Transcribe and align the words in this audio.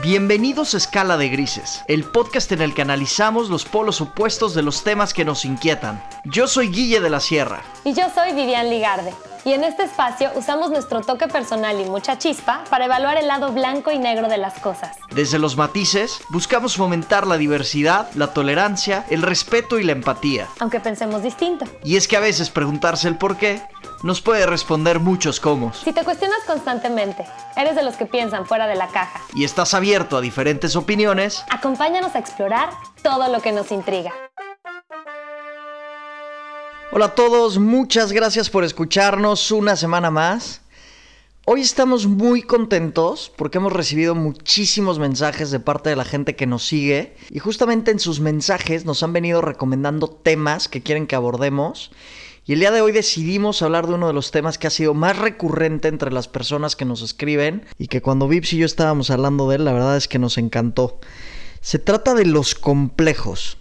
Bienvenidos 0.00 0.72
a 0.72 0.78
Escala 0.78 1.16
de 1.18 1.28
Grises, 1.28 1.84
el 1.86 2.04
podcast 2.04 2.50
en 2.50 2.62
el 2.62 2.74
que 2.74 2.82
analizamos 2.82 3.50
los 3.50 3.66
polos 3.66 4.00
opuestos 4.00 4.54
de 4.54 4.62
los 4.62 4.82
temas 4.82 5.12
que 5.12 5.24
nos 5.24 5.44
inquietan. 5.44 6.02
Yo 6.24 6.48
soy 6.48 6.70
Guille 6.70 7.00
de 7.00 7.10
la 7.10 7.20
Sierra. 7.20 7.62
Y 7.84 7.92
yo 7.92 8.04
soy 8.12 8.32
Vivian 8.32 8.70
Ligarde. 8.70 9.12
Y 9.44 9.52
en 9.52 9.64
este 9.64 9.84
espacio 9.84 10.30
usamos 10.34 10.70
nuestro 10.70 11.02
toque 11.02 11.28
personal 11.28 11.78
y 11.78 11.84
mucha 11.84 12.16
chispa 12.16 12.64
para 12.70 12.86
evaluar 12.86 13.18
el 13.18 13.26
lado 13.26 13.52
blanco 13.52 13.92
y 13.92 13.98
negro 13.98 14.28
de 14.28 14.38
las 14.38 14.58
cosas. 14.60 14.96
Desde 15.10 15.38
los 15.38 15.56
matices, 15.56 16.22
buscamos 16.30 16.76
fomentar 16.76 17.26
la 17.26 17.36
diversidad, 17.36 18.08
la 18.14 18.32
tolerancia, 18.32 19.04
el 19.10 19.20
respeto 19.20 19.78
y 19.78 19.84
la 19.84 19.92
empatía. 19.92 20.48
Aunque 20.58 20.80
pensemos 20.80 21.22
distinto. 21.22 21.66
Y 21.84 21.96
es 21.96 22.08
que 22.08 22.16
a 22.16 22.20
veces 22.20 22.50
preguntarse 22.50 23.08
el 23.08 23.18
por 23.18 23.36
qué 23.36 23.60
nos 24.02 24.20
puede 24.20 24.46
responder 24.46 24.98
muchos 24.98 25.38
cómo. 25.38 25.72
Si 25.72 25.92
te 25.92 26.02
cuestionas 26.02 26.40
constantemente, 26.46 27.24
eres 27.56 27.76
de 27.76 27.82
los 27.82 27.94
que 27.96 28.06
piensan 28.06 28.46
fuera 28.46 28.66
de 28.66 28.74
la 28.74 28.88
caja. 28.88 29.20
Y 29.34 29.44
estás 29.44 29.74
abierto 29.74 30.16
a 30.16 30.20
diferentes 30.20 30.74
opiniones. 30.76 31.44
Acompáñanos 31.50 32.14
a 32.14 32.18
explorar 32.18 32.70
todo 33.02 33.28
lo 33.28 33.40
que 33.40 33.52
nos 33.52 33.70
intriga. 33.70 34.12
Hola 36.90 37.06
a 37.06 37.14
todos, 37.14 37.58
muchas 37.58 38.12
gracias 38.12 38.50
por 38.50 38.64
escucharnos 38.64 39.50
una 39.50 39.76
semana 39.76 40.10
más. 40.10 40.60
Hoy 41.44 41.60
estamos 41.60 42.06
muy 42.06 42.42
contentos 42.42 43.32
porque 43.36 43.58
hemos 43.58 43.72
recibido 43.72 44.14
muchísimos 44.14 44.98
mensajes 44.98 45.50
de 45.50 45.58
parte 45.58 45.90
de 45.90 45.96
la 45.96 46.04
gente 46.04 46.36
que 46.36 46.46
nos 46.46 46.64
sigue 46.64 47.16
y 47.30 47.40
justamente 47.40 47.90
en 47.90 47.98
sus 47.98 48.20
mensajes 48.20 48.84
nos 48.84 49.02
han 49.02 49.12
venido 49.12 49.40
recomendando 49.40 50.08
temas 50.08 50.68
que 50.68 50.82
quieren 50.82 51.06
que 51.06 51.16
abordemos 51.16 51.90
y 52.44 52.54
el 52.54 52.60
día 52.60 52.72
de 52.72 52.80
hoy 52.80 52.90
decidimos 52.90 53.62
hablar 53.62 53.86
de 53.86 53.94
uno 53.94 54.08
de 54.08 54.12
los 54.12 54.32
temas 54.32 54.58
que 54.58 54.66
ha 54.66 54.70
sido 54.70 54.94
más 54.94 55.16
recurrente 55.16 55.86
entre 55.86 56.10
las 56.10 56.26
personas 56.26 56.74
que 56.74 56.84
nos 56.84 57.00
escriben 57.00 57.64
y 57.78 57.86
que 57.86 58.02
cuando 58.02 58.26
Vips 58.26 58.52
y 58.54 58.58
yo 58.58 58.66
estábamos 58.66 59.10
hablando 59.10 59.48
de 59.48 59.56
él, 59.56 59.64
la 59.64 59.72
verdad 59.72 59.96
es 59.96 60.08
que 60.08 60.18
nos 60.18 60.38
encantó. 60.38 60.98
Se 61.60 61.78
trata 61.78 62.14
de 62.14 62.26
los 62.26 62.56
complejos. 62.56 63.58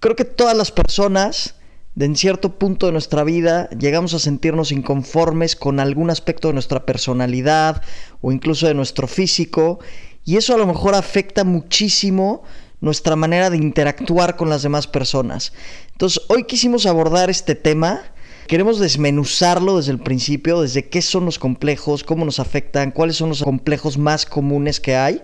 Creo 0.00 0.16
que 0.16 0.24
todas 0.24 0.56
las 0.56 0.72
personas, 0.72 1.54
de 1.94 2.06
en 2.06 2.16
cierto 2.16 2.58
punto 2.58 2.86
de 2.86 2.92
nuestra 2.92 3.22
vida, 3.22 3.70
llegamos 3.70 4.14
a 4.14 4.18
sentirnos 4.18 4.72
inconformes 4.72 5.54
con 5.54 5.78
algún 5.78 6.10
aspecto 6.10 6.48
de 6.48 6.54
nuestra 6.54 6.84
personalidad 6.86 7.82
o 8.20 8.32
incluso 8.32 8.66
de 8.66 8.74
nuestro 8.74 9.06
físico 9.06 9.78
y 10.24 10.38
eso 10.38 10.54
a 10.54 10.58
lo 10.58 10.66
mejor 10.66 10.96
afecta 10.96 11.44
muchísimo 11.44 12.42
nuestra 12.80 13.14
manera 13.14 13.48
de 13.48 13.58
interactuar 13.58 14.34
con 14.34 14.50
las 14.50 14.62
demás 14.62 14.88
personas. 14.88 15.52
Entonces, 15.92 16.20
hoy 16.28 16.44
quisimos 16.44 16.84
abordar 16.84 17.30
este 17.30 17.54
tema 17.54 18.02
Queremos 18.46 18.78
desmenuzarlo 18.78 19.78
desde 19.78 19.92
el 19.92 19.98
principio, 19.98 20.60
desde 20.60 20.88
qué 20.88 21.00
son 21.00 21.24
los 21.24 21.38
complejos, 21.38 22.04
cómo 22.04 22.24
nos 22.24 22.40
afectan, 22.40 22.90
cuáles 22.90 23.16
son 23.16 23.30
los 23.30 23.42
complejos 23.42 23.96
más 23.96 24.26
comunes 24.26 24.80
que 24.80 24.96
hay 24.96 25.22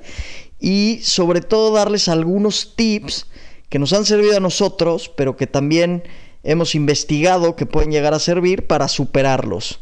y 0.58 1.00
sobre 1.02 1.40
todo 1.40 1.72
darles 1.72 2.08
algunos 2.08 2.74
tips 2.76 3.26
que 3.68 3.78
nos 3.78 3.92
han 3.92 4.06
servido 4.06 4.36
a 4.36 4.40
nosotros, 4.40 5.10
pero 5.16 5.36
que 5.36 5.46
también 5.46 6.02
hemos 6.42 6.74
investigado 6.74 7.56
que 7.56 7.66
pueden 7.66 7.90
llegar 7.90 8.14
a 8.14 8.18
servir 8.18 8.66
para 8.66 8.88
superarlos. 8.88 9.80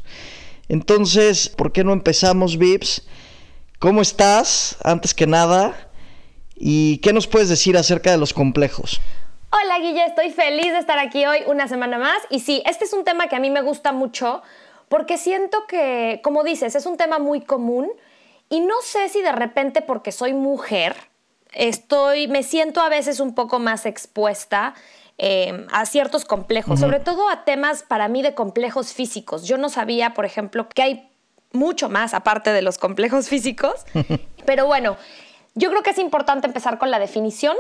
Entonces, 0.69 1.48
¿por 1.48 1.72
qué 1.72 1.84
no 1.84 1.92
empezamos, 1.92 2.59
Vips? 2.59 3.06
¿Cómo 3.78 4.03
estás? 4.03 4.77
Antes 4.83 5.14
que 5.14 5.27
nada. 5.27 5.91
¿Y 6.56 6.98
qué 6.98 7.12
nos 7.12 7.27
puedes 7.28 7.48
decir 7.48 7.77
acerca 7.77 8.11
de 8.11 8.19
los 8.19 8.34
complejos? 8.34 9.00
Hola 9.50 9.78
Guille, 9.78 10.04
estoy 10.04 10.30
feliz 10.30 10.72
de 10.72 10.78
estar 10.78 10.98
aquí 10.98 11.24
hoy 11.24 11.38
una 11.46 11.68
semana 11.68 11.96
más. 11.96 12.18
Y 12.28 12.41
sí, 12.41 12.62
este 12.66 12.84
es 12.84 12.92
un 12.92 13.04
tema 13.04 13.28
que 13.28 13.36
a 13.36 13.41
mí 13.41 13.48
me 13.48 13.62
gusta 13.62 13.92
mucho 13.92 14.42
porque 14.91 15.16
siento 15.16 15.66
que, 15.66 16.20
como 16.22 16.44
dices, 16.44 16.74
es 16.74 16.84
un 16.84 16.98
tema 16.98 17.18
muy 17.18 17.41
común 17.41 17.91
y 18.50 18.60
no 18.60 18.74
sé 18.82 19.08
si 19.08 19.22
de 19.22 19.32
repente 19.32 19.80
porque 19.80 20.12
soy 20.12 20.34
mujer, 20.34 20.96
estoy, 21.52 22.28
me 22.28 22.42
siento 22.42 22.82
a 22.82 22.91
veces 22.91 23.20
un 23.20 23.34
poco 23.34 23.58
más 23.58 23.86
expuesta 23.86 24.74
eh, 25.16 25.66
a 25.72 25.86
ciertos 25.86 26.26
complejos, 26.26 26.80
sobre 26.80 27.00
todo 27.00 27.30
a 27.30 27.44
temas 27.44 27.82
para 27.82 28.09
mí 28.09 28.20
de 28.20 28.34
complejos 28.34 28.92
físicos. 28.92 29.44
Yo 29.47 29.56
no 29.56 29.70
sabía, 29.70 30.12
por 30.12 30.26
ejemplo, 30.26 30.69
que 30.69 30.82
hay 30.82 31.10
mucho 31.53 31.88
más 31.88 32.12
aparte 32.12 32.53
de 32.53 32.60
los 32.60 32.76
complejos 32.76 33.30
físicos, 33.30 33.86
pero 34.44 34.66
bueno, 34.66 34.98
yo 35.54 35.70
creo 35.70 35.82
que 35.82 35.91
es 35.91 35.98
importante 35.98 36.47
empezar 36.47 36.78
con 36.78 36.91
la 36.91 36.98
definición 36.98 37.56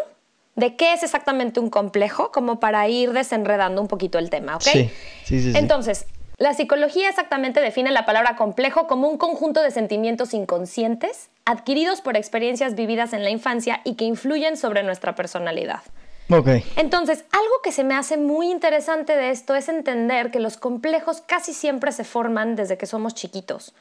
de 0.58 0.74
qué 0.74 0.92
es 0.92 1.04
exactamente 1.04 1.60
un 1.60 1.70
complejo, 1.70 2.32
como 2.32 2.58
para 2.58 2.88
ir 2.88 3.12
desenredando 3.12 3.80
un 3.80 3.86
poquito 3.86 4.18
el 4.18 4.28
tema, 4.28 4.56
¿ok? 4.56 4.62
Sí, 4.62 4.90
sí, 5.24 5.40
sí. 5.40 5.52
Entonces, 5.54 6.06
la 6.36 6.52
psicología 6.52 7.08
exactamente 7.08 7.60
define 7.60 7.92
la 7.92 8.04
palabra 8.04 8.34
complejo 8.34 8.88
como 8.88 9.08
un 9.08 9.18
conjunto 9.18 9.62
de 9.62 9.70
sentimientos 9.70 10.34
inconscientes 10.34 11.30
adquiridos 11.44 12.00
por 12.00 12.16
experiencias 12.16 12.74
vividas 12.74 13.12
en 13.12 13.22
la 13.22 13.30
infancia 13.30 13.80
y 13.84 13.94
que 13.94 14.04
influyen 14.04 14.56
sobre 14.56 14.82
nuestra 14.82 15.14
personalidad. 15.14 15.80
Ok. 16.28 16.48
Entonces, 16.76 17.24
algo 17.30 17.54
que 17.62 17.70
se 17.70 17.84
me 17.84 17.94
hace 17.94 18.16
muy 18.16 18.50
interesante 18.50 19.16
de 19.16 19.30
esto 19.30 19.54
es 19.54 19.68
entender 19.68 20.32
que 20.32 20.40
los 20.40 20.56
complejos 20.56 21.22
casi 21.22 21.54
siempre 21.54 21.92
se 21.92 22.02
forman 22.02 22.56
desde 22.56 22.76
que 22.76 22.86
somos 22.86 23.14
chiquitos. 23.14 23.74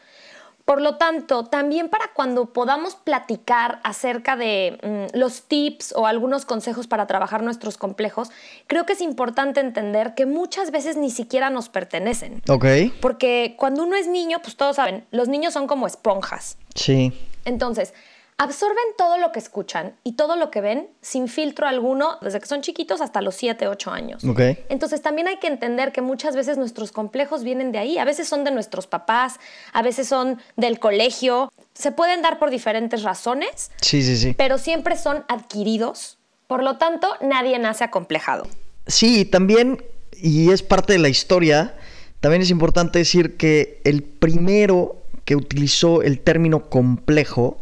Por 0.67 0.81
lo 0.81 0.97
tanto, 0.97 1.45
también 1.45 1.87
para 1.87 2.09
cuando 2.13 2.47
podamos 2.47 2.95
platicar 2.95 3.79
acerca 3.85 4.35
de 4.35 4.77
mm, 5.13 5.17
los 5.17 5.43
tips 5.43 5.93
o 5.95 6.07
algunos 6.07 6.43
consejos 6.43 6.87
para 6.87 7.07
trabajar 7.07 7.41
nuestros 7.41 7.77
complejos, 7.77 8.31
creo 8.67 8.85
que 8.85 8.91
es 8.91 8.99
importante 8.99 9.61
entender 9.61 10.13
que 10.13 10.25
muchas 10.25 10.71
veces 10.71 10.97
ni 10.97 11.09
siquiera 11.09 11.49
nos 11.49 11.69
pertenecen. 11.69 12.41
Ok. 12.49 12.65
Porque 12.99 13.55
cuando 13.57 13.83
uno 13.83 13.95
es 13.95 14.09
niño, 14.09 14.39
pues 14.43 14.57
todos 14.57 14.75
saben, 14.75 15.05
los 15.11 15.29
niños 15.29 15.53
son 15.53 15.67
como 15.67 15.87
esponjas. 15.87 16.57
Sí. 16.75 17.13
Entonces, 17.45 17.93
absorben 18.39 18.83
todo 18.97 19.17
lo 19.17 19.31
que 19.31 19.39
escuchan 19.39 19.95
y 20.03 20.13
todo 20.13 20.35
lo 20.35 20.51
que 20.51 20.61
ven 20.61 20.89
sin 21.01 21.27
filtro 21.27 21.65
alguno 21.67 22.17
desde 22.21 22.39
que 22.39 22.45
son 22.45 22.61
chiquitos 22.61 23.01
hasta 23.01 23.21
los 23.21 23.35
7, 23.35 23.67
8 23.67 23.91
años. 23.91 24.23
Entonces 24.69 25.01
también 25.01 25.27
hay 25.27 25.37
que 25.37 25.47
entender 25.47 25.91
que 25.91 26.01
muchas 26.01 26.35
veces 26.35 26.57
nuestros 26.57 26.91
complejos 26.91 27.43
vienen 27.43 27.71
de 27.71 27.79
ahí, 27.79 27.97
a 27.97 28.05
veces 28.05 28.27
son 28.27 28.43
de 28.43 28.51
nuestros 28.51 28.85
papás, 28.85 29.39
a 29.73 29.81
veces 29.81 30.07
son 30.07 30.39
del 30.55 30.79
colegio, 30.79 31.51
se 31.73 31.91
pueden 31.91 32.21
dar 32.21 32.37
por 32.37 32.51
diferentes 32.51 33.01
razones, 33.01 33.71
Sí, 33.81 34.03
sí, 34.03 34.15
sí. 34.17 34.35
pero 34.37 34.59
siempre 34.59 34.97
son 34.97 35.25
adquiridos, 35.27 36.19
por 36.45 36.63
lo 36.63 36.77
tanto 36.77 37.09
nadie 37.21 37.57
nace 37.57 37.83
acomplejado. 37.83 38.47
Sí, 38.85 39.25
también, 39.25 39.83
y 40.13 40.51
es 40.51 40.61
parte 40.61 40.93
de 40.93 40.99
la 40.99 41.09
historia, 41.09 41.75
también 42.19 42.43
es 42.43 42.51
importante 42.51 42.99
decir 42.99 43.35
que 43.35 43.81
el 43.83 44.03
primero 44.03 44.95
que 45.25 45.35
utilizó 45.35 46.03
el 46.03 46.19
término 46.19 46.69
complejo 46.69 47.57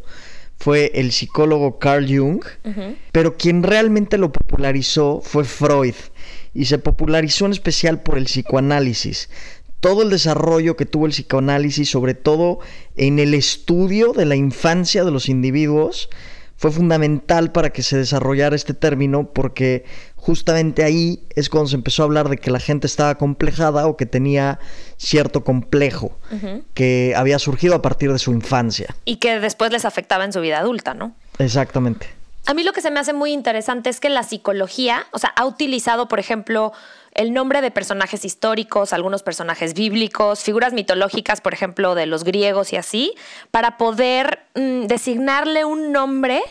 fue 0.65 0.91
el 0.95 1.11
psicólogo 1.11 1.77
Carl 1.77 2.07
Jung, 2.07 2.43
pero 3.11 3.37
quien 3.37 3.61
realmente 3.61 4.17
lo 4.17 4.31
popularizó 4.31 5.21
fue 5.23 5.43
Freud, 5.43 5.93
y 6.55 6.65
se 6.65 6.79
popularizó 6.79 7.45
en 7.45 7.51
especial 7.51 8.01
por 8.01 8.17
el 8.17 8.23
psicoanálisis. 8.23 9.29
Todo 9.79 10.01
el 10.01 10.09
desarrollo 10.09 10.75
que 10.75 10.87
tuvo 10.87 11.05
el 11.05 11.11
psicoanálisis, 11.11 11.87
sobre 11.87 12.15
todo 12.15 12.61
en 12.95 13.19
el 13.19 13.35
estudio 13.35 14.13
de 14.13 14.25
la 14.25 14.35
infancia 14.35 15.03
de 15.03 15.11
los 15.11 15.29
individuos, 15.29 16.09
fue 16.55 16.71
fundamental 16.71 17.51
para 17.51 17.69
que 17.71 17.83
se 17.83 17.97
desarrollara 17.97 18.55
este 18.55 18.73
término 18.73 19.33
porque 19.33 19.85
justamente 20.25 20.83
ahí 20.83 21.19
es 21.35 21.49
cuando 21.49 21.69
se 21.69 21.75
empezó 21.75 22.01
a 22.01 22.05
hablar 22.05 22.29
de 22.29 22.37
que 22.37 22.49
la 22.49 22.59
gente 22.59 22.87
estaba 22.87 23.13
complejada 23.13 23.85
o 23.85 23.95
que 23.95 24.07
tenía 24.07 24.57
cierto 24.97 25.43
complejo 25.43 26.17
que 26.73 27.13
había 27.15 27.37
surgido 27.37 27.75
a 27.75 27.83
partir 27.83 28.11
de 28.11 28.17
su 28.17 28.31
infancia. 28.31 28.95
Y 29.05 29.17
que 29.17 29.39
después 29.39 29.71
les 29.71 29.85
afectaba 29.85 30.25
en 30.25 30.33
su 30.33 30.41
vida 30.41 30.57
adulta, 30.57 30.95
¿no? 30.95 31.13
Exactamente. 31.37 32.07
A 32.47 32.55
mí 32.55 32.63
lo 32.63 32.73
que 32.73 32.81
se 32.81 32.89
me 32.89 32.99
hace 32.99 33.13
muy 33.13 33.33
interesante 33.33 33.91
es 33.91 33.99
que 33.99 34.09
la 34.09 34.23
psicología, 34.23 35.05
o 35.11 35.19
sea, 35.19 35.29
ha 35.35 35.45
utilizado, 35.45 36.07
por 36.07 36.19
ejemplo, 36.19 36.73
el 37.13 37.31
nombre 37.31 37.61
de 37.61 37.69
personajes 37.69 38.25
históricos, 38.25 38.93
algunos 38.93 39.21
personajes 39.21 39.75
bíblicos, 39.75 40.41
figuras 40.41 40.73
mitológicas, 40.73 41.39
por 41.39 41.53
ejemplo, 41.53 41.93
de 41.93 42.07
los 42.07 42.23
griegos 42.23 42.73
y 42.73 42.77
así, 42.77 43.13
para 43.51 43.77
poder 43.77 44.39
mm, 44.55 44.87
designarle 44.87 45.65
un 45.65 45.91
nombre 45.91 46.41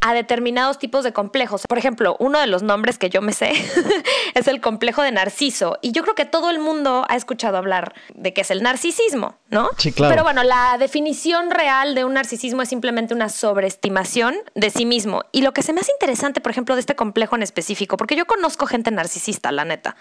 a 0.00 0.14
determinados 0.14 0.78
tipos 0.78 1.04
de 1.04 1.12
complejos. 1.12 1.62
Por 1.68 1.78
ejemplo, 1.78 2.16
uno 2.18 2.40
de 2.40 2.46
los 2.46 2.62
nombres 2.62 2.98
que 2.98 3.10
yo 3.10 3.22
me 3.22 3.32
sé 3.32 3.52
es 4.34 4.48
el 4.48 4.60
complejo 4.60 5.02
de 5.02 5.12
Narciso. 5.12 5.78
Y 5.82 5.92
yo 5.92 6.02
creo 6.02 6.14
que 6.14 6.24
todo 6.24 6.50
el 6.50 6.58
mundo 6.58 7.04
ha 7.08 7.16
escuchado 7.16 7.56
hablar 7.56 7.94
de 8.14 8.32
qué 8.32 8.40
es 8.40 8.50
el 8.50 8.62
narcisismo, 8.62 9.36
¿no? 9.50 9.70
Sí, 9.78 9.92
claro. 9.92 10.12
Pero 10.12 10.24
bueno, 10.24 10.42
la 10.42 10.76
definición 10.78 11.50
real 11.50 11.94
de 11.94 12.04
un 12.04 12.14
narcisismo 12.14 12.62
es 12.62 12.68
simplemente 12.68 13.14
una 13.14 13.28
sobreestimación 13.28 14.34
de 14.54 14.70
sí 14.70 14.86
mismo. 14.86 15.22
Y 15.32 15.42
lo 15.42 15.52
que 15.52 15.62
se 15.62 15.72
me 15.72 15.80
hace 15.80 15.92
interesante, 15.92 16.40
por 16.40 16.50
ejemplo, 16.50 16.74
de 16.74 16.80
este 16.80 16.96
complejo 16.96 17.36
en 17.36 17.42
específico, 17.42 17.96
porque 17.96 18.16
yo 18.16 18.26
conozco 18.26 18.66
gente 18.66 18.90
narcisista, 18.90 19.52
la 19.52 19.64
neta. 19.64 19.96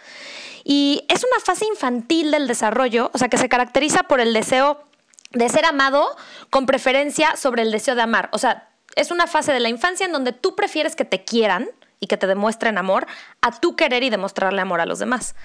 Y 0.63 1.05
es 1.09 1.23
una 1.23 1.43
fase 1.43 1.65
infantil 1.65 2.31
del 2.31 2.47
desarrollo, 2.47 3.11
o 3.13 3.17
sea, 3.17 3.29
que 3.29 3.37
se 3.37 3.49
caracteriza 3.49 4.03
por 4.03 4.19
el 4.19 4.33
deseo 4.33 4.83
de 5.31 5.47
ser 5.49 5.65
amado 5.65 6.15
con 6.49 6.65
preferencia 6.65 7.35
sobre 7.35 7.61
el 7.61 7.71
deseo 7.71 7.95
de 7.95 8.01
amar. 8.01 8.29
O 8.33 8.37
sea, 8.37 8.70
es 8.95 9.11
una 9.11 9.27
fase 9.27 9.53
de 9.53 9.59
la 9.59 9.69
infancia 9.69 10.05
en 10.05 10.11
donde 10.11 10.31
tú 10.31 10.55
prefieres 10.55 10.95
que 10.95 11.05
te 11.05 11.23
quieran 11.23 11.69
y 12.03 12.07
que 12.07 12.17
te 12.17 12.27
demuestren 12.27 12.77
amor 12.79 13.05
a 13.41 13.51
tú 13.51 13.75
querer 13.75 14.01
y 14.03 14.09
demostrarle 14.09 14.59
amor 14.59 14.81
a 14.81 14.87
los 14.87 14.99
demás. 14.99 15.35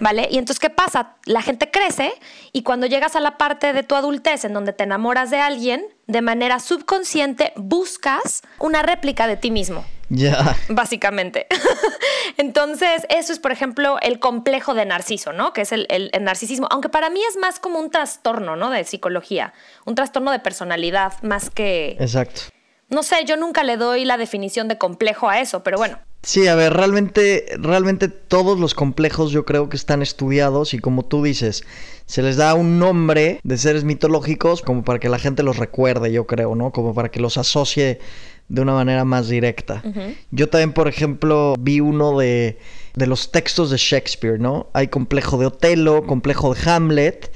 ¿Vale? 0.00 0.28
Y 0.30 0.38
entonces, 0.38 0.58
¿qué 0.58 0.68
pasa? 0.68 1.14
La 1.24 1.40
gente 1.40 1.70
crece 1.70 2.12
y 2.52 2.62
cuando 2.62 2.86
llegas 2.86 3.14
a 3.14 3.20
la 3.20 3.38
parte 3.38 3.72
de 3.72 3.84
tu 3.84 3.94
adultez 3.94 4.44
en 4.44 4.52
donde 4.52 4.72
te 4.72 4.82
enamoras 4.82 5.30
de 5.30 5.38
alguien, 5.38 5.86
de 6.08 6.20
manera 6.20 6.58
subconsciente 6.58 7.52
buscas 7.54 8.42
una 8.58 8.82
réplica 8.82 9.28
de 9.28 9.36
ti 9.36 9.52
mismo. 9.52 9.84
Ya. 10.08 10.56
Básicamente. 10.68 11.46
Entonces, 12.36 13.06
eso 13.08 13.32
es, 13.32 13.38
por 13.38 13.52
ejemplo, 13.52 13.96
el 14.02 14.18
complejo 14.18 14.74
de 14.74 14.84
narciso, 14.84 15.32
¿no? 15.32 15.52
Que 15.52 15.60
es 15.60 15.70
el, 15.70 15.86
el, 15.88 16.10
narcisismo. 16.20 16.66
Aunque 16.72 16.88
para 16.88 17.10
mí 17.10 17.20
es 17.28 17.36
más 17.36 17.60
como 17.60 17.78
un 17.78 17.90
trastorno, 17.90 18.56
¿no? 18.56 18.70
De 18.70 18.82
psicología. 18.82 19.52
Un 19.84 19.94
trastorno 19.94 20.32
de 20.32 20.40
personalidad, 20.40 21.12
más 21.22 21.50
que. 21.50 21.96
Exacto. 22.00 22.42
No 22.90 23.02
sé, 23.02 23.24
yo 23.26 23.36
nunca 23.36 23.62
le 23.62 23.76
doy 23.76 24.04
la 24.04 24.16
definición 24.16 24.68
de 24.68 24.76
complejo 24.76 25.28
a 25.28 25.40
eso, 25.40 25.62
pero 25.62 25.78
bueno. 25.78 25.98
Sí, 26.22 26.46
a 26.48 26.54
ver, 26.54 26.74
realmente, 26.74 27.46
realmente 27.58 28.08
todos 28.08 28.60
los 28.60 28.74
complejos 28.74 29.30
yo 29.30 29.46
creo 29.46 29.70
que 29.70 29.76
están 29.76 30.02
estudiados 30.02 30.74
y 30.74 30.78
como 30.78 31.04
tú 31.04 31.22
dices, 31.22 31.64
se 32.04 32.22
les 32.22 32.36
da 32.36 32.52
un 32.54 32.78
nombre 32.78 33.40
de 33.42 33.56
seres 33.56 33.84
mitológicos 33.84 34.60
como 34.60 34.84
para 34.84 34.98
que 34.98 35.08
la 35.08 35.18
gente 35.18 35.42
los 35.42 35.56
recuerde, 35.56 36.12
yo 36.12 36.26
creo, 36.26 36.54
¿no? 36.56 36.72
Como 36.72 36.92
para 36.92 37.10
que 37.10 37.20
los 37.20 37.38
asocie 37.38 38.00
de 38.48 38.60
una 38.60 38.74
manera 38.74 39.04
más 39.04 39.28
directa. 39.28 39.82
Yo 40.30 40.48
también, 40.48 40.72
por 40.72 40.88
ejemplo, 40.88 41.54
vi 41.58 41.80
uno 41.80 42.18
de, 42.18 42.58
de 42.94 43.06
los 43.06 43.30
textos 43.30 43.70
de 43.70 43.78
Shakespeare, 43.78 44.38
¿no? 44.38 44.68
Hay 44.74 44.88
complejo 44.88 45.38
de 45.38 45.46
Otelo, 45.46 46.04
complejo 46.04 46.52
de 46.52 46.68
Hamlet, 46.68 47.32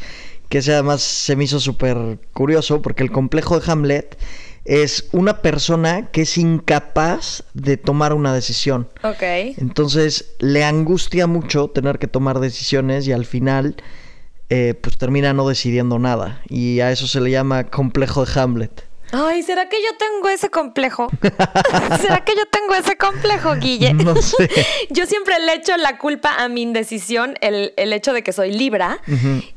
que 0.48 0.58
ese 0.58 0.74
además 0.74 1.00
se 1.02 1.36
me 1.36 1.44
hizo 1.44 1.58
súper 1.58 2.18
curioso 2.32 2.82
porque 2.82 3.02
el 3.02 3.12
complejo 3.12 3.58
de 3.58 3.70
Hamlet 3.70 4.18
es 4.64 5.08
una 5.12 5.42
persona 5.42 6.10
que 6.10 6.22
es 6.22 6.38
incapaz 6.38 7.44
de 7.52 7.76
tomar 7.76 8.14
una 8.14 8.34
decisión. 8.34 8.88
Ok. 9.02 9.22
Entonces 9.58 10.34
le 10.38 10.64
angustia 10.64 11.26
mucho 11.26 11.68
tener 11.68 11.98
que 11.98 12.06
tomar 12.06 12.40
decisiones 12.40 13.06
y 13.06 13.12
al 13.12 13.26
final 13.26 13.76
eh, 14.48 14.74
pues 14.80 14.96
termina 14.96 15.32
no 15.32 15.48
decidiendo 15.48 15.98
nada. 15.98 16.42
Y 16.48 16.80
a 16.80 16.90
eso 16.90 17.06
se 17.06 17.20
le 17.20 17.30
llama 17.30 17.64
complejo 17.64 18.24
de 18.24 18.40
Hamlet. 18.40 18.84
Ay, 19.12 19.42
¿será 19.42 19.68
que 19.68 19.76
yo 19.76 19.96
tengo 19.96 20.28
ese 20.28 20.50
complejo? 20.50 21.08
¿Será 22.00 22.24
que 22.24 22.34
yo 22.34 22.46
tengo 22.50 22.74
ese 22.74 22.96
complejo, 22.96 23.54
Guille? 23.54 23.94
No 23.94 24.16
sé. 24.22 24.48
yo 24.90 25.06
siempre 25.06 25.38
le 25.40 25.54
echo 25.54 25.76
la 25.76 25.98
culpa 25.98 26.42
a 26.42 26.48
mi 26.48 26.62
indecisión, 26.62 27.36
el, 27.40 27.72
hecho 27.76 28.12
de 28.12 28.22
que 28.22 28.32
soy 28.32 28.52
Libra, 28.52 28.98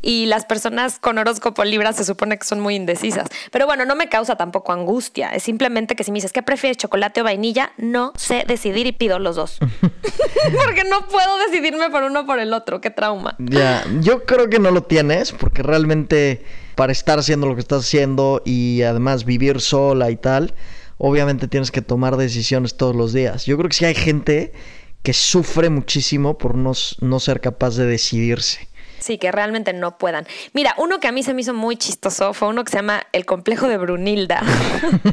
y 0.02 0.26
las 0.28 0.46
personas 0.46 1.00
con 1.00 1.18
horóscopo 1.18 1.64
Libra 1.64 1.94
se 1.94 2.04
supone 2.04 2.38
que 2.38 2.46
son 2.46 2.60
muy 2.60 2.76
indecisas. 2.76 3.28
Pero 3.52 3.66
bueno, 3.66 3.86
no 3.86 3.96
me 3.96 4.10
causa 4.10 4.36
tampoco 4.36 4.74
angustia. 4.74 5.30
Es 5.30 5.44
simplemente 5.44 5.96
que 5.96 6.04
si 6.04 6.12
me 6.12 6.18
dices, 6.18 6.34
¿qué 6.34 6.44
prefieres, 6.44 6.78
chocolate 6.78 7.22
o 7.22 7.24
vainilla? 7.24 7.72
No 7.78 8.14
sé 8.16 8.44
decidir 8.48 8.86
y 8.88 8.92
pido 8.92 9.20
los 9.20 9.36
dos. 9.36 9.60
porque 10.66 10.84
no 10.84 11.08
puedo 11.08 11.38
decidirme 11.50 11.90
por 11.90 12.04
uno 12.04 12.22
o 12.22 12.26
por 12.26 12.40
el 12.40 12.54
otro. 12.54 12.82
Qué 12.82 12.90
trauma. 12.90 13.36
Ya, 13.40 13.84
yo 14.02 14.26
creo 14.26 14.50
que 14.50 14.60
no 14.60 14.72
lo 14.72 14.84
tienes, 14.84 15.32
porque 15.32 15.64
realmente 15.64 16.46
para 16.78 16.92
estar 16.92 17.18
haciendo 17.18 17.48
lo 17.48 17.56
que 17.56 17.62
estás 17.62 17.86
haciendo 17.86 18.44
y 18.46 18.84
además 18.84 19.26
vivir 19.26 19.62
sola 19.62 20.12
y 20.12 20.16
tal, 20.16 20.54
obviamente 21.00 21.48
tienes 21.48 21.72
que 21.72 21.82
tomar 21.82 22.18
decisiones 22.18 22.78
todos 22.78 22.96
los 22.96 23.14
días. 23.14 23.48
Yo 23.48 23.58
creo 23.58 23.68
que 23.68 23.76
sí 23.76 23.86
hay 23.86 23.96
gente 23.96 24.54
que 25.02 25.12
sufre 25.12 25.72
muchísimo 25.72 26.38
por 26.38 26.54
no, 26.54 26.74
no 27.02 27.20
ser 27.20 27.42
capaz 27.42 27.78
de 27.78 27.88
decidirse. 27.88 28.68
Sí, 29.00 29.18
que 29.18 29.32
realmente 29.32 29.74
no 29.74 29.98
puedan. 29.98 30.28
Mira, 30.54 30.74
uno 30.78 31.00
que 31.00 31.08
a 31.08 31.12
mí 31.12 31.24
se 31.24 31.34
me 31.34 31.42
hizo 31.42 31.54
muy 31.54 31.78
chistoso 31.78 32.34
fue 32.34 32.48
uno 32.48 32.64
que 32.64 32.72
se 32.72 32.78
llama 32.78 33.04
el 33.12 33.26
complejo 33.26 33.68
de 33.68 33.78
Brunilda, 33.78 34.42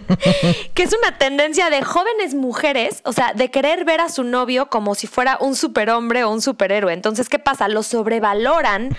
que 0.74 0.82
es 0.82 0.94
una 0.94 1.18
tendencia 1.18 1.70
de 1.70 1.82
jóvenes 1.82 2.34
mujeres, 2.34 3.00
o 3.04 3.12
sea, 3.12 3.32
de 3.34 3.50
querer 3.50 3.84
ver 3.84 4.00
a 4.00 4.08
su 4.08 4.24
novio 4.24 4.70
como 4.70 4.94
si 4.94 5.06
fuera 5.06 5.38
un 5.40 5.54
superhombre 5.54 6.24
o 6.24 6.30
un 6.30 6.40
superhéroe. 6.40 6.92
Entonces, 6.92 7.28
¿qué 7.28 7.38
pasa? 7.38 7.68
Lo 7.68 7.82
sobrevaloran 7.82 8.96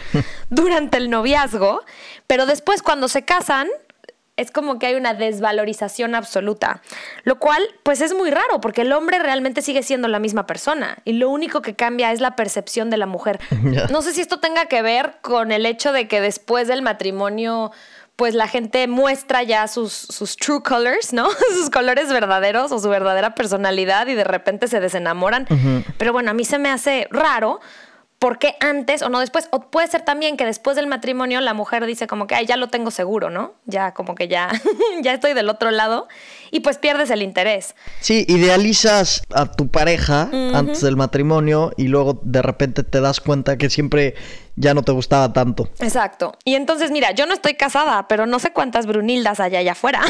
durante 0.49 0.97
el 0.97 1.09
noviazgo, 1.09 1.81
pero 2.27 2.45
después 2.45 2.81
cuando 2.81 3.07
se 3.07 3.23
casan, 3.23 3.67
es 4.37 4.51
como 4.51 4.79
que 4.79 4.87
hay 4.87 4.95
una 4.95 5.13
desvalorización 5.13 6.13
absoluta, 6.13 6.81
lo 7.23 7.39
cual 7.39 7.63
pues 7.83 8.01
es 8.01 8.13
muy 8.13 8.31
raro 8.31 8.59
porque 8.59 8.81
el 8.81 8.91
hombre 8.91 9.19
realmente 9.19 9.61
sigue 9.61 9.81
siendo 9.81 10.07
la 10.07 10.19
misma 10.19 10.45
persona 10.45 10.97
y 11.05 11.13
lo 11.13 11.29
único 11.29 11.61
que 11.61 11.75
cambia 11.75 12.11
es 12.11 12.19
la 12.19 12.35
percepción 12.35 12.89
de 12.89 12.97
la 12.97 13.05
mujer. 13.05 13.39
No 13.95 14.01
sé 14.01 14.13
si 14.13 14.21
esto 14.21 14.39
tenga 14.39 14.65
que 14.65 14.81
ver 14.81 15.17
con 15.21 15.51
el 15.51 15.65
hecho 15.65 15.91
de 15.91 16.07
que 16.07 16.19
después 16.19 16.67
del 16.67 16.81
matrimonio 16.81 17.71
pues 18.15 18.33
la 18.33 18.47
gente 18.47 18.87
muestra 18.87 19.43
ya 19.43 19.67
sus, 19.67 19.91
sus 19.91 20.37
true 20.37 20.61
colors, 20.63 21.13
¿no? 21.13 21.27
sus 21.53 21.69
colores 21.69 22.09
verdaderos 22.09 22.71
o 22.71 22.79
su 22.79 22.89
verdadera 22.89 23.35
personalidad 23.35 24.07
y 24.07 24.15
de 24.15 24.23
repente 24.23 24.67
se 24.67 24.79
desenamoran. 24.79 25.47
Pero 25.97 26.13
bueno, 26.13 26.31
a 26.31 26.33
mí 26.33 26.45
se 26.45 26.57
me 26.57 26.69
hace 26.69 27.07
raro 27.11 27.59
¿por 28.25 28.39
qué 28.39 28.55
antes 28.59 29.03
o 29.03 29.09
no 29.09 29.19
después? 29.19 29.49
O 29.51 29.59
puede 29.69 29.87
ser 29.87 30.01
también 30.01 30.35
que 30.35 30.47
después 30.47 30.75
del 30.75 30.87
matrimonio 30.87 31.41
la 31.41 31.53
mujer 31.53 31.85
dice 31.85 32.07
como 32.07 32.25
que, 32.25 32.33
ay, 32.33 32.47
ya 32.47 32.57
lo 32.57 32.69
tengo 32.69 32.89
seguro, 32.89 33.29
¿no? 33.29 33.53
Ya 33.65 33.93
como 33.93 34.15
que 34.15 34.27
ya, 34.27 34.49
ya 35.03 35.13
estoy 35.13 35.35
del 35.35 35.47
otro 35.47 35.69
lado 35.69 36.07
y 36.51 36.61
pues 36.61 36.77
pierdes 36.77 37.09
el 37.09 37.21
interés. 37.21 37.75
Sí, 37.99 38.25
idealizas 38.27 39.23
a 39.33 39.51
tu 39.51 39.69
pareja 39.69 40.29
antes 40.53 40.81
del 40.81 40.95
matrimonio 40.95 41.71
y 41.77 41.87
luego 41.87 42.19
de 42.23 42.41
repente 42.41 42.83
te 42.83 43.01
das 43.01 43.19
cuenta 43.19 43.57
que 43.57 43.69
siempre 43.69 44.15
ya 44.55 44.73
no 44.73 44.83
te 44.83 44.91
gustaba 44.91 45.33
tanto. 45.33 45.69
Exacto. 45.79 46.37
Y 46.45 46.55
entonces, 46.55 46.91
mira, 46.91 47.11
yo 47.11 47.25
no 47.25 47.33
estoy 47.33 47.55
casada, 47.55 48.07
pero 48.07 48.25
no 48.25 48.39
sé 48.39 48.51
cuántas 48.51 48.85
Brunildas 48.85 49.39
hay 49.39 49.55
allá 49.55 49.73
afuera. 49.73 50.01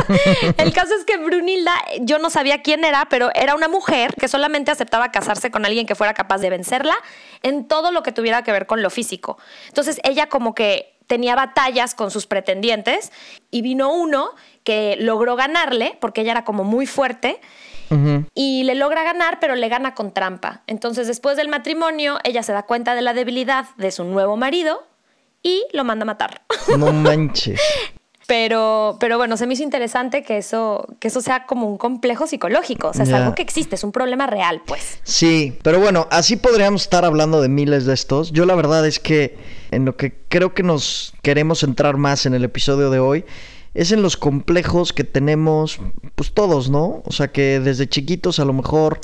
el 0.56 0.72
caso 0.72 0.94
es 0.98 1.04
que 1.04 1.16
Brunilda, 1.16 1.72
yo 2.00 2.18
no 2.18 2.30
sabía 2.30 2.62
quién 2.62 2.84
era, 2.84 3.06
pero 3.08 3.30
era 3.34 3.54
una 3.54 3.68
mujer 3.68 4.14
que 4.14 4.28
solamente 4.28 4.70
aceptaba 4.70 5.12
casarse 5.12 5.50
con 5.50 5.64
alguien 5.64 5.86
que 5.86 5.94
fuera 5.94 6.14
capaz 6.14 6.38
de 6.38 6.50
vencerla 6.50 6.94
en 7.42 7.66
todo 7.66 7.92
lo 7.92 8.02
que 8.02 8.12
tuviera 8.12 8.42
que 8.42 8.52
ver 8.52 8.66
con 8.66 8.82
lo 8.82 8.90
físico. 8.90 9.38
Entonces, 9.68 10.00
ella 10.02 10.28
como 10.28 10.54
que 10.54 10.93
tenía 11.06 11.34
batallas 11.34 11.94
con 11.94 12.10
sus 12.10 12.26
pretendientes 12.26 13.12
y 13.50 13.62
vino 13.62 13.92
uno 13.92 14.30
que 14.62 14.96
logró 14.98 15.36
ganarle, 15.36 15.96
porque 16.00 16.22
ella 16.22 16.32
era 16.32 16.44
como 16.44 16.64
muy 16.64 16.86
fuerte 16.86 17.40
y 18.34 18.64
le 18.64 18.74
logra 18.74 19.04
ganar, 19.04 19.38
pero 19.40 19.54
le 19.54 19.68
gana 19.68 19.94
con 19.94 20.12
trampa. 20.12 20.62
Entonces, 20.66 21.06
después 21.06 21.36
del 21.36 21.48
matrimonio, 21.48 22.18
ella 22.24 22.42
se 22.42 22.52
da 22.52 22.64
cuenta 22.64 22.96
de 22.96 23.02
la 23.02 23.14
debilidad 23.14 23.66
de 23.76 23.92
su 23.92 24.02
nuevo 24.02 24.36
marido 24.36 24.84
y 25.44 25.64
lo 25.72 25.84
manda 25.84 26.02
a 26.02 26.06
matar. 26.06 26.42
No 26.76 26.92
manches. 26.92 27.60
Pero, 28.26 28.96
pero 29.00 29.18
bueno, 29.18 29.36
se 29.36 29.46
me 29.46 29.52
hizo 29.52 29.62
interesante 29.62 30.22
que 30.22 30.38
eso, 30.38 30.86
que 30.98 31.08
eso 31.08 31.20
sea 31.20 31.44
como 31.44 31.66
un 31.66 31.76
complejo 31.76 32.26
psicológico. 32.26 32.88
O 32.88 32.94
sea, 32.94 33.04
es 33.04 33.12
algo 33.12 33.34
que 33.34 33.42
existe, 33.42 33.74
es 33.74 33.84
un 33.84 33.92
problema 33.92 34.26
real, 34.26 34.62
pues. 34.66 34.98
Sí, 35.02 35.58
pero 35.62 35.78
bueno, 35.78 36.08
así 36.10 36.36
podríamos 36.36 36.80
estar 36.80 37.04
hablando 37.04 37.42
de 37.42 37.50
miles 37.50 37.84
de 37.84 37.92
estos. 37.92 38.32
Yo 38.32 38.46
la 38.46 38.54
verdad 38.54 38.86
es 38.86 38.98
que 38.98 39.36
en 39.74 39.84
lo 39.84 39.96
que 39.96 40.14
creo 40.28 40.54
que 40.54 40.62
nos 40.62 41.14
queremos 41.22 41.60
centrar 41.60 41.96
más 41.96 42.26
en 42.26 42.34
el 42.34 42.44
episodio 42.44 42.90
de 42.90 42.98
hoy 42.98 43.24
es 43.74 43.90
en 43.90 44.02
los 44.02 44.16
complejos 44.16 44.92
que 44.92 45.02
tenemos, 45.04 45.80
pues 46.14 46.32
todos, 46.32 46.70
¿no? 46.70 47.02
O 47.04 47.12
sea, 47.12 47.32
que 47.32 47.58
desde 47.58 47.88
chiquitos 47.88 48.38
a 48.38 48.44
lo 48.44 48.52
mejor, 48.52 49.00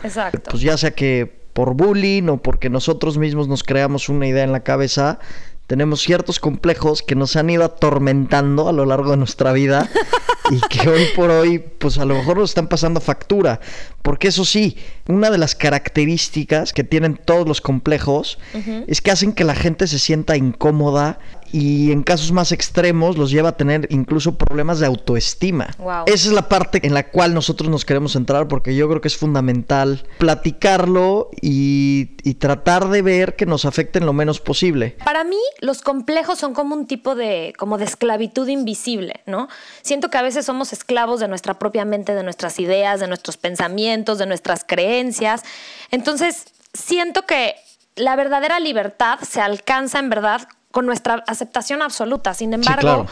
pues 0.49 0.63
ya 0.63 0.77
sea 0.77 0.93
que 0.93 1.41
por 1.53 1.75
bullying 1.75 2.29
o 2.29 2.37
porque 2.37 2.71
nosotros 2.71 3.19
mismos 3.19 3.49
nos 3.49 3.65
creamos 3.65 4.09
una 4.09 4.29
idea 4.29 4.45
en 4.45 4.53
la 4.53 4.61
cabeza, 4.61 5.19
tenemos 5.67 6.01
ciertos 6.01 6.39
complejos 6.39 7.03
que 7.03 7.17
nos 7.17 7.37
han 7.37 7.51
ido 7.51 7.65
atormentando 7.65 8.69
a 8.69 8.73
lo 8.73 8.87
largo 8.87 9.11
de 9.11 9.17
nuestra 9.17 9.53
vida 9.53 9.89
y 10.51 10.61
que 10.69 10.89
hoy 10.89 11.05
por 11.17 11.31
hoy, 11.31 11.59
pues 11.59 11.99
a 11.99 12.05
lo 12.05 12.15
mejor 12.15 12.39
nos 12.39 12.51
están 12.51 12.69
pasando 12.69 13.01
factura. 13.01 13.61
Porque 14.03 14.29
eso 14.29 14.45
sí, 14.45 14.77
una 15.09 15.31
de 15.31 15.39
las 15.39 15.55
características 15.55 16.73
que 16.73 16.85
tienen 16.85 17.17
todos 17.17 17.47
los 17.47 17.61
complejos 17.61 18.39
es 18.87 19.01
que 19.01 19.11
hacen 19.11 19.33
que 19.33 19.45
la 19.45 19.55
gente 19.55 19.87
se 19.87 19.99
sienta 19.99 20.37
incómoda 20.37 21.19
y 21.53 21.91
en 21.91 22.03
casos 22.03 22.33
más 22.33 22.53
extremos 22.53 23.19
los 23.19 23.31
lleva 23.31 23.51
a 23.51 23.57
tener 23.57 23.89
incluso 23.91 24.37
problemas 24.37 24.79
de 24.79 24.87
autoestima. 24.87 25.71
Esa 26.07 26.29
es 26.29 26.33
la 26.33 26.49
parte 26.49 26.87
en 26.87 26.95
la 26.95 27.09
cual 27.11 27.35
nosotros 27.35 27.69
nos 27.69 27.85
queremos 27.85 28.13
centrar 28.13 28.49
porque 28.49 28.75
yo 28.75 28.89
creo 28.89 29.01
que 29.01 29.09
es 29.09 29.17
fundamental 29.17 30.05
platicarlo 30.19 31.31
y, 31.41 32.11
y, 32.23 32.35
tratar 32.35 32.89
de 32.89 33.03
ver 33.03 33.37
que 33.37 33.47
nos 33.47 33.65
afecten 33.65 34.07
lo 34.07 34.13
menos 34.13 34.41
posible. 34.41 34.97
Para 35.05 35.25
mí 35.25 35.39
los 35.61 35.83
complejos 35.83 36.39
son 36.39 36.55
como 36.55 36.75
un 36.75 36.87
tipo 36.87 37.15
de 37.15 37.53
como 37.59 37.79
de 37.79 37.85
esclavitud 37.85 38.47
invisible, 38.49 39.21
¿no? 39.27 39.49
Siento 39.83 40.09
que 40.09 40.19
a 40.19 40.23
veces 40.23 40.47
somos 40.47 40.73
esclavos 40.73 41.21
de 41.21 41.29
nuestra 41.29 41.59
propia 41.59 41.85
mente, 41.85 42.15
de 42.15 42.23
nuestras 42.23 42.59
ideas, 42.61 43.01
de 43.01 43.09
nuestros 43.09 43.37
pensamientos, 43.37 43.90
de 44.19 44.27
nuestras 44.27 44.65
creencias. 44.65 45.43
Entonces, 45.91 46.47
siento 46.73 47.27
que 47.27 47.57
la 47.97 48.17
verdadera 48.17 48.61
libertad 48.61 49.19
se 49.21 49.41
alcanza 49.41 49.99
en 49.99 50.11
verdad 50.11 50.49
con 50.71 50.87
nuestra 50.87 51.25
aceptación 51.27 51.83
absoluta. 51.83 52.35
Sin 52.35 52.53
embargo, 52.53 53.07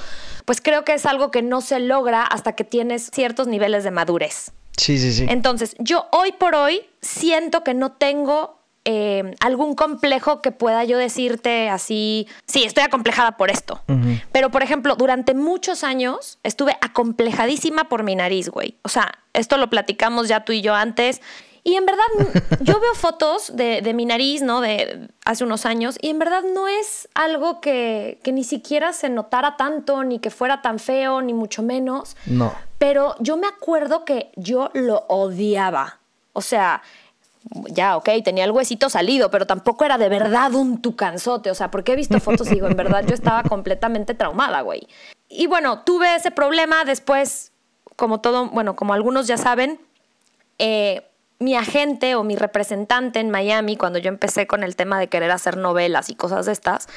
pues 0.44 0.60
creo 0.60 0.84
que 0.84 0.94
es 0.94 1.06
algo 1.06 1.30
que 1.30 1.42
no 1.42 1.60
se 1.60 1.80
logra 1.80 2.22
hasta 2.22 2.52
que 2.52 2.64
tienes 2.64 3.10
ciertos 3.12 3.46
niveles 3.48 3.84
de 3.84 3.90
madurez. 3.90 4.52
Sí, 4.76 4.98
sí, 4.98 5.12
sí. 5.12 5.26
Entonces, 5.28 5.74
yo 5.78 6.06
hoy 6.12 6.32
por 6.32 6.54
hoy 6.54 6.82
siento 7.00 7.64
que 7.64 7.74
no 7.74 7.92
tengo 7.92 8.57
eh, 8.90 9.34
algún 9.40 9.74
complejo 9.74 10.40
que 10.40 10.50
pueda 10.50 10.82
yo 10.82 10.96
decirte 10.96 11.68
así, 11.68 12.26
sí, 12.46 12.64
estoy 12.64 12.84
acomplejada 12.84 13.36
por 13.36 13.50
esto. 13.50 13.82
Pero, 14.32 14.50
por 14.50 14.62
ejemplo, 14.62 14.96
durante 14.96 15.34
muchos 15.34 15.84
años 15.84 16.38
estuve 16.42 16.78
acomplejadísima 16.80 17.90
por 17.90 18.02
mi 18.02 18.16
nariz, 18.16 18.48
güey. 18.48 18.78
O 18.80 18.88
sea, 18.88 19.18
esto 19.34 19.58
lo 19.58 19.68
platicamos 19.68 20.28
ya 20.28 20.42
tú 20.46 20.52
y 20.52 20.62
yo 20.62 20.74
antes. 20.74 21.20
Y 21.64 21.74
en 21.74 21.84
verdad, 21.84 22.06
yo 22.62 22.80
veo 22.80 22.94
fotos 22.94 23.54
de, 23.54 23.82
de, 23.82 23.92
mi 23.92 24.06
nariz, 24.06 24.40
¿no? 24.40 24.62
De 24.62 25.10
hace 25.26 25.44
unos 25.44 25.66
años, 25.66 25.98
y 26.00 26.08
en 26.08 26.18
verdad 26.18 26.42
no 26.54 26.66
es 26.66 27.10
algo 27.12 27.60
que, 27.60 28.20
que, 28.24 28.32
ni 28.32 28.42
siquiera 28.42 28.94
se 28.94 29.10
notara 29.10 29.58
tanto, 29.58 30.02
ni 30.02 30.18
que 30.18 30.30
fuera 30.30 30.62
tan 30.62 30.78
feo, 30.78 31.20
ni 31.20 31.34
mucho 31.34 31.62
menos. 31.62 32.16
No. 32.24 32.54
Pero 32.78 33.16
yo 33.20 33.36
me 33.36 33.48
acuerdo 33.48 34.06
que 34.06 34.32
yo 34.36 34.70
lo 34.72 35.04
odiaba. 35.08 35.98
O 36.32 36.40
sea, 36.40 36.82
ya, 37.70 37.96
ok, 37.96 38.08
tenía 38.24 38.44
el 38.44 38.50
huesito 38.50 38.90
salido, 38.90 39.30
pero 39.30 39.46
tampoco 39.46 39.84
era 39.84 39.98
de 39.98 40.08
verdad 40.08 40.54
un 40.54 40.80
tucanzote. 40.80 41.50
O 41.50 41.54
sea, 41.54 41.70
porque 41.70 41.92
he 41.92 41.96
visto 41.96 42.20
fotos 42.20 42.48
y 42.48 42.54
digo, 42.54 42.66
en 42.66 42.76
verdad 42.76 43.04
yo 43.06 43.14
estaba 43.14 43.42
completamente 43.42 44.14
traumada, 44.14 44.60
güey. 44.60 44.86
Y 45.28 45.46
bueno, 45.46 45.84
tuve 45.84 46.14
ese 46.14 46.30
problema 46.30 46.84
después, 46.84 47.52
como 47.96 48.20
todo, 48.20 48.48
bueno, 48.48 48.76
como 48.76 48.94
algunos 48.94 49.26
ya 49.26 49.36
saben, 49.36 49.80
eh, 50.58 51.07
mi 51.40 51.54
agente 51.54 52.16
o 52.16 52.24
mi 52.24 52.34
representante 52.34 53.20
en 53.20 53.30
Miami, 53.30 53.76
cuando 53.76 53.98
yo 53.98 54.08
empecé 54.08 54.46
con 54.48 54.64
el 54.64 54.74
tema 54.74 54.98
de 54.98 55.08
querer 55.08 55.30
hacer 55.30 55.56
novelas 55.56 56.10
y 56.10 56.16
cosas 56.16 56.46
de 56.46 56.52
estas, 56.52 56.88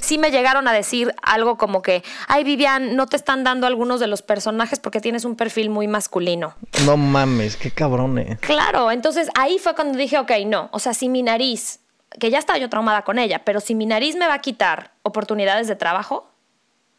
sí 0.00 0.16
me 0.16 0.30
llegaron 0.30 0.66
a 0.68 0.72
decir 0.72 1.14
algo 1.22 1.58
como 1.58 1.82
que, 1.82 2.02
ay 2.26 2.44
Vivian, 2.44 2.96
no 2.96 3.06
te 3.06 3.16
están 3.16 3.44
dando 3.44 3.66
algunos 3.66 4.00
de 4.00 4.06
los 4.06 4.22
personajes 4.22 4.80
porque 4.80 5.00
tienes 5.00 5.26
un 5.26 5.36
perfil 5.36 5.68
muy 5.68 5.86
masculino. 5.86 6.54
No 6.86 6.96
mames, 6.96 7.56
qué 7.56 7.70
cabrones. 7.70 8.38
Claro, 8.40 8.90
entonces 8.90 9.28
ahí 9.34 9.58
fue 9.58 9.74
cuando 9.74 9.98
dije, 9.98 10.18
ok, 10.18 10.32
no, 10.46 10.70
o 10.72 10.78
sea, 10.78 10.94
si 10.94 11.10
mi 11.10 11.22
nariz, 11.22 11.80
que 12.18 12.30
ya 12.30 12.38
estaba 12.38 12.58
yo 12.58 12.70
traumada 12.70 13.02
con 13.02 13.18
ella, 13.18 13.42
pero 13.44 13.60
si 13.60 13.74
mi 13.74 13.84
nariz 13.84 14.16
me 14.16 14.26
va 14.26 14.34
a 14.34 14.40
quitar 14.40 14.92
oportunidades 15.02 15.68
de 15.68 15.76
trabajo, 15.76 16.29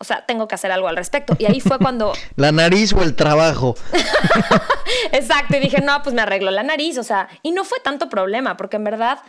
o 0.01 0.03
sea, 0.03 0.25
tengo 0.25 0.47
que 0.47 0.55
hacer 0.55 0.71
algo 0.71 0.87
al 0.87 0.95
respecto. 0.95 1.35
Y 1.37 1.45
ahí 1.45 1.61
fue 1.61 1.77
cuando... 1.79 2.13
la 2.35 2.51
nariz 2.51 2.91
o 2.91 3.03
el 3.03 3.15
trabajo. 3.15 3.75
Exacto, 5.11 5.57
y 5.57 5.59
dije, 5.59 5.79
no, 5.79 6.01
pues 6.01 6.15
me 6.15 6.23
arreglo 6.23 6.49
la 6.49 6.63
nariz, 6.63 6.97
o 6.97 7.03
sea, 7.03 7.29
y 7.43 7.51
no 7.51 7.63
fue 7.63 7.79
tanto 7.79 8.09
problema, 8.09 8.57
porque 8.57 8.77
en 8.77 8.83
verdad, 8.83 9.19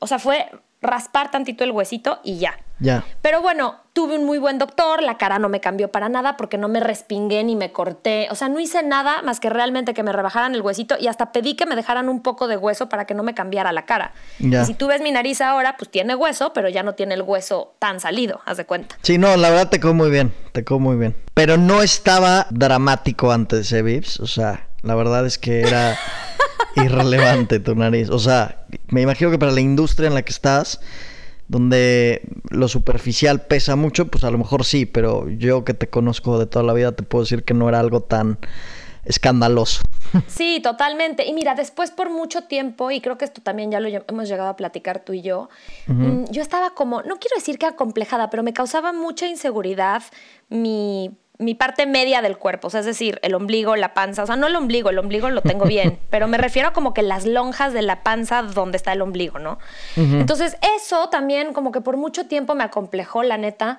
o 0.00 0.06
sea, 0.06 0.18
fue 0.18 0.50
raspar 0.82 1.30
tantito 1.30 1.64
el 1.64 1.70
huesito 1.70 2.20
y 2.24 2.38
ya. 2.38 2.58
Ya. 2.80 3.04
Pero 3.22 3.40
bueno, 3.40 3.76
tuve 3.92 4.18
un 4.18 4.24
muy 4.24 4.38
buen 4.38 4.58
doctor, 4.58 5.02
la 5.02 5.16
cara 5.16 5.38
no 5.38 5.48
me 5.48 5.60
cambió 5.60 5.92
para 5.92 6.08
nada 6.08 6.36
porque 6.36 6.58
no 6.58 6.66
me 6.68 6.80
respingué 6.80 7.44
ni 7.44 7.54
me 7.54 7.70
corté, 7.70 8.26
o 8.30 8.34
sea, 8.34 8.48
no 8.48 8.58
hice 8.58 8.82
nada 8.82 9.22
más 9.22 9.38
que 9.38 9.50
realmente 9.50 9.94
que 9.94 10.02
me 10.02 10.12
rebajaran 10.12 10.54
el 10.56 10.62
huesito 10.62 10.96
y 10.98 11.06
hasta 11.06 11.30
pedí 11.30 11.54
que 11.54 11.64
me 11.64 11.76
dejaran 11.76 12.08
un 12.08 12.22
poco 12.22 12.48
de 12.48 12.56
hueso 12.56 12.88
para 12.88 13.04
que 13.04 13.14
no 13.14 13.22
me 13.22 13.34
cambiara 13.34 13.70
la 13.72 13.86
cara. 13.86 14.12
Ya. 14.40 14.62
Y 14.62 14.64
si 14.64 14.74
tú 14.74 14.88
ves 14.88 15.00
mi 15.00 15.12
nariz 15.12 15.40
ahora, 15.40 15.76
pues 15.76 15.92
tiene 15.92 16.16
hueso, 16.16 16.52
pero 16.52 16.68
ya 16.68 16.82
no 16.82 16.94
tiene 16.94 17.14
el 17.14 17.22
hueso 17.22 17.74
tan 17.78 18.00
salido, 18.00 18.40
haz 18.44 18.56
de 18.56 18.64
cuenta. 18.64 18.96
Sí, 19.02 19.16
no, 19.16 19.36
la 19.36 19.50
verdad 19.50 19.68
te 19.68 19.78
quedó 19.78 19.94
muy 19.94 20.10
bien, 20.10 20.34
te 20.50 20.64
quedó 20.64 20.80
muy 20.80 20.96
bien. 20.96 21.14
Pero 21.34 21.56
no 21.56 21.82
estaba 21.82 22.48
dramático 22.50 23.30
antes, 23.30 23.72
¿eh, 23.72 23.82
Vips? 23.82 24.18
O 24.18 24.26
sea, 24.26 24.66
la 24.82 24.94
verdad 24.94 25.26
es 25.26 25.38
que 25.38 25.60
era 25.60 25.98
irrelevante 26.76 27.60
tu 27.60 27.74
nariz. 27.74 28.10
O 28.10 28.18
sea, 28.18 28.64
me 28.88 29.02
imagino 29.02 29.30
que 29.30 29.38
para 29.38 29.52
la 29.52 29.60
industria 29.60 30.08
en 30.08 30.14
la 30.14 30.22
que 30.22 30.32
estás, 30.32 30.80
donde 31.48 32.22
lo 32.50 32.68
superficial 32.68 33.42
pesa 33.42 33.76
mucho, 33.76 34.08
pues 34.08 34.24
a 34.24 34.30
lo 34.30 34.38
mejor 34.38 34.64
sí, 34.64 34.86
pero 34.86 35.28
yo 35.28 35.64
que 35.64 35.74
te 35.74 35.88
conozco 35.88 36.38
de 36.38 36.46
toda 36.46 36.64
la 36.64 36.72
vida 36.72 36.92
te 36.92 37.02
puedo 37.02 37.24
decir 37.24 37.44
que 37.44 37.54
no 37.54 37.68
era 37.68 37.80
algo 37.80 38.00
tan 38.00 38.38
escandaloso. 39.04 39.82
Sí, 40.28 40.60
totalmente. 40.62 41.26
Y 41.26 41.32
mira, 41.32 41.54
después 41.54 41.90
por 41.90 42.10
mucho 42.10 42.44
tiempo, 42.44 42.90
y 42.90 43.00
creo 43.00 43.18
que 43.18 43.24
esto 43.24 43.40
también 43.42 43.70
ya 43.70 43.80
lo 43.80 43.88
hemos 43.88 44.28
llegado 44.28 44.50
a 44.50 44.56
platicar 44.56 45.04
tú 45.04 45.12
y 45.12 45.22
yo, 45.22 45.48
uh 45.88 45.92
-huh. 45.92 46.30
yo 46.30 46.42
estaba 46.42 46.70
como, 46.74 47.02
no 47.02 47.16
quiero 47.16 47.36
decir 47.36 47.58
que 47.58 47.66
acomplejada, 47.66 48.30
pero 48.30 48.42
me 48.42 48.52
causaba 48.52 48.92
mucha 48.92 49.26
inseguridad 49.26 50.02
mi 50.48 51.10
mi 51.38 51.54
parte 51.54 51.86
media 51.86 52.22
del 52.22 52.38
cuerpo, 52.38 52.68
o 52.68 52.70
sea, 52.70 52.80
es 52.80 52.86
decir, 52.86 53.18
el 53.22 53.34
ombligo, 53.34 53.74
la 53.76 53.94
panza, 53.94 54.22
o 54.22 54.26
sea, 54.26 54.36
no 54.36 54.46
el 54.46 54.56
ombligo, 54.56 54.90
el 54.90 54.98
ombligo 54.98 55.30
lo 55.30 55.42
tengo 55.42 55.64
bien, 55.64 55.98
pero 56.10 56.28
me 56.28 56.38
refiero 56.38 56.68
a 56.68 56.72
como 56.72 56.94
que 56.94 57.02
las 57.02 57.26
lonjas 57.26 57.72
de 57.72 57.82
la 57.82 58.02
panza 58.02 58.42
donde 58.42 58.76
está 58.76 58.92
el 58.92 59.02
ombligo, 59.02 59.38
¿no? 59.38 59.58
Uh 59.96 60.00
-huh. 60.00 60.20
Entonces, 60.20 60.56
eso 60.76 61.08
también 61.08 61.52
como 61.52 61.72
que 61.72 61.80
por 61.80 61.96
mucho 61.96 62.26
tiempo 62.26 62.54
me 62.54 62.64
acomplejó, 62.64 63.22
la 63.22 63.38
neta. 63.38 63.78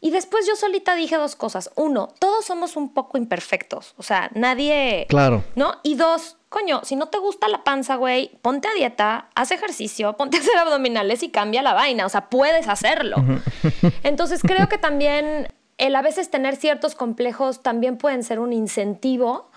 Y 0.00 0.10
después 0.10 0.46
yo 0.46 0.54
solita 0.54 0.94
dije 0.94 1.16
dos 1.16 1.34
cosas. 1.34 1.70
Uno, 1.76 2.10
todos 2.18 2.44
somos 2.44 2.76
un 2.76 2.92
poco 2.92 3.16
imperfectos, 3.16 3.94
o 3.96 4.02
sea, 4.02 4.30
nadie... 4.34 5.06
Claro. 5.08 5.44
¿No? 5.54 5.76
Y 5.82 5.94
dos, 5.94 6.36
coño, 6.50 6.82
si 6.84 6.94
no 6.94 7.06
te 7.06 7.16
gusta 7.16 7.48
la 7.48 7.64
panza, 7.64 7.94
güey, 7.96 8.30
ponte 8.42 8.68
a 8.68 8.74
dieta, 8.74 9.28
haz 9.34 9.50
ejercicio, 9.50 10.14
ponte 10.18 10.36
a 10.36 10.40
hacer 10.40 10.58
abdominales 10.58 11.22
y 11.22 11.30
cambia 11.30 11.62
la 11.62 11.72
vaina, 11.72 12.04
o 12.04 12.08
sea, 12.10 12.28
puedes 12.28 12.68
hacerlo. 12.68 13.16
Uh 13.18 13.22
-huh. 13.22 13.92
Entonces, 14.02 14.42
creo 14.42 14.68
que 14.68 14.76
también 14.76 15.48
el 15.78 15.96
a 15.96 16.02
veces 16.02 16.30
tener 16.30 16.56
ciertos 16.56 16.94
complejos 16.94 17.62
también 17.62 17.96
pueden 17.96 18.22
ser 18.22 18.38
un 18.38 18.52
incentivo 18.52 19.50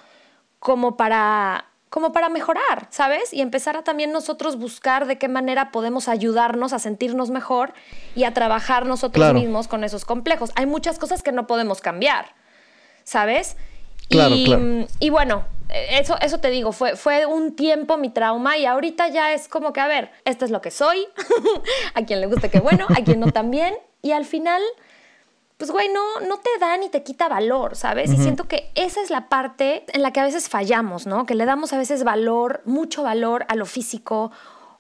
como 0.60 0.98
para, 0.98 1.66
como 1.90 2.12
para 2.12 2.30
mejorar, 2.30 2.88
¿sabes? 2.90 3.32
Y 3.34 3.42
empezar 3.42 3.78
a 3.78 3.84
también 3.84 4.12
nosotros 4.12 4.58
buscar 4.58 5.06
de 5.06 5.18
qué 5.18 5.28
manera 5.28 5.72
podemos 5.72 6.08
ayudarnos 6.08 6.74
a 6.74 6.80
sentirnos 6.80 7.30
mejor 7.30 7.74
y 8.16 8.24
a 8.24 8.34
trabajar 8.34 8.86
nosotros 8.86 9.24
Claro. 9.24 9.40
mismos 9.40 9.68
con 9.68 9.84
esos 9.84 10.06
complejos. 10.06 10.52
Hay 10.56 10.66
muchas 10.66 10.98
cosas 11.00 11.22
que 11.22 11.32
no 11.32 11.46
podemos 11.48 11.82
cambiar, 11.82 12.34
¿sabes? 13.04 13.56
Claro, 14.10 14.36
y, 14.36 14.46
claro. 14.46 14.88
y 15.00 15.10
bueno, 15.10 15.44
eso, 15.70 16.16
eso 16.22 16.40
te 16.40 16.50
digo, 16.50 16.72
fue, 16.72 16.96
fue 16.96 17.26
un 17.26 17.56
tiempo 17.56 17.98
mi 17.98 18.10
trauma 18.10 18.58
y 18.58 18.66
ahorita 18.66 19.10
ya 19.10 19.34
es 19.34 19.48
como 19.48 19.74
que, 19.74 19.82
a 19.82 19.88
ver, 19.88 20.12
esto 20.26 20.46
es 20.46 20.52
lo 20.52 20.62
que 20.62 20.72
soy, 20.72 21.08
a 21.94 22.04
quien 22.06 22.22
le 22.22 22.28
guste 22.28 22.50
que 22.50 22.60
bueno, 22.62 22.88
a 22.90 23.04
quien 23.04 23.20
no 23.20 23.32
también, 23.32 23.76
y 24.02 24.14
al 24.14 24.26
final 24.26 24.62
pues 25.58 25.72
güey, 25.72 25.90
no, 25.90 26.20
no 26.28 26.38
te 26.38 26.50
da 26.60 26.78
ni 26.78 26.90
te 26.90 27.02
quita 27.04 27.28
valor, 27.28 27.76
¿sabes? 27.76 28.12
Y 28.12 28.18
siento 28.18 28.48
que 28.48 28.70
esa 28.76 29.02
es 29.02 29.10
la 29.10 29.28
parte 29.28 29.84
en 29.92 30.04
la 30.04 30.12
que 30.14 30.20
a 30.20 30.24
veces 30.24 30.50
fallamos, 30.50 31.08
¿no? 31.08 31.26
Que 31.26 31.34
le 31.34 31.46
damos 31.46 31.74
a 31.74 31.78
veces 31.78 32.04
valor, 32.04 32.62
mucho 32.66 33.02
valor 33.02 33.46
a 33.50 33.56
lo 33.56 33.66
físico 33.66 34.32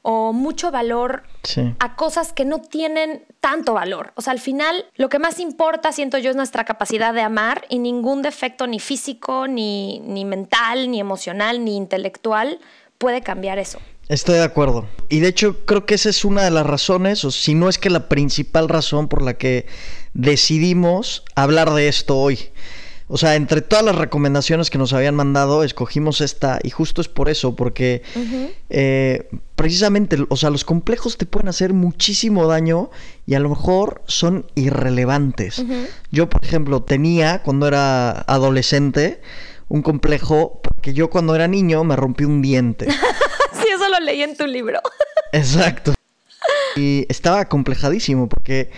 o 0.04 0.34
mucho 0.34 0.70
valor 0.70 1.24
Sí. 1.44 1.74
a 1.80 1.96
cosas 1.96 2.32
que 2.32 2.46
no 2.46 2.62
tienen 2.62 3.26
tanto 3.42 3.74
valor. 3.74 4.12
O 4.16 4.22
sea, 4.22 4.32
al 4.34 4.40
final 4.40 4.86
lo 4.96 5.10
que 5.10 5.18
más 5.18 5.40
importa, 5.40 5.92
siento 5.92 6.20
yo, 6.20 6.30
es 6.30 6.36
nuestra 6.36 6.64
capacidad 6.64 7.14
de 7.14 7.22
amar 7.22 7.66
y 7.70 7.80
ningún 7.80 8.22
defecto 8.22 8.68
ni 8.68 8.80
físico, 8.80 9.48
ni, 9.48 10.00
ni 10.02 10.26
mental, 10.26 10.92
ni 10.92 11.00
emocional, 11.00 11.66
ni 11.66 11.76
intelectual 11.76 12.60
puede 13.00 13.22
cambiar 13.22 13.58
eso. 13.60 13.80
Estoy 14.10 14.36
de 14.36 14.44
acuerdo. 14.44 14.88
Y 15.10 15.20
de 15.20 15.28
hecho 15.28 15.66
creo 15.66 15.86
que 15.86 15.96
esa 15.96 16.10
es 16.10 16.24
una 16.24 16.44
de 16.44 16.52
las 16.52 16.66
razones, 16.66 17.26
o 17.26 17.32
si 17.32 17.56
no 17.56 17.68
es 17.70 17.78
que 17.78 17.90
la 17.90 18.08
principal 18.08 18.70
razón 18.70 19.08
por 19.08 19.22
la 19.22 19.34
que 19.36 19.66
decidimos 20.14 21.24
hablar 21.36 21.74
de 21.74 21.88
esto 21.88 22.18
hoy. 22.18 22.40
O 23.10 23.18
sea, 23.18 23.36
entre 23.36 23.62
todas 23.62 23.86
las 23.86 23.96
recomendaciones 23.96 24.70
que 24.70 24.78
nos 24.78 24.92
habían 24.92 25.16
mandado, 25.16 25.64
escogimos 25.64 26.20
esta 26.20 26.60
y 26.62 26.72
justo 26.72 27.00
es 27.00 27.08
por 27.08 27.30
eso, 27.30 27.56
porque 27.56 28.02
eh, 28.70 29.30
precisamente, 29.56 30.18
o 30.28 30.36
sea, 30.36 30.50
los 30.50 30.66
complejos 30.66 31.18
te 31.18 31.26
pueden 31.26 31.48
hacer 31.48 31.74
muchísimo 31.74 32.48
daño 32.48 32.90
y 33.26 33.36
a 33.36 33.40
lo 33.40 33.48
mejor 33.48 34.02
son 34.08 34.46
irrelevantes. 34.56 35.64
Yo, 36.12 36.30
por 36.30 36.44
ejemplo, 36.44 36.84
tenía 36.84 37.42
cuando 37.44 37.68
era 37.68 38.12
adolescente 38.12 39.22
un 39.70 39.82
complejo 39.82 40.60
porque 40.62 40.94
yo 40.94 41.10
cuando 41.10 41.34
era 41.34 41.48
niño 41.48 41.86
me 41.86 41.96
rompí 41.96 42.26
un 42.26 42.42
diente. 42.42 42.88
Lo 44.00 44.06
leí 44.06 44.22
en 44.22 44.36
tu 44.36 44.46
libro. 44.46 44.80
Exacto. 45.32 45.94
Y 46.76 47.06
estaba 47.10 47.46
complejadísimo 47.46 48.30
porque, 48.30 48.70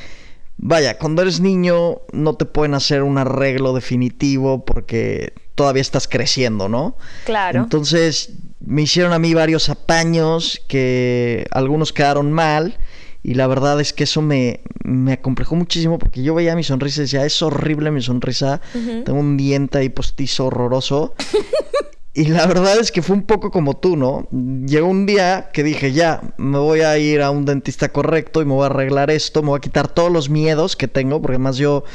vaya, 0.58 0.98
cuando 0.98 1.22
eres 1.22 1.40
niño 1.40 2.02
no 2.12 2.36
te 2.36 2.46
pueden 2.46 2.74
hacer 2.74 3.04
un 3.04 3.18
arreglo 3.18 3.74
definitivo 3.74 4.66
porque 4.66 5.34
todavía 5.56 5.82
estás 5.82 6.08
creciendo, 6.08 6.70
¿no? 6.70 6.96
Claro. 7.26 7.64
Entonces 7.64 8.32
me 8.60 8.84
hicieron 8.84 9.14
a 9.14 9.20
mí 9.20 9.34
varios 9.34 9.70
apaños 9.70 10.62
que 10.68 11.46
algunos 11.52 11.92
quedaron 11.92 12.32
mal 12.32 12.78
y 13.22 13.34
la 13.34 13.48
verdad 13.48 13.82
es 13.82 13.92
que 13.92 14.06
eso 14.06 14.22
me, 14.22 14.62
me 14.84 15.14
acomplejó 15.14 15.56
muchísimo 15.56 16.00
porque 16.00 16.24
yo 16.24 16.34
veía 16.34 16.56
mi 16.56 16.64
sonrisa 16.64 17.02
y 17.02 17.04
decía, 17.04 17.26
es 17.26 17.42
horrible 17.42 17.92
mi 17.92 18.02
sonrisa, 18.02 18.62
tengo 18.72 19.20
un 19.20 19.36
diente 19.36 19.80
ahí 19.80 19.90
postizo 19.90 20.46
horroroso. 20.46 21.14
Y 22.20 22.26
la 22.26 22.46
verdad 22.48 22.78
es 22.78 22.92
que 22.92 23.02
fue 23.02 23.16
un 23.16 23.24
poco 23.24 23.50
como 23.50 23.78
tú, 23.78 23.96
¿no? 23.96 24.28
Llegó 24.68 24.90
un 24.90 25.06
día 25.06 25.52
que 25.54 25.64
dije, 25.64 25.94
ya, 25.94 26.20
me 26.36 26.58
voy 26.58 26.82
a 26.82 26.98
ir 26.98 27.22
a 27.22 27.32
un 27.32 27.46
dentista 27.46 27.94
correcto 27.94 28.42
y 28.42 28.46
me 28.46 28.52
voy 28.52 28.64
a 28.64 28.66
arreglar 28.66 29.10
esto, 29.10 29.42
me 29.42 29.48
voy 29.48 29.58
a 29.60 29.62
quitar 29.62 29.88
todos 29.88 30.12
los 30.12 30.30
miedos 30.30 30.76
que 30.76 30.90
tengo, 30.90 31.22
porque 31.22 31.36
además 31.36 31.56
yo 31.56 31.86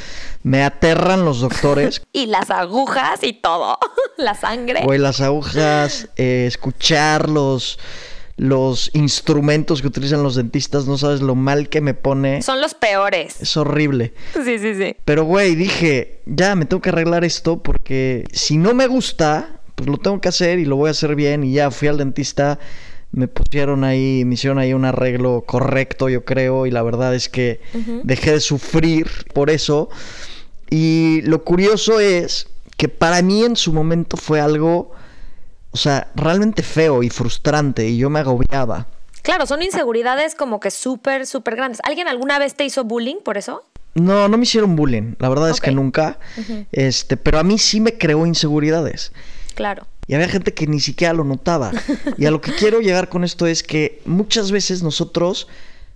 me 0.42 0.64
aterran 0.64 1.26
los 1.26 1.40
doctores. 1.40 2.00
Y 2.14 2.24
las 2.24 2.50
agujas 2.50 3.22
y 3.22 3.34
todo. 3.34 3.76
La 4.16 4.34
sangre. 4.34 4.80
Güey, 4.84 4.98
las 4.98 5.20
agujas, 5.20 6.08
eh, 6.16 6.44
escuchar 6.46 7.28
los, 7.28 7.78
los 8.38 8.90
instrumentos 8.94 9.82
que 9.82 9.88
utilizan 9.88 10.22
los 10.22 10.36
dentistas, 10.36 10.86
no 10.86 10.96
sabes 10.96 11.20
lo 11.20 11.34
mal 11.34 11.68
que 11.68 11.82
me 11.82 11.92
pone. 11.92 12.40
Son 12.40 12.62
los 12.62 12.72
peores. 12.72 13.42
Es 13.42 13.58
horrible. 13.58 14.14
Sí, 14.32 14.58
sí, 14.58 14.74
sí. 14.74 14.96
Pero, 15.04 15.24
güey, 15.24 15.54
dije, 15.54 16.22
ya 16.24 16.54
me 16.54 16.64
tengo 16.64 16.80
que 16.80 16.88
arreglar 16.88 17.24
esto 17.24 17.62
porque 17.62 18.24
si 18.32 18.56
no 18.56 18.72
me 18.72 18.86
gusta, 18.86 19.60
pues 19.74 19.88
lo 19.88 19.96
tengo 19.98 20.20
que 20.20 20.28
hacer 20.28 20.58
y 20.58 20.64
lo 20.64 20.76
voy 20.76 20.88
a 20.88 20.90
hacer 20.92 21.14
bien. 21.14 21.44
Y 21.44 21.54
ya 21.54 21.70
fui 21.70 21.88
al 21.88 21.98
dentista, 21.98 22.58
me 23.12 23.28
pusieron 23.28 23.84
ahí, 23.84 24.24
me 24.24 24.34
hicieron 24.34 24.58
ahí 24.58 24.72
un 24.72 24.84
arreglo 24.84 25.44
correcto, 25.46 26.08
yo 26.08 26.24
creo. 26.24 26.66
Y 26.66 26.70
la 26.70 26.82
verdad 26.82 27.14
es 27.14 27.28
que 27.28 27.60
dejé 28.02 28.32
de 28.32 28.40
sufrir 28.40 29.08
por 29.32 29.50
eso. 29.50 29.88
Y 30.70 31.20
lo 31.22 31.44
curioso 31.44 32.00
es 32.00 32.48
que 32.76 32.88
para 32.88 33.22
mí 33.22 33.44
en 33.44 33.56
su 33.56 33.72
momento 33.72 34.16
fue 34.16 34.40
algo, 34.40 34.92
o 35.70 35.76
sea, 35.76 36.10
realmente 36.14 36.62
feo 36.62 37.02
y 37.02 37.10
frustrante 37.10 37.86
y 37.86 37.96
yo 37.96 38.10
me 38.10 38.20
agobiaba. 38.20 38.88
Claro, 39.22 39.46
son 39.46 39.62
inseguridades 39.62 40.34
como 40.34 40.60
que 40.60 40.70
súper, 40.70 41.26
súper 41.26 41.56
grandes. 41.56 41.80
¿Alguien 41.84 42.08
alguna 42.08 42.38
vez 42.38 42.54
te 42.54 42.64
hizo 42.64 42.84
bullying 42.84 43.16
por 43.24 43.38
eso? 43.38 43.64
No, 43.94 44.28
no 44.28 44.36
me 44.36 44.42
hicieron 44.42 44.76
bullying, 44.76 45.14
la 45.18 45.28
verdad 45.28 45.50
es 45.50 45.60
que 45.60 45.70
nunca. 45.70 46.18
Este, 46.72 47.16
pero 47.16 47.38
a 47.38 47.44
mí 47.44 47.58
sí 47.58 47.80
me 47.80 47.96
creó 47.96 48.26
inseguridades. 48.26 49.12
Claro. 49.54 49.86
Y 50.06 50.14
había 50.14 50.28
gente 50.28 50.52
que 50.52 50.66
ni 50.66 50.80
siquiera 50.80 51.14
lo 51.14 51.24
notaba. 51.24 51.72
Y 52.18 52.26
a 52.26 52.30
lo 52.30 52.40
que 52.40 52.52
quiero 52.52 52.80
llegar 52.80 53.08
con 53.08 53.24
esto 53.24 53.46
es 53.46 53.62
que 53.62 54.00
muchas 54.04 54.50
veces 54.50 54.82
nosotros 54.82 55.48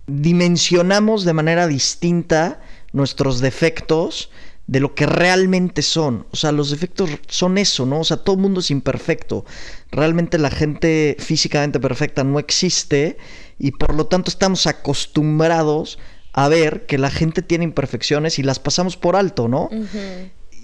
dimensionamos 0.07 1.23
de 1.23 1.33
manera 1.33 1.67
distinta 1.67 2.59
nuestros 2.91 3.39
defectos 3.39 4.31
de 4.69 4.79
lo 4.79 4.93
que 4.93 5.05
realmente 5.05 5.81
son. 5.81 6.27
O 6.31 6.35
sea, 6.35 6.51
los 6.51 6.69
defectos 6.69 7.09
son 7.27 7.57
eso, 7.57 7.85
¿no? 7.85 8.01
O 8.01 8.03
sea, 8.03 8.17
todo 8.17 8.35
el 8.35 8.41
mundo 8.41 8.59
es 8.59 8.69
imperfecto. 8.69 9.43
Realmente 9.91 10.37
la 10.37 10.51
gente 10.51 11.15
físicamente 11.19 11.79
perfecta 11.79 12.23
no 12.23 12.37
existe 12.37 13.17
y 13.57 13.71
por 13.71 13.95
lo 13.95 14.05
tanto 14.05 14.29
estamos 14.29 14.67
acostumbrados 14.67 15.97
a 16.33 16.47
ver 16.47 16.85
que 16.85 16.99
la 16.99 17.09
gente 17.09 17.41
tiene 17.41 17.63
imperfecciones 17.63 18.37
y 18.37 18.43
las 18.43 18.59
pasamos 18.59 18.95
por 18.95 19.15
alto, 19.15 19.47
¿no? 19.47 19.69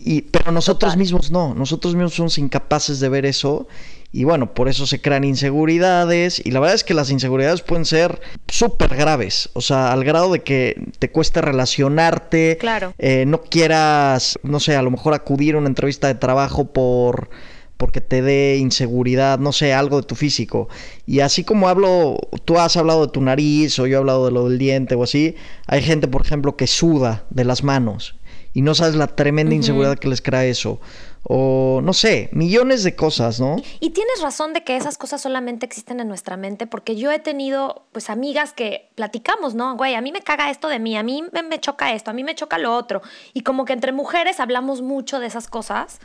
Y, 0.04 0.22
pero 0.24 0.52
nosotros 0.52 0.98
mismos 0.98 1.32
no, 1.32 1.54
nosotros 1.54 1.96
mismos 1.96 2.14
somos 2.14 2.38
incapaces 2.38 3.00
de 3.00 3.10
ver 3.10 3.26
eso 3.26 3.68
y 4.16 4.24
bueno, 4.24 4.54
por 4.54 4.70
eso 4.70 4.88
se 4.88 5.02
crean 5.02 5.26
inseguridades. 5.26 6.42
Y 6.46 6.52
la 6.52 6.62
verdad 6.62 6.76
es 6.76 6.86
que 6.86 6.94
las 6.94 7.12
inseguridades 7.12 7.62
pueden 7.62 7.84
ser 7.84 8.22
súper 8.48 8.96
graves. 8.96 9.50
O 9.52 9.60
sea, 9.60 9.92
al 9.92 10.06
grado 10.06 10.32
de 10.32 10.40
que 10.40 10.82
te 11.00 11.12
cueste 11.12 11.42
relacionarte. 11.42 12.56
Claro. 12.58 12.94
Eh, 12.98 13.26
no 13.28 13.42
quieras, 13.42 14.40
no 14.42 14.62
sé, 14.62 14.78
a 14.78 14.82
lo 14.82 14.90
mejor 14.90 15.14
acudir 15.14 15.56
a 15.56 15.58
una 15.58 15.68
entrevista 15.68 16.08
de 16.08 16.16
trabajo 16.16 16.72
por 16.72 17.30
porque 17.76 18.00
te 18.00 18.22
dé 18.22 18.56
inseguridad, 18.56 19.38
no 19.38 19.52
sé, 19.52 19.74
algo 19.74 19.98
de 19.98 20.08
tu 20.08 20.16
físico. 20.16 20.70
Y 21.06 21.20
así 21.20 21.44
como 21.44 21.68
hablo, 21.68 22.18
tú 22.46 22.58
has 22.58 22.78
hablado 22.78 23.08
de 23.08 23.12
tu 23.12 23.20
nariz 23.20 23.78
o 23.80 23.86
yo 23.86 23.98
he 23.98 24.00
hablado 24.00 24.28
de 24.28 24.32
lo 24.32 24.48
del 24.48 24.58
diente 24.58 24.96
o 24.96 25.04
así, 25.04 25.36
hay 25.68 25.82
gente, 25.82 26.08
por 26.08 26.22
ejemplo, 26.22 26.56
que 26.56 26.68
suda 26.68 27.26
de 27.32 27.44
las 27.44 27.66
manos 27.66 28.16
y 28.56 28.62
no 28.62 28.74
sabes 28.74 28.96
la 28.96 29.08
tremenda 29.08 29.54
inseguridad 29.54 30.00
que 30.00 30.08
les 30.08 30.22
crea 30.22 30.46
eso 30.46 30.80
o 31.28 31.82
no 31.84 31.94
sé, 31.94 32.30
millones 32.34 32.84
de 32.84 32.96
cosas, 32.96 33.40
¿no? 33.40 33.56
Y 33.80 33.90
tienes 33.90 34.22
razón 34.22 34.54
de 34.54 34.64
que 34.64 34.78
esas 34.78 34.98
cosas 34.98 35.22
solamente 35.22 35.66
existen 35.66 36.00
en 36.00 36.08
nuestra 36.08 36.38
mente, 36.38 36.68
porque 36.68 36.96
yo 36.96 37.12
he 37.12 37.18
tenido 37.18 37.88
pues 37.92 38.12
amigas 38.12 38.54
que 38.54 38.90
platicamos, 38.94 39.56
¿no? 39.56 39.76
Güey, 39.76 39.96
a 39.96 40.02
mí 40.02 40.12
me 40.12 40.22
caga 40.22 40.52
esto 40.52 40.68
de 40.68 40.78
mí, 40.78 40.96
a 40.96 41.02
mí 41.02 41.24
me, 41.32 41.60
choca 41.60 41.94
esto, 41.94 42.12
a 42.12 42.14
mí 42.14 42.24
me 42.24 42.36
choca 42.36 42.60
lo 42.60 42.76
otro. 42.76 43.02
Y 43.34 43.42
como 43.42 43.66
que 43.66 43.74
entre 43.74 43.92
mujeres 43.92 44.40
hablamos 44.40 44.84
mucho 44.84 45.20
de 45.20 45.26
esas 45.26 45.48
cosas, 45.48 46.00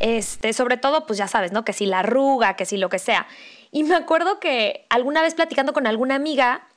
este, 0.00 0.52
sobre 0.52 0.76
todo 0.76 1.06
pues 1.06 1.18
ya 1.18 1.28
sabes, 1.28 1.52
¿no? 1.52 1.64
Que 1.64 1.72
si 1.72 1.86
la 1.86 2.00
arruga, 2.00 2.54
que 2.54 2.66
si 2.66 2.76
lo 2.78 2.88
que 2.88 2.98
sea. 2.98 3.28
Y 3.70 3.84
me 3.84 3.94
acuerdo 3.94 4.40
que 4.40 4.86
alguna 4.88 5.22
vez 5.22 5.34
platicando 5.34 5.72
con 5.72 5.86
alguna 5.86 6.16
amiga, 6.16 6.67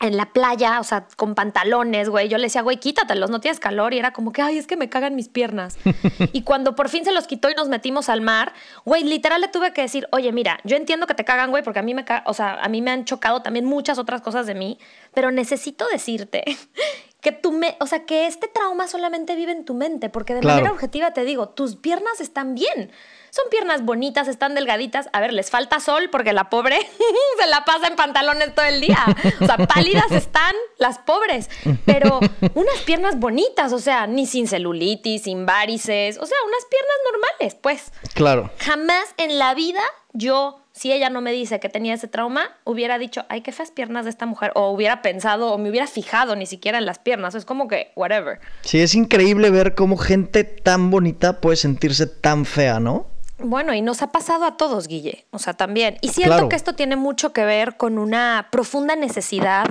en 0.00 0.16
la 0.16 0.32
playa, 0.32 0.80
o 0.80 0.84
sea, 0.84 1.06
con 1.16 1.34
pantalones, 1.34 2.08
güey. 2.08 2.28
Yo 2.28 2.38
le 2.38 2.44
decía, 2.44 2.62
güey, 2.62 2.78
quítatelos, 2.78 3.30
no 3.30 3.40
tienes 3.40 3.60
calor. 3.60 3.94
Y 3.94 3.98
era 3.98 4.12
como 4.12 4.32
que, 4.32 4.42
ay, 4.42 4.58
es 4.58 4.66
que 4.66 4.76
me 4.76 4.88
cagan 4.88 5.14
mis 5.14 5.28
piernas. 5.28 5.78
y 6.32 6.42
cuando 6.42 6.74
por 6.74 6.88
fin 6.88 7.04
se 7.04 7.12
los 7.12 7.26
quitó 7.26 7.50
y 7.50 7.54
nos 7.54 7.68
metimos 7.68 8.08
al 8.08 8.20
mar, 8.20 8.52
güey, 8.84 9.04
literal 9.04 9.40
le 9.40 9.48
tuve 9.48 9.72
que 9.72 9.82
decir, 9.82 10.08
oye, 10.10 10.32
mira, 10.32 10.58
yo 10.64 10.76
entiendo 10.76 11.06
que 11.06 11.14
te 11.14 11.24
cagan, 11.24 11.50
güey, 11.50 11.62
porque 11.62 11.78
a 11.78 11.82
mí 11.82 11.94
me, 11.94 12.04
o 12.26 12.34
sea, 12.34 12.54
a 12.60 12.68
mí 12.68 12.82
me 12.82 12.90
han 12.90 13.04
chocado 13.04 13.42
también 13.42 13.64
muchas 13.64 13.98
otras 13.98 14.20
cosas 14.22 14.46
de 14.46 14.54
mí, 14.54 14.78
pero 15.14 15.30
necesito 15.30 15.86
decirte 15.88 16.44
que 17.22 17.30
tú 17.30 17.52
me, 17.52 17.76
o 17.78 17.86
sea, 17.86 18.04
que 18.04 18.26
este 18.26 18.48
trauma 18.48 18.88
solamente 18.88 19.36
vive 19.36 19.52
en 19.52 19.64
tu 19.64 19.74
mente, 19.74 20.10
porque 20.10 20.34
de 20.34 20.42
manera 20.42 20.72
objetiva 20.72 21.12
te 21.12 21.24
digo, 21.24 21.48
tus 21.48 21.76
piernas 21.76 22.20
están 22.20 22.56
bien. 22.56 22.90
Son 23.30 23.44
piernas 23.48 23.84
bonitas, 23.84 24.26
están 24.26 24.56
delgaditas. 24.56 25.08
A 25.12 25.20
ver, 25.20 25.32
les 25.32 25.48
falta 25.48 25.78
sol 25.78 26.10
porque 26.10 26.32
la 26.32 26.50
pobre 26.50 26.76
se 27.40 27.46
la 27.46 27.64
pasa 27.64 27.86
en 27.86 27.96
pantalones 27.96 28.54
todo 28.54 28.66
el 28.66 28.80
día. 28.80 28.98
O 29.40 29.46
sea, 29.46 29.56
pálidas 29.56 30.10
están 30.10 30.54
las 30.78 30.98
pobres, 30.98 31.48
pero 31.86 32.18
unas 32.54 32.78
piernas 32.84 33.18
bonitas, 33.18 33.72
o 33.72 33.78
sea, 33.78 34.08
ni 34.08 34.26
sin 34.26 34.48
celulitis, 34.48 35.22
sin 35.22 35.46
varices, 35.46 36.18
o 36.18 36.26
sea, 36.26 36.36
unas 36.44 36.64
piernas 36.68 36.96
normales, 37.12 37.54
pues. 37.62 37.92
Claro. 38.14 38.50
Jamás 38.58 39.14
en 39.16 39.38
la 39.38 39.54
vida 39.54 39.80
yo 40.12 40.61
si 40.72 40.92
ella 40.92 41.10
no 41.10 41.20
me 41.20 41.32
dice 41.32 41.60
que 41.60 41.68
tenía 41.68 41.94
ese 41.94 42.08
trauma, 42.08 42.50
hubiera 42.64 42.98
dicho, 42.98 43.24
ay, 43.28 43.42
qué 43.42 43.52
feas 43.52 43.70
piernas 43.70 44.04
de 44.04 44.10
esta 44.10 44.26
mujer, 44.26 44.52
o 44.54 44.70
hubiera 44.70 45.02
pensado, 45.02 45.52
o 45.52 45.58
me 45.58 45.70
hubiera 45.70 45.86
fijado 45.86 46.34
ni 46.34 46.46
siquiera 46.46 46.78
en 46.78 46.86
las 46.86 46.98
piernas, 46.98 47.34
es 47.34 47.44
como 47.44 47.68
que, 47.68 47.92
whatever. 47.94 48.40
Sí, 48.62 48.80
es 48.80 48.94
increíble 48.94 49.50
ver 49.50 49.74
cómo 49.74 49.96
gente 49.96 50.44
tan 50.44 50.90
bonita 50.90 51.40
puede 51.40 51.56
sentirse 51.56 52.06
tan 52.06 52.44
fea, 52.44 52.80
¿no? 52.80 53.12
Bueno, 53.38 53.74
y 53.74 53.82
nos 53.82 54.02
ha 54.02 54.12
pasado 54.12 54.44
a 54.44 54.56
todos, 54.56 54.86
Guille. 54.86 55.26
O 55.30 55.38
sea, 55.38 55.54
también. 55.54 55.96
Y 56.00 56.08
siento 56.10 56.48
que 56.48 56.56
esto 56.56 56.74
tiene 56.74 56.96
mucho 56.96 57.32
que 57.32 57.44
ver 57.44 57.76
con 57.76 57.98
una 57.98 58.48
profunda 58.52 58.94
necesidad 58.94 59.66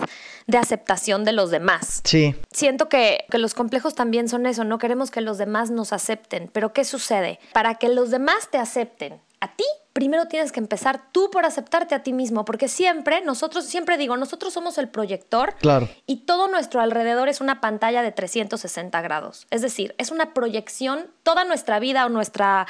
de 0.48 0.58
aceptación 0.58 1.24
de 1.24 1.32
los 1.32 1.52
demás. 1.52 2.02
Sí. 2.04 2.36
Siento 2.52 2.90
que, 2.90 3.26
que, 3.30 3.38
los 3.38 3.54
complejos 3.54 3.96
también 3.96 4.28
son 4.28 4.46
eso, 4.46 4.66
no 4.66 4.78
queremos 4.78 5.10
que 5.10 5.22
los 5.22 5.38
demás 5.38 5.72
nos 5.72 5.94
acepten. 5.94 6.50
Pero 6.52 6.74
¿qué 6.74 6.84
sucede? 6.84 7.40
Para 7.54 7.76
que 7.76 7.88
los 7.88 8.12
demás 8.12 8.50
te 8.52 8.58
acepten 8.58 9.22
a 9.40 9.56
ti, 9.56 9.66
primero 9.94 10.28
tienes 10.28 10.52
que 10.52 10.60
empezar 10.60 11.02
tú 11.12 11.30
por 11.32 11.46
aceptarte 11.46 11.96
a 11.96 12.04
ti 12.04 12.14
mismo, 12.14 12.46
porque 12.46 12.68
siempre, 12.68 13.22
nosotros, 13.22 13.66
siempre 13.66 13.98
digo, 13.98 14.18
nosotros 14.18 14.54
somos 14.54 14.78
el 14.78 14.90
proyector 14.90 15.56
claro. 15.60 15.90
y 16.06 16.18
todo 16.18 16.48
nuestro 16.48 16.82
alrededor 16.82 17.30
es 17.30 17.42
una 17.42 17.62
pantalla 17.62 18.02
de 18.02 18.12
360 18.12 19.02
grados. 19.02 19.48
Es 19.50 19.62
decir, 19.62 19.96
es 19.98 20.12
una 20.12 20.34
proyección, 20.34 21.08
toda 21.24 21.44
nuestra 21.44 21.80
vida 21.80 22.06
o 22.06 22.10
nuestra 22.10 22.68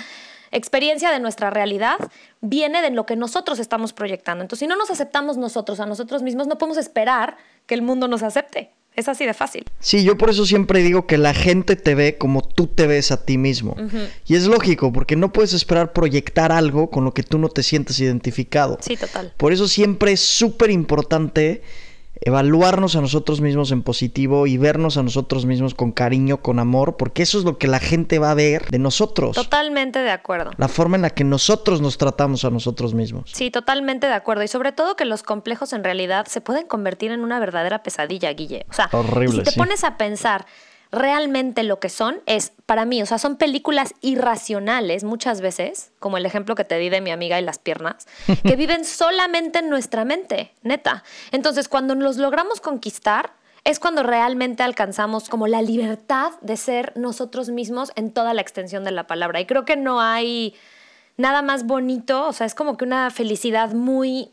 experiencia 0.52 1.12
de 1.12 1.20
nuestra 1.20 1.50
realidad 1.50 1.98
viene 2.42 2.82
de 2.82 2.92
lo 2.92 3.06
que 3.06 3.16
nosotros 3.16 3.60
estamos 3.60 3.94
proyectando. 3.94 4.44
Entonces, 4.44 4.60
si 4.60 4.68
no 4.68 4.76
nos 4.76 4.92
aceptamos 4.92 5.38
nosotros 5.38 5.80
a 5.80 5.86
nosotros 5.86 6.24
mismos, 6.24 6.48
no 6.48 6.58
podemos 6.58 6.78
esperar 6.78 7.38
que 7.66 7.76
el 7.76 7.82
mundo 7.82 8.08
nos 8.08 8.24
acepte. 8.24 8.74
Es 8.96 9.08
así 9.08 9.26
de 9.26 9.34
fácil. 9.34 9.66
Sí, 9.80 10.04
yo 10.04 10.18
por 10.18 10.30
eso 10.30 10.46
siempre 10.46 10.82
digo 10.82 11.08
que 11.08 11.18
la 11.18 11.34
gente 11.34 11.76
te 11.76 11.96
ve 11.96 12.18
como 12.18 12.42
tú 12.42 12.68
te 12.68 12.88
ves 12.88 13.12
a 13.12 13.26
ti 13.26 13.38
mismo. 13.38 13.76
Y 14.28 14.36
es 14.36 14.46
lógico, 14.46 14.92
porque 14.92 15.16
no 15.16 15.32
puedes 15.32 15.54
esperar 15.54 15.94
proyectar 15.94 16.52
algo 16.52 16.90
con 16.90 17.06
lo 17.06 17.14
que 17.14 17.24
tú 17.24 17.38
no 17.38 17.50
te 17.50 17.64
sientes 17.64 18.00
identificado. 18.00 18.78
Sí, 18.82 18.98
total. 18.98 19.34
Por 19.38 19.54
eso 19.54 19.68
siempre 19.68 20.12
es 20.12 20.20
súper 20.20 20.72
importante 20.72 21.62
evaluarnos 22.20 22.96
a 22.96 23.02
nosotros 23.02 23.42
mismos 23.42 23.72
en 23.72 23.82
positivo 23.82 24.46
y 24.48 24.58
vernos 24.58 24.98
a 24.98 25.04
nosotros 25.04 25.46
mismos 25.46 25.74
con 25.74 25.92
cariño, 25.92 26.42
con 26.42 26.60
amor, 26.60 26.98
porque 26.98 27.24
eso 27.24 27.40
es 27.40 27.46
lo 27.46 27.58
que 27.58 27.68
la 27.68 27.80
gente 27.80 28.20
va 28.20 28.32
a 28.32 28.36
ver 28.36 28.68
de 28.70 28.80
nosotros. 28.80 29.36
Totalmente 29.36 30.00
de 30.00 30.12
acuerdo. 30.12 30.52
La 30.58 30.68
forma 30.68 30.98
en 30.98 31.02
la 31.04 31.10
que 31.10 31.24
nosotros 31.24 31.82
nos 31.82 31.98
tratamos 31.98 32.46
a 32.46 32.50
nosotros 32.50 32.94
mismos. 32.94 33.32
Sí, 33.34 33.50
totalmente 33.50 34.08
de 34.08 34.14
acuerdo. 34.14 34.44
Y 34.44 34.48
sobre 34.48 34.72
todo 34.72 34.96
que 34.96 35.06
los 35.06 35.24
complejos 35.24 35.74
en 35.74 35.84
realidad 35.84 36.28
se 36.28 36.42
pueden 36.42 36.68
convertir 36.68 37.12
en 37.12 37.22
una 37.22 37.40
verdadera 37.40 37.84
pesadilla, 37.84 38.32
Guille. 38.34 38.66
O 38.70 38.74
sea, 38.74 38.90
Horrible, 38.92 39.44
si 39.44 39.52
te 39.52 39.58
pones 39.58 39.84
a 39.84 39.98
pensar 39.98 40.46
realmente 40.92 41.64
lo 41.64 41.80
que 41.80 41.90
son 41.90 42.22
es, 42.26 42.52
para 42.66 42.86
mí, 42.86 43.02
o 43.02 43.06
sea, 43.06 43.18
son 43.18 43.38
películas 43.38 43.94
irracionales 44.02 45.04
muchas 45.04 45.42
veces, 45.42 45.92
como 46.00 46.18
el 46.18 46.26
ejemplo 46.26 46.56
que 46.56 46.66
te 46.66 46.78
di 46.78 46.90
de 46.90 47.02
mi 47.02 47.12
amiga 47.12 47.40
y 47.40 47.44
las 47.44 47.60
piernas, 47.60 48.08
que 48.44 48.56
viven 48.56 48.86
solamente 48.86 49.60
en 49.60 49.70
nuestra 49.70 50.06
mente, 50.06 50.54
neta. 50.64 51.04
Entonces, 51.32 51.70
cuando 51.70 51.96
los 51.96 52.18
logramos 52.18 52.60
conquistar, 52.60 53.34
es 53.64 53.80
cuando 53.80 54.04
realmente 54.04 54.64
alcanzamos 54.64 55.30
como 55.30 55.48
la 55.48 55.62
libertad 55.62 56.32
de 56.42 56.58
ser 56.58 56.94
nosotros 56.96 57.50
mismos 57.50 57.92
en 57.96 58.12
toda 58.12 58.34
la 58.34 58.42
extensión 58.42 58.84
de 58.84 58.92
la 58.92 59.06
palabra. 59.06 59.40
Y 59.40 59.46
creo 59.46 59.66
que 59.66 59.76
no 59.78 60.02
hay 60.02 60.56
nada 61.18 61.42
más 61.42 61.66
bonito, 61.66 62.28
o 62.28 62.34
sea, 62.34 62.48
es 62.48 62.56
como 62.56 62.76
que 62.76 62.86
una 62.86 63.12
felicidad 63.12 63.74
muy 63.74 64.32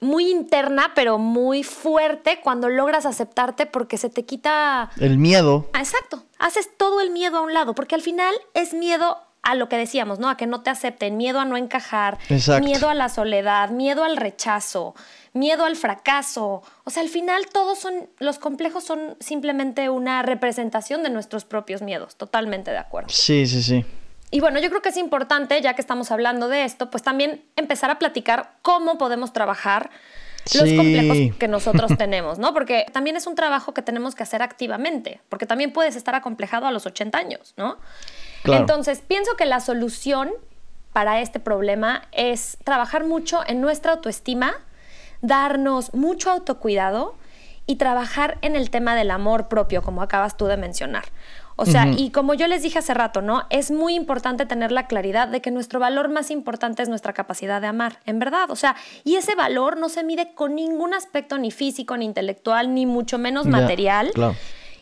muy 0.00 0.30
interna, 0.30 0.92
pero 0.94 1.18
muy 1.18 1.62
fuerte 1.62 2.40
cuando 2.42 2.68
logras 2.68 3.06
aceptarte 3.06 3.66
porque 3.66 3.98
se 3.98 4.10
te 4.10 4.24
quita... 4.24 4.90
El 4.98 5.18
miedo. 5.18 5.68
Ah, 5.72 5.80
exacto. 5.80 6.24
Haces 6.38 6.70
todo 6.76 7.00
el 7.00 7.10
miedo 7.10 7.38
a 7.38 7.40
un 7.42 7.54
lado, 7.54 7.74
porque 7.74 7.94
al 7.94 8.02
final 8.02 8.34
es 8.54 8.74
miedo 8.74 9.18
a 9.46 9.54
lo 9.54 9.68
que 9.68 9.76
decíamos, 9.76 10.18
¿no? 10.18 10.28
A 10.28 10.36
que 10.36 10.46
no 10.46 10.62
te 10.62 10.70
acepten, 10.70 11.16
miedo 11.16 11.38
a 11.38 11.44
no 11.44 11.56
encajar, 11.56 12.18
miedo 12.60 12.88
a 12.88 12.94
la 12.94 13.08
soledad, 13.08 13.70
miedo 13.70 14.02
al 14.02 14.16
rechazo, 14.16 14.96
miedo 15.34 15.64
al 15.64 15.76
fracaso. 15.76 16.62
O 16.82 16.90
sea, 16.90 17.02
al 17.02 17.08
final 17.08 17.46
todos 17.52 17.78
son, 17.78 18.08
los 18.18 18.40
complejos 18.40 18.82
son 18.82 19.16
simplemente 19.20 19.88
una 19.88 20.22
representación 20.22 21.04
de 21.04 21.10
nuestros 21.10 21.44
propios 21.44 21.80
miedos. 21.80 22.16
Totalmente 22.16 22.72
de 22.72 22.78
acuerdo. 22.78 23.08
Sí, 23.08 23.46
sí, 23.46 23.62
sí. 23.62 23.84
Y 24.36 24.40
bueno, 24.40 24.60
yo 24.60 24.68
creo 24.68 24.82
que 24.82 24.90
es 24.90 24.98
importante, 24.98 25.58
ya 25.62 25.72
que 25.72 25.80
estamos 25.80 26.10
hablando 26.10 26.48
de 26.48 26.64
esto, 26.64 26.90
pues 26.90 27.02
también 27.02 27.42
empezar 27.56 27.90
a 27.90 27.98
platicar 27.98 28.50
cómo 28.60 28.98
podemos 28.98 29.32
trabajar 29.32 29.88
los 30.52 30.70
complejos 30.74 31.38
que 31.38 31.48
nosotros 31.48 31.92
tenemos, 31.98 32.38
¿no? 32.38 32.52
Porque 32.52 32.84
también 32.92 33.16
es 33.16 33.26
un 33.26 33.34
trabajo 33.34 33.72
que 33.72 33.80
tenemos 33.80 34.14
que 34.14 34.24
hacer 34.24 34.42
activamente, 34.42 35.22
porque 35.30 35.46
también 35.46 35.72
puedes 35.72 35.96
estar 35.96 36.14
acomplejado 36.14 36.66
a 36.66 36.70
los 36.70 36.84
80 36.84 37.16
años, 37.16 37.54
¿no? 37.56 37.78
Entonces, 38.44 39.00
pienso 39.00 39.36
que 39.38 39.46
la 39.46 39.60
solución 39.60 40.30
para 40.92 41.22
este 41.22 41.40
problema 41.40 42.02
es 42.12 42.58
trabajar 42.62 43.04
mucho 43.04 43.40
en 43.46 43.62
nuestra 43.62 43.92
autoestima, 43.92 44.52
darnos 45.22 45.94
mucho 45.94 46.30
autocuidado 46.30 47.14
y 47.66 47.76
trabajar 47.76 48.36
en 48.42 48.54
el 48.54 48.68
tema 48.68 48.96
del 48.96 49.12
amor 49.12 49.48
propio, 49.48 49.80
como 49.80 50.02
acabas 50.02 50.36
tú 50.36 50.44
de 50.44 50.58
mencionar. 50.58 51.04
O 51.56 51.64
sea, 51.64 51.88
y 51.88 52.10
como 52.10 52.34
yo 52.34 52.46
les 52.46 52.62
dije 52.62 52.78
hace 52.78 52.92
rato, 52.92 53.22
¿no? 53.22 53.44
Es 53.48 53.70
muy 53.70 53.94
importante 53.94 54.44
tener 54.44 54.72
la 54.72 54.86
claridad 54.86 55.26
de 55.26 55.40
que 55.40 55.50
nuestro 55.50 55.80
valor 55.80 56.10
más 56.10 56.30
importante 56.30 56.82
es 56.82 56.88
nuestra 56.88 57.14
capacidad 57.14 57.62
de 57.62 57.66
amar, 57.66 57.98
en 58.04 58.18
verdad. 58.18 58.50
O 58.50 58.56
sea, 58.56 58.76
y 59.04 59.16
ese 59.16 59.34
valor 59.34 59.78
no 59.78 59.88
se 59.88 60.04
mide 60.04 60.34
con 60.34 60.54
ningún 60.54 60.92
aspecto 60.92 61.38
ni 61.38 61.50
físico, 61.50 61.96
ni 61.96 62.04
intelectual, 62.04 62.74
ni 62.74 62.84
mucho 62.84 63.18
menos 63.18 63.46
material. 63.46 64.10
claro. 64.14 64.36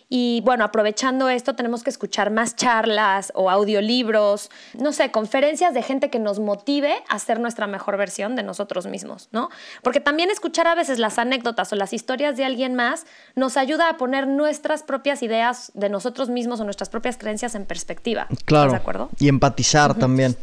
Y 0.09 0.43
bueno, 0.45 0.65
aprovechando 0.65 1.29
esto, 1.29 1.55
tenemos 1.55 1.83
que 1.83 1.91
escuchar 1.91 2.31
más 2.31 2.57
charlas 2.57 3.33
o 3.35 3.51
audiolibros, 3.51 4.51
no 4.79 4.93
sé, 4.93 5.11
conferencias 5.11 5.75
de 5.75 5.83
gente 5.83 6.11
que 6.11 6.19
nos 6.19 6.39
motive 6.41 6.95
a 7.09 7.19
ser 7.19 7.41
nuestra 7.41 7.67
mejor 7.67 7.97
versión 7.97 8.37
de 8.37 8.43
nosotros 8.43 8.87
mismos, 8.87 9.29
¿no? 9.33 9.49
Porque 9.83 10.01
también 10.01 10.31
escuchar 10.31 10.67
a 10.67 10.75
veces 10.75 10.99
las 10.99 11.19
anécdotas 11.19 11.73
o 11.73 11.77
las 11.77 11.93
historias 11.93 12.37
de 12.37 12.45
alguien 12.45 12.75
más 12.75 13.07
nos 13.35 13.57
ayuda 13.57 13.89
a 13.89 13.97
poner 13.97 14.27
nuestras 14.27 14.83
propias 14.83 15.23
ideas 15.23 15.73
de 15.75 15.89
nosotros 15.89 16.29
mismos 16.29 16.61
o 16.61 16.65
nuestras 16.65 16.91
propias 16.91 17.17
creencias 17.17 17.55
en 17.55 17.65
perspectiva. 17.65 18.29
Claro. 18.45 18.67
¿Estás 18.67 18.81
de 18.81 18.83
acuerdo? 18.83 19.11
Y 19.19 19.29
empatizar 19.29 19.95
también. 19.95 20.37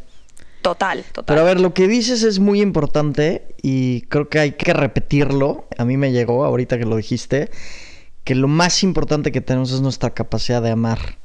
Total, 0.62 1.04
total. 1.12 1.26
Pero 1.26 1.42
a 1.42 1.44
ver, 1.44 1.60
lo 1.60 1.74
que 1.74 1.88
dices 1.88 2.24
es 2.24 2.40
muy 2.40 2.62
importante 2.62 3.56
y 3.62 4.02
creo 4.04 4.30
que 4.30 4.40
hay 4.40 4.52
que 4.52 4.74
repetirlo. 4.74 5.66
A 5.78 5.86
mí 5.86 5.98
me 5.98 6.12
llegó 6.12 6.46
ahorita 6.46 6.78
que 6.78 6.86
lo 6.86 6.98
dijiste 6.98 7.50
que 8.24 8.36
lo 8.36 8.48
más 8.48 8.84
importante 8.84 9.32
que 9.32 9.42
tenemos 9.42 9.72
es 9.72 9.82
nuestra 9.82 10.12
capacidad 10.12 10.62
de 10.62 10.72
amar. 10.72 11.18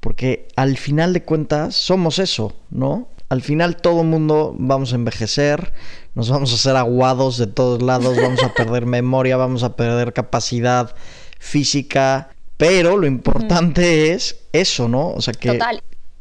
Porque 0.00 0.48
al 0.56 0.78
final 0.78 1.12
de 1.12 1.22
cuentas 1.22 1.74
somos 1.74 2.18
eso, 2.18 2.54
¿no? 2.70 3.08
Al 3.28 3.42
final 3.42 3.76
todo 3.76 4.00
el 4.00 4.06
mundo 4.06 4.54
vamos 4.58 4.92
a 4.92 4.96
envejecer, 4.96 5.74
nos 6.14 6.30
vamos 6.30 6.50
a 6.52 6.54
hacer 6.54 6.76
aguados 6.76 7.36
de 7.36 7.46
todos 7.46 7.82
lados, 7.82 8.16
vamos 8.16 8.42
a 8.42 8.54
perder 8.54 8.86
memoria, 8.86 9.36
vamos 9.36 9.62
a 9.62 9.76
perder 9.76 10.14
capacidad 10.14 10.94
física, 11.38 12.30
pero 12.56 12.96
lo 12.96 13.06
importante 13.06 14.12
es 14.12 14.38
eso, 14.52 14.88
¿no? 14.88 15.10
O 15.10 15.20
sea 15.20 15.34
que 15.34 15.58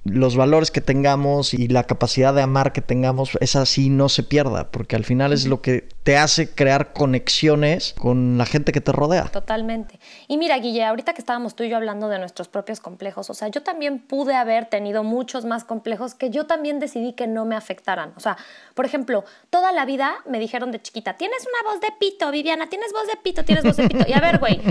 los 0.03 0.35
valores 0.35 0.71
que 0.71 0.81
tengamos 0.81 1.53
y 1.53 1.67
la 1.67 1.83
capacidad 1.83 2.33
de 2.33 2.41
amar 2.41 2.71
que 2.71 2.81
tengamos, 2.81 3.37
esa 3.41 3.65
sí 3.65 3.89
no 3.89 4.09
se 4.09 4.23
pierda, 4.23 4.71
porque 4.71 4.95
al 4.95 5.03
final 5.03 5.33
es 5.33 5.45
lo 5.45 5.61
que 5.61 5.87
te 6.03 6.17
hace 6.17 6.49
crear 6.49 6.93
conexiones 6.93 7.93
con 7.97 8.37
la 8.37 8.45
gente 8.45 8.71
que 8.71 8.81
te 8.81 8.91
rodea. 8.91 9.25
Totalmente. 9.25 9.99
Y 10.27 10.37
mira, 10.37 10.57
Guille, 10.57 10.85
ahorita 10.85 11.13
que 11.13 11.21
estábamos 11.21 11.55
tú 11.55 11.63
y 11.63 11.69
yo 11.69 11.77
hablando 11.77 12.07
de 12.07 12.17
nuestros 12.17 12.47
propios 12.47 12.79
complejos, 12.79 13.29
o 13.29 13.33
sea, 13.33 13.49
yo 13.49 13.61
también 13.61 13.99
pude 13.99 14.35
haber 14.35 14.65
tenido 14.65 15.03
muchos 15.03 15.45
más 15.45 15.63
complejos 15.65 16.15
que 16.15 16.29
yo 16.29 16.45
también 16.45 16.79
decidí 16.79 17.13
que 17.13 17.27
no 17.27 17.45
me 17.45 17.55
afectaran. 17.55 18.13
O 18.15 18.19
sea, 18.19 18.37
por 18.73 18.85
ejemplo, 18.85 19.25
toda 19.49 19.71
la 19.71 19.85
vida 19.85 20.15
me 20.27 20.39
dijeron 20.39 20.71
de 20.71 20.81
chiquita, 20.81 21.17
tienes 21.17 21.45
una 21.45 21.71
voz 21.71 21.81
de 21.81 21.89
pito, 21.99 22.31
Viviana, 22.31 22.69
tienes 22.69 22.91
voz 22.93 23.07
de 23.07 23.17
pito, 23.21 23.43
tienes 23.43 23.63
voz 23.65 23.77
de 23.77 23.87
pito. 23.87 24.05
Y 24.07 24.13
a 24.13 24.21
ver, 24.21 24.39
güey, 24.39 24.61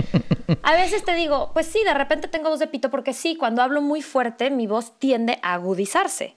a 0.63 0.73
veces 0.73 1.05
te 1.05 1.13
digo, 1.13 1.51
pues 1.53 1.67
sí, 1.67 1.79
de 1.85 1.93
repente 1.93 2.27
tengo 2.27 2.49
voz 2.49 2.59
de 2.59 2.67
pito, 2.67 2.89
porque 2.89 3.13
sí, 3.13 3.35
cuando 3.35 3.61
hablo 3.61 3.81
muy 3.81 4.01
fuerte, 4.01 4.49
mi 4.49 4.67
voz 4.67 4.93
tiende 4.99 5.28
a 5.43 5.53
agudizarse. 5.53 6.35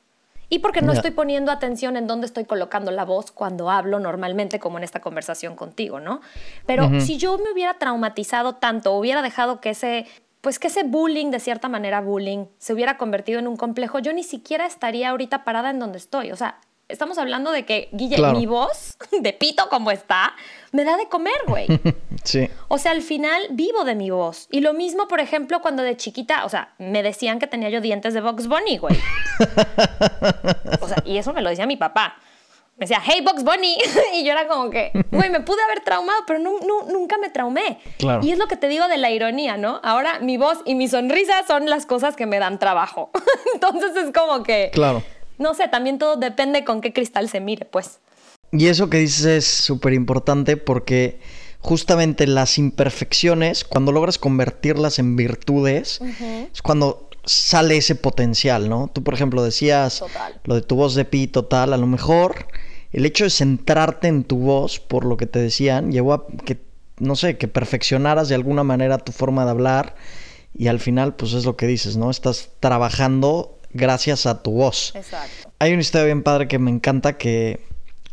Y 0.52 0.58
porque 0.58 0.82
no 0.82 0.92
estoy 0.92 1.12
poniendo 1.12 1.50
atención 1.50 1.96
en 1.96 2.06
dónde 2.06 2.26
estoy 2.26 2.44
colocando 2.44 2.90
la 2.90 3.06
voz 3.06 3.30
cuando 3.30 3.70
hablo 3.70 3.98
normalmente, 4.00 4.60
como 4.60 4.76
en 4.76 4.84
esta 4.84 5.00
conversación 5.00 5.56
contigo, 5.56 5.98
¿no? 5.98 6.20
Pero 6.66 7.00
si 7.00 7.16
yo 7.16 7.38
me 7.38 7.50
hubiera 7.50 7.78
traumatizado 7.78 8.56
tanto, 8.56 8.92
hubiera 8.92 9.22
dejado 9.22 9.62
que 9.62 9.70
ese, 9.70 10.06
pues 10.42 10.58
que 10.58 10.66
ese 10.66 10.82
bullying, 10.82 11.30
de 11.30 11.40
cierta 11.40 11.70
manera 11.70 12.02
bullying, 12.02 12.48
se 12.58 12.74
hubiera 12.74 12.98
convertido 12.98 13.38
en 13.38 13.48
un 13.48 13.56
complejo, 13.56 13.98
yo 13.98 14.12
ni 14.12 14.24
siquiera 14.24 14.66
estaría 14.66 15.08
ahorita 15.08 15.42
parada 15.42 15.70
en 15.70 15.78
donde 15.78 15.96
estoy. 15.96 16.32
O 16.32 16.36
sea, 16.36 16.58
estamos 16.92 17.18
hablando 17.18 17.50
de 17.50 17.64
que, 17.64 17.88
Guille, 17.92 18.18
mi 18.32 18.46
voz, 18.46 18.96
de 19.20 19.32
pito 19.32 19.68
como 19.68 19.90
está, 19.90 20.34
me 20.70 20.84
da 20.84 20.96
de 20.96 21.08
comer, 21.08 21.34
güey. 21.46 21.66
sí. 22.24 22.48
O 22.68 22.78
sea, 22.78 22.92
al 22.92 23.02
final 23.02 23.42
vivo 23.50 23.84
de 23.84 23.94
mi 23.94 24.10
voz. 24.10 24.46
Y 24.50 24.60
lo 24.60 24.74
mismo, 24.74 25.08
por 25.08 25.20
ejemplo, 25.20 25.60
cuando 25.60 25.82
de 25.82 25.96
chiquita, 25.96 26.44
o 26.44 26.48
sea, 26.48 26.74
me 26.78 27.02
decían 27.02 27.38
que 27.38 27.46
tenía 27.46 27.70
yo 27.70 27.80
dientes 27.80 28.14
de 28.14 28.20
Box 28.20 28.46
Bunny, 28.46 28.78
güey. 28.78 28.96
o 30.80 30.88
sea, 30.88 31.02
y 31.04 31.16
eso 31.16 31.32
me 31.32 31.42
lo 31.42 31.50
decía 31.50 31.66
mi 31.66 31.76
papá. 31.76 32.16
Me 32.76 32.86
decía, 32.86 33.02
hey, 33.04 33.22
Box 33.24 33.44
Bunny. 33.44 33.76
y 34.14 34.24
yo 34.24 34.32
era 34.32 34.48
como 34.48 34.70
que, 34.70 34.92
güey, 35.10 35.30
me 35.30 35.40
pude 35.40 35.62
haber 35.62 35.80
traumado, 35.80 36.20
pero 36.26 36.38
nunca 36.38 37.18
me 37.18 37.28
traumé. 37.28 37.78
Claro. 37.98 38.24
Y 38.24 38.32
es 38.32 38.38
lo 38.38 38.48
que 38.48 38.56
te 38.56 38.68
digo 38.68 38.88
de 38.88 38.96
la 38.96 39.10
ironía, 39.10 39.56
¿no? 39.56 39.80
Ahora 39.82 40.20
mi 40.20 40.36
voz 40.36 40.58
y 40.64 40.74
mi 40.74 40.88
sonrisa 40.88 41.46
son 41.46 41.68
las 41.68 41.86
cosas 41.86 42.16
que 42.16 42.26
me 42.26 42.38
dan 42.38 42.58
trabajo. 42.58 43.10
Entonces 43.54 43.94
es 43.96 44.12
como 44.12 44.42
que... 44.42 44.70
Claro 44.72 45.02
no 45.42 45.54
sé, 45.54 45.68
también 45.68 45.98
todo 45.98 46.16
depende 46.16 46.64
con 46.64 46.80
qué 46.80 46.92
cristal 46.92 47.28
se 47.28 47.40
mire, 47.40 47.66
pues. 47.66 47.98
Y 48.52 48.68
eso 48.68 48.88
que 48.88 48.98
dices 48.98 49.24
es 49.24 49.46
súper 49.46 49.92
importante 49.92 50.56
porque 50.56 51.20
justamente 51.60 52.26
las 52.26 52.58
imperfecciones, 52.58 53.64
cuando 53.64 53.92
logras 53.92 54.18
convertirlas 54.18 54.98
en 54.98 55.16
virtudes, 55.16 56.00
es 56.52 56.62
cuando 56.62 57.08
sale 57.24 57.76
ese 57.76 57.94
potencial, 57.94 58.68
¿no? 58.68 58.90
Tú, 58.92 59.02
por 59.02 59.14
ejemplo, 59.14 59.42
decías 59.42 60.02
lo 60.44 60.54
de 60.54 60.62
tu 60.62 60.76
voz 60.76 60.94
de 60.94 61.04
pi 61.04 61.28
total, 61.28 61.72
a 61.72 61.76
lo 61.76 61.86
mejor 61.86 62.46
el 62.92 63.06
hecho 63.06 63.24
de 63.24 63.30
centrarte 63.30 64.08
en 64.08 64.24
tu 64.24 64.38
voz, 64.38 64.80
por 64.80 65.04
lo 65.04 65.16
que 65.16 65.26
te 65.26 65.38
decían, 65.38 65.92
llevó 65.92 66.12
a 66.12 66.26
que, 66.44 66.58
no 66.98 67.16
sé, 67.16 67.38
que 67.38 67.48
perfeccionaras 67.48 68.28
de 68.28 68.34
alguna 68.34 68.64
manera 68.64 68.98
tu 68.98 69.12
forma 69.12 69.44
de 69.44 69.50
hablar 69.50 69.94
y 70.54 70.66
al 70.66 70.80
final, 70.80 71.14
pues 71.14 71.32
es 71.32 71.46
lo 71.46 71.56
que 71.56 71.66
dices, 71.66 71.96
¿no? 71.96 72.10
Estás 72.10 72.50
trabajando 72.60 73.58
gracias 73.74 74.26
a 74.26 74.42
tu 74.42 74.52
voz. 74.52 74.92
Exacto. 74.94 75.50
Hay 75.58 75.72
una 75.72 75.82
historia 75.82 76.06
bien 76.06 76.22
padre 76.22 76.48
que 76.48 76.58
me 76.58 76.70
encanta 76.70 77.16
que 77.16 77.60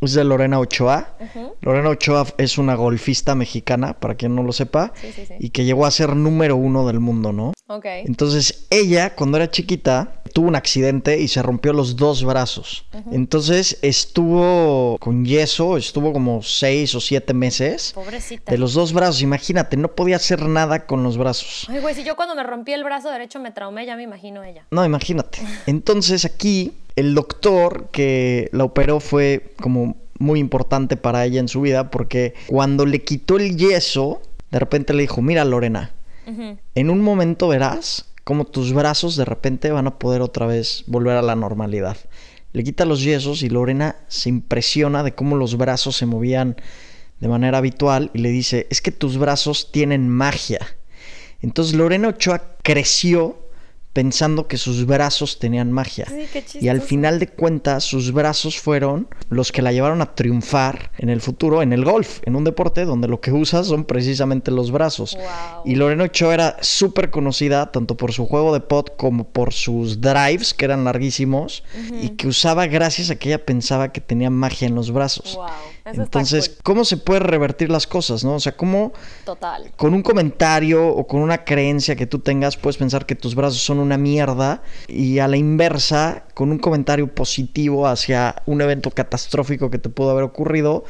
es 0.02 0.14
de 0.14 0.24
Lorena 0.24 0.60
Ochoa. 0.60 1.16
Lorena 1.62 1.90
Ochoa 1.90 2.26
es 2.38 2.58
una 2.58 2.76
golfista 2.76 3.36
mexicana, 3.36 3.94
para 3.94 4.16
quien 4.16 4.36
no 4.36 4.44
lo 4.44 4.54
sepa, 4.54 4.94
y 5.40 5.50
que 5.50 5.66
llegó 5.66 5.86
a 5.86 5.92
ser 5.92 6.16
número 6.16 6.56
uno 6.56 6.88
del 6.88 7.00
mundo, 7.00 7.34
¿no? 7.34 7.54
Ok. 7.68 7.86
Entonces, 7.86 8.68
ella, 8.70 9.16
cuando 9.16 9.38
era 9.38 9.52
chiquita, 9.52 10.22
tuvo 10.34 10.48
un 10.48 10.56
accidente 10.56 11.20
y 11.20 11.28
se 11.28 11.42
rompió 11.42 11.74
los 11.74 11.96
dos 11.96 12.24
brazos. 12.24 12.86
Entonces, 13.12 13.78
estuvo 13.82 14.98
con 15.00 15.26
yeso, 15.26 15.78
estuvo 15.78 16.14
como 16.14 16.42
seis 16.42 16.96
o 16.96 17.02
siete 17.02 17.34
meses. 17.34 17.92
Pobrecita. 17.94 18.52
De 18.52 18.58
los 18.58 18.74
dos 18.74 18.94
brazos, 18.94 19.22
imagínate, 19.22 19.78
no 19.78 19.90
podía 19.90 20.16
hacer 20.16 20.42
nada 20.48 20.86
con 20.86 21.04
los 21.04 21.18
brazos. 21.18 21.68
Ay, 21.70 21.80
güey, 21.80 21.94
si 21.94 22.04
yo 22.04 22.16
cuando 22.16 22.36
me 22.36 22.44
rompí 22.44 22.74
el 22.74 22.84
brazo 22.84 23.10
derecho 23.10 23.40
me 23.40 23.52
traumé, 23.52 23.86
ya 23.86 23.96
me 23.96 24.04
imagino 24.04 24.44
ella. 24.44 24.66
No, 24.72 24.86
imagínate. 24.86 25.40
Entonces, 25.68 26.26
aquí 26.26 26.74
el 26.96 27.16
doctor 27.16 27.90
que 27.92 28.50
la 28.52 28.64
operó 28.64 29.00
fue 29.00 29.54
como 29.62 29.98
muy 30.20 30.40
importante 30.40 30.98
para 30.98 31.26
ella 31.26 31.40
en 31.40 31.48
su 31.48 31.62
vida 31.62 31.92
porque 31.92 32.34
cuando 32.48 32.86
le 32.86 33.04
quitó 33.04 33.38
el 33.38 33.58
yeso, 33.58 34.22
de 34.52 34.60
repente 34.60 34.94
le 34.94 35.04
dijo, 35.04 35.22
mira 35.22 35.46
Lorena, 35.46 35.94
en 36.76 36.90
un 36.92 37.02
momento 37.02 37.48
verás 37.48 38.06
como 38.24 38.46
tus 38.46 38.74
brazos 38.74 39.16
de 39.16 39.26
repente 39.26 39.72
van 39.72 39.88
a 39.88 39.98
poder 39.98 40.22
otra 40.22 40.46
vez 40.46 40.84
volver 40.86 41.18
a 41.18 41.24
la 41.24 41.36
normalidad. 41.36 41.98
Le 42.54 42.64
quita 42.64 42.86
los 42.86 43.02
yesos 43.02 43.42
y 43.42 43.50
Lorena 43.50 43.96
se 44.08 44.30
impresiona 44.30 45.02
de 45.02 45.14
cómo 45.14 45.36
los 45.36 45.58
brazos 45.58 45.96
se 45.96 46.06
movían 46.06 46.56
de 47.20 47.28
manera 47.28 47.58
habitual 47.58 48.12
y 48.14 48.20
le 48.20 48.30
dice, 48.30 48.68
es 48.70 48.82
que 48.82 48.92
tus 48.92 49.18
brazos 49.18 49.72
tienen 49.72 50.10
magia. 50.10 50.60
Entonces 51.42 51.76
Lorena 51.76 52.10
Ochoa 52.10 52.58
creció 52.62 53.40
pensando 54.00 54.48
que 54.48 54.56
sus 54.56 54.86
brazos 54.86 55.40
tenían 55.40 55.74
magia. 55.74 56.08
y 56.54 56.70
al 56.70 56.80
final 56.80 57.20
de 57.20 57.28
cuentas, 57.28 57.84
sus 57.84 58.14
brazos 58.14 58.58
fueron 58.58 59.10
los 59.30 59.52
que 59.52 59.62
la 59.62 59.74
llevaron 59.74 60.02
a 60.02 60.16
triunfar 60.16 60.90
en 61.00 61.10
el 61.10 61.20
futuro 61.20 61.62
en 61.62 61.74
el 61.74 61.84
golf, 61.84 62.22
en 62.24 62.38
un 62.38 62.46
deporte 62.46 62.86
donde 62.86 63.10
lo 63.10 63.20
que 63.20 63.34
usas 63.34 63.68
son 63.68 63.84
precisamente 63.84 64.52
los 64.52 64.72
brazos. 64.72 65.18
Y 65.66 65.76
Lorena 65.76 66.06
Ochoa 66.06 66.34
era 66.34 66.58
súper 66.62 67.10
conocida 67.10 67.74
tanto 67.74 67.98
por 67.98 68.14
su 68.14 68.26
juego 68.26 68.54
de 68.54 68.62
pot 68.62 68.96
como 68.96 69.26
por 69.26 69.52
sus 69.52 70.00
drives, 70.00 70.54
que 70.54 70.64
eran 70.64 70.86
larguísimos, 70.86 71.66
y 72.02 72.12
que 72.12 72.30
usaba 72.30 72.68
gracias 72.68 73.10
a 73.10 73.18
que 73.18 73.28
ella 73.28 73.46
pensaba 73.46 73.92
que 73.92 74.00
tenía 74.00 74.30
magia 74.30 74.70
en 74.70 74.76
los 74.76 74.92
brazos. 74.92 75.38
Entonces, 75.86 76.58
¿cómo 76.64 76.86
se 76.86 76.98
puede 76.98 77.20
revertir 77.22 77.70
las 77.70 77.88
cosas, 77.88 78.24
no? 78.24 78.36
O 78.36 78.40
sea, 78.40 78.56
¿cómo 78.56 78.94
Total. 79.26 79.72
con 79.76 79.94
un 79.94 80.04
comentario 80.04 80.88
o 80.88 81.08
con 81.08 81.22
una 81.22 81.44
creencia 81.44 81.96
que 81.96 82.06
tú 82.06 82.20
tengas 82.20 82.58
puedes 82.58 82.78
pensar 82.78 83.06
que 83.06 83.16
tus 83.16 83.36
brazos 83.36 83.62
son 83.62 83.80
una 83.90 83.98
mierda 83.98 84.62
y 84.88 85.18
a 85.18 85.28
la 85.28 85.36
inversa, 85.36 86.26
con 86.36 86.52
un 86.52 86.60
comentario 86.60 87.14
positivo 87.14 87.88
hacia 87.88 88.44
un 88.46 88.62
evento 88.62 88.92
catastrófico 88.92 89.72
que 89.72 89.80
te 89.80 89.90
pudo 89.90 90.12
haber 90.12 90.24
ocurrido, 90.24 90.84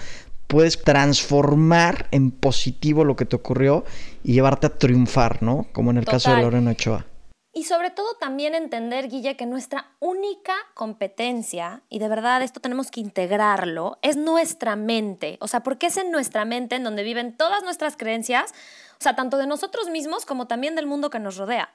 puedes 0.47 0.81
transformar 0.81 2.07
en 2.11 2.31
positivo 2.31 3.05
lo 3.05 3.15
que 3.15 3.25
te 3.25 3.37
ocurrió 3.37 3.85
y 4.21 4.33
llevarte 4.33 4.67
a 4.67 4.77
triunfar, 4.77 5.41
¿no? 5.41 5.67
Como 5.71 5.91
en 5.91 5.97
el 5.97 6.05
caso 6.05 6.35
de 6.35 6.41
Lorena 6.41 6.71
Ochoa. 6.71 7.05
Y 7.53 7.63
sobre 7.63 7.89
todo 7.89 8.13
también 8.19 8.53
entender, 8.53 9.09
Guille, 9.09 9.35
que 9.35 9.45
nuestra 9.45 9.91
única 9.99 10.53
competencia, 10.75 11.81
y 11.89 11.99
de 11.99 12.07
verdad 12.07 12.43
esto 12.43 12.59
tenemos 12.59 12.91
que 12.91 12.99
integrarlo, 12.99 13.97
es 14.01 14.17
nuestra 14.17 14.75
mente. 14.75 15.37
O 15.39 15.47
sea, 15.47 15.61
porque 15.61 15.87
es 15.87 15.97
en 15.97 16.11
nuestra 16.11 16.45
mente 16.45 16.75
en 16.75 16.83
donde 16.83 17.03
viven 17.03 17.35
todas 17.35 17.63
nuestras 17.63 17.97
creencias, 17.97 18.53
o 18.99 19.03
sea, 19.03 19.15
tanto 19.15 19.37
de 19.37 19.47
nosotros 19.47 19.89
mismos 19.89 20.25
como 20.25 20.45
también 20.45 20.75
del 20.75 20.85
mundo 20.85 21.09
que 21.09 21.19
nos 21.19 21.37
rodea. 21.37 21.69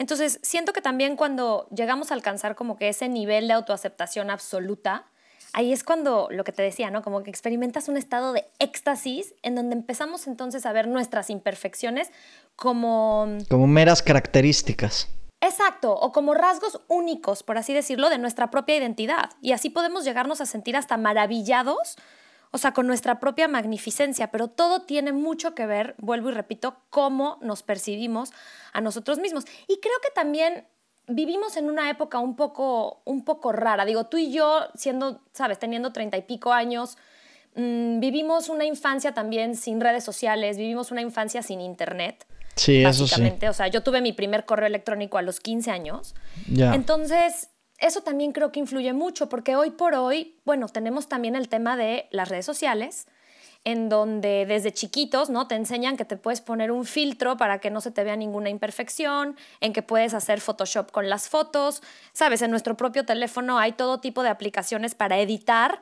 Entonces, 0.00 0.40
siento 0.42 0.72
que 0.72 0.80
también 0.80 1.14
cuando 1.14 1.68
llegamos 1.76 2.10
a 2.10 2.14
alcanzar 2.14 2.54
como 2.54 2.78
que 2.78 2.88
ese 2.88 3.06
nivel 3.06 3.48
de 3.48 3.52
autoaceptación 3.52 4.30
absoluta, 4.30 5.04
ahí 5.52 5.74
es 5.74 5.84
cuando 5.84 6.26
lo 6.30 6.42
que 6.42 6.52
te 6.52 6.62
decía, 6.62 6.90
¿no? 6.90 7.02
Como 7.02 7.22
que 7.22 7.28
experimentas 7.28 7.86
un 7.86 7.98
estado 7.98 8.32
de 8.32 8.46
éxtasis 8.60 9.34
en 9.42 9.56
donde 9.56 9.76
empezamos 9.76 10.26
entonces 10.26 10.64
a 10.64 10.72
ver 10.72 10.88
nuestras 10.88 11.28
imperfecciones 11.28 12.10
como... 12.56 13.28
Como 13.50 13.66
meras 13.66 14.02
características. 14.02 15.10
Exacto, 15.42 15.92
o 15.92 16.12
como 16.12 16.32
rasgos 16.32 16.80
únicos, 16.88 17.42
por 17.42 17.58
así 17.58 17.74
decirlo, 17.74 18.08
de 18.08 18.16
nuestra 18.16 18.50
propia 18.50 18.78
identidad. 18.78 19.28
Y 19.42 19.52
así 19.52 19.68
podemos 19.68 20.06
llegarnos 20.06 20.40
a 20.40 20.46
sentir 20.46 20.78
hasta 20.78 20.96
maravillados, 20.96 21.96
o 22.52 22.58
sea, 22.58 22.72
con 22.72 22.86
nuestra 22.86 23.20
propia 23.20 23.48
magnificencia, 23.48 24.30
pero 24.30 24.48
todo 24.48 24.82
tiene 24.82 25.12
mucho 25.12 25.54
que 25.54 25.66
ver, 25.66 25.94
vuelvo 25.98 26.30
y 26.30 26.32
repito, 26.32 26.76
cómo 26.90 27.38
nos 27.42 27.62
percibimos 27.62 28.32
a 28.72 28.80
nosotros 28.80 29.18
mismos. 29.18 29.44
Y 29.68 29.78
creo 29.80 29.94
que 30.02 30.10
también 30.14 30.66
vivimos 31.06 31.56
en 31.56 31.68
una 31.68 31.90
época 31.90 32.18
un 32.18 32.36
poco, 32.36 33.02
un 33.04 33.24
poco 33.24 33.52
rara. 33.52 33.84
Digo, 33.84 34.04
tú 34.06 34.16
y 34.16 34.32
yo, 34.32 34.66
siendo, 34.74 35.22
sabes, 35.32 35.58
teniendo 35.58 35.92
treinta 35.92 36.16
y 36.16 36.22
pico 36.22 36.52
años, 36.52 36.96
mm, 37.54 38.00
vivimos 38.00 38.48
una 38.48 38.64
infancia 38.64 39.12
también 39.12 39.54
sin 39.54 39.80
redes 39.80 40.02
sociales, 40.02 40.56
vivimos 40.56 40.90
una 40.90 41.02
infancia 41.02 41.42
sin 41.42 41.60
internet. 41.60 42.26
Sí, 42.56 42.84
eso 42.84 43.06
sí. 43.06 43.22
O 43.48 43.52
sea, 43.52 43.68
yo 43.68 43.82
tuve 43.82 44.00
mi 44.00 44.12
primer 44.12 44.44
correo 44.44 44.66
electrónico 44.66 45.18
a 45.18 45.22
los 45.22 45.40
15 45.40 45.70
años. 45.70 46.14
Entonces, 46.56 47.48
eso 47.80 48.02
también 48.02 48.32
creo 48.32 48.52
que 48.52 48.60
influye 48.60 48.92
mucho, 48.92 49.28
porque 49.28 49.56
hoy 49.56 49.70
por 49.70 49.94
hoy, 49.94 50.36
bueno, 50.44 50.68
tenemos 50.68 51.08
también 51.08 51.34
el 51.34 51.48
tema 51.48 51.76
de 51.76 52.08
las 52.10 52.28
redes 52.28 52.46
sociales, 52.46 53.06
en 53.64 53.88
donde 53.88 54.46
desde 54.46 54.72
chiquitos, 54.72 55.28
¿no? 55.28 55.46
Te 55.46 55.54
enseñan 55.54 55.96
que 55.96 56.04
te 56.04 56.16
puedes 56.16 56.40
poner 56.40 56.70
un 56.70 56.86
filtro 56.86 57.36
para 57.36 57.58
que 57.58 57.70
no 57.70 57.80
se 57.80 57.90
te 57.90 58.04
vea 58.04 58.16
ninguna 58.16 58.48
imperfección, 58.48 59.36
en 59.60 59.72
que 59.72 59.82
puedes 59.82 60.14
hacer 60.14 60.40
Photoshop 60.40 60.90
con 60.90 61.08
las 61.10 61.28
fotos, 61.28 61.82
sabes, 62.12 62.40
en 62.42 62.50
nuestro 62.50 62.76
propio 62.76 63.04
teléfono 63.04 63.58
hay 63.58 63.72
todo 63.72 64.00
tipo 64.00 64.22
de 64.22 64.30
aplicaciones 64.30 64.94
para 64.94 65.18
editar 65.18 65.80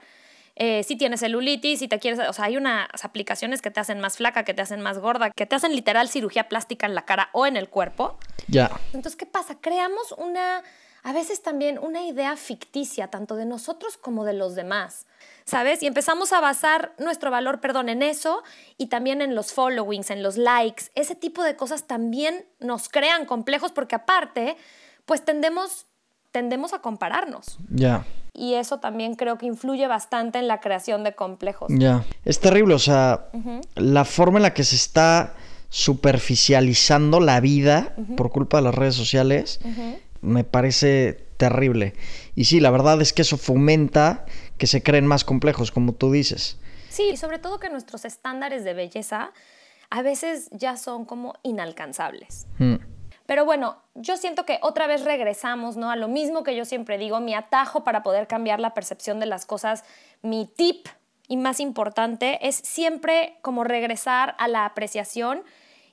eh, 0.60 0.82
si 0.82 0.96
tienes 0.96 1.20
celulitis, 1.20 1.78
si 1.78 1.86
te 1.86 2.00
quieres, 2.00 2.18
o 2.28 2.32
sea, 2.32 2.46
hay 2.46 2.56
unas 2.56 2.88
aplicaciones 3.04 3.62
que 3.62 3.70
te 3.70 3.78
hacen 3.78 4.00
más 4.00 4.16
flaca, 4.16 4.44
que 4.44 4.54
te 4.54 4.62
hacen 4.62 4.80
más 4.80 4.98
gorda, 4.98 5.30
que 5.30 5.46
te 5.46 5.54
hacen 5.54 5.72
literal 5.72 6.08
cirugía 6.08 6.48
plástica 6.48 6.84
en 6.84 6.96
la 6.96 7.04
cara 7.04 7.30
o 7.32 7.46
en 7.46 7.56
el 7.56 7.68
cuerpo. 7.68 8.18
Ya. 8.48 8.68
Entonces, 8.86 9.14
¿qué 9.14 9.24
pasa? 9.24 9.60
Creamos 9.60 10.12
una, 10.18 10.64
a 11.02 11.12
veces 11.12 11.42
también 11.42 11.78
una 11.78 12.06
idea 12.06 12.36
ficticia, 12.36 13.08
tanto 13.08 13.36
de 13.36 13.46
nosotros 13.46 13.96
como 13.96 14.24
de 14.24 14.34
los 14.34 14.54
demás. 14.54 15.06
¿Sabes? 15.44 15.82
Y 15.82 15.86
empezamos 15.86 16.32
a 16.34 16.40
basar 16.40 16.92
nuestro 16.98 17.30
valor, 17.30 17.60
perdón, 17.60 17.88
en 17.88 18.02
eso 18.02 18.42
y 18.76 18.88
también 18.88 19.22
en 19.22 19.34
los 19.34 19.52
followings, 19.52 20.10
en 20.10 20.22
los 20.22 20.36
likes. 20.36 20.84
Ese 20.94 21.14
tipo 21.14 21.42
de 21.42 21.56
cosas 21.56 21.86
también 21.86 22.44
nos 22.60 22.90
crean 22.90 23.24
complejos 23.24 23.72
porque 23.72 23.94
aparte, 23.94 24.58
pues 25.06 25.24
tendemos, 25.24 25.86
tendemos 26.32 26.74
a 26.74 26.80
compararnos. 26.80 27.58
Ya 27.70 28.04
y 28.38 28.54
eso 28.54 28.78
también 28.78 29.16
creo 29.16 29.36
que 29.36 29.46
influye 29.46 29.86
bastante 29.88 30.38
en 30.38 30.46
la 30.46 30.60
creación 30.60 31.02
de 31.02 31.14
complejos. 31.14 31.68
Ya, 31.74 32.04
es 32.24 32.38
terrible, 32.38 32.74
o 32.74 32.78
sea, 32.78 33.28
la 33.74 34.04
forma 34.04 34.38
en 34.38 34.44
la 34.44 34.54
que 34.54 34.64
se 34.64 34.76
está 34.76 35.34
superficializando 35.70 37.20
la 37.20 37.40
vida 37.40 37.94
por 38.16 38.30
culpa 38.30 38.58
de 38.58 38.62
las 38.62 38.74
redes 38.74 38.94
sociales 38.94 39.60
me 40.20 40.44
parece 40.44 41.28
terrible. 41.36 41.94
Y 42.34 42.44
sí, 42.44 42.60
la 42.60 42.70
verdad 42.70 43.00
es 43.00 43.12
que 43.12 43.22
eso 43.22 43.38
fomenta 43.38 44.26
que 44.58 44.66
se 44.66 44.82
creen 44.82 45.06
más 45.06 45.24
complejos, 45.24 45.70
como 45.70 45.92
tú 45.94 46.12
dices. 46.12 46.58
Sí, 46.90 47.10
y 47.12 47.16
sobre 47.16 47.38
todo 47.38 47.60
que 47.60 47.70
nuestros 47.70 48.04
estándares 48.04 48.64
de 48.64 48.74
belleza 48.74 49.32
a 49.90 50.02
veces 50.02 50.48
ya 50.52 50.76
son 50.76 51.04
como 51.04 51.34
inalcanzables. 51.42 52.46
Mm. 52.58 52.76
Pero 53.26 53.44
bueno, 53.44 53.76
yo 53.94 54.16
siento 54.16 54.46
que 54.46 54.58
otra 54.62 54.86
vez 54.86 55.04
regresamos, 55.04 55.76
¿no? 55.76 55.90
A 55.90 55.96
lo 55.96 56.08
mismo 56.08 56.42
que 56.42 56.56
yo 56.56 56.64
siempre 56.64 56.96
digo, 56.96 57.20
mi 57.20 57.34
atajo 57.34 57.84
para 57.84 58.02
poder 58.02 58.26
cambiar 58.26 58.58
la 58.58 58.72
percepción 58.72 59.20
de 59.20 59.26
las 59.26 59.44
cosas, 59.44 59.84
mi 60.22 60.46
tip 60.46 60.88
y 61.28 61.36
más 61.36 61.60
importante 61.60 62.38
es 62.48 62.56
siempre 62.56 63.36
como 63.42 63.64
regresar 63.64 64.34
a 64.38 64.48
la 64.48 64.64
apreciación 64.64 65.42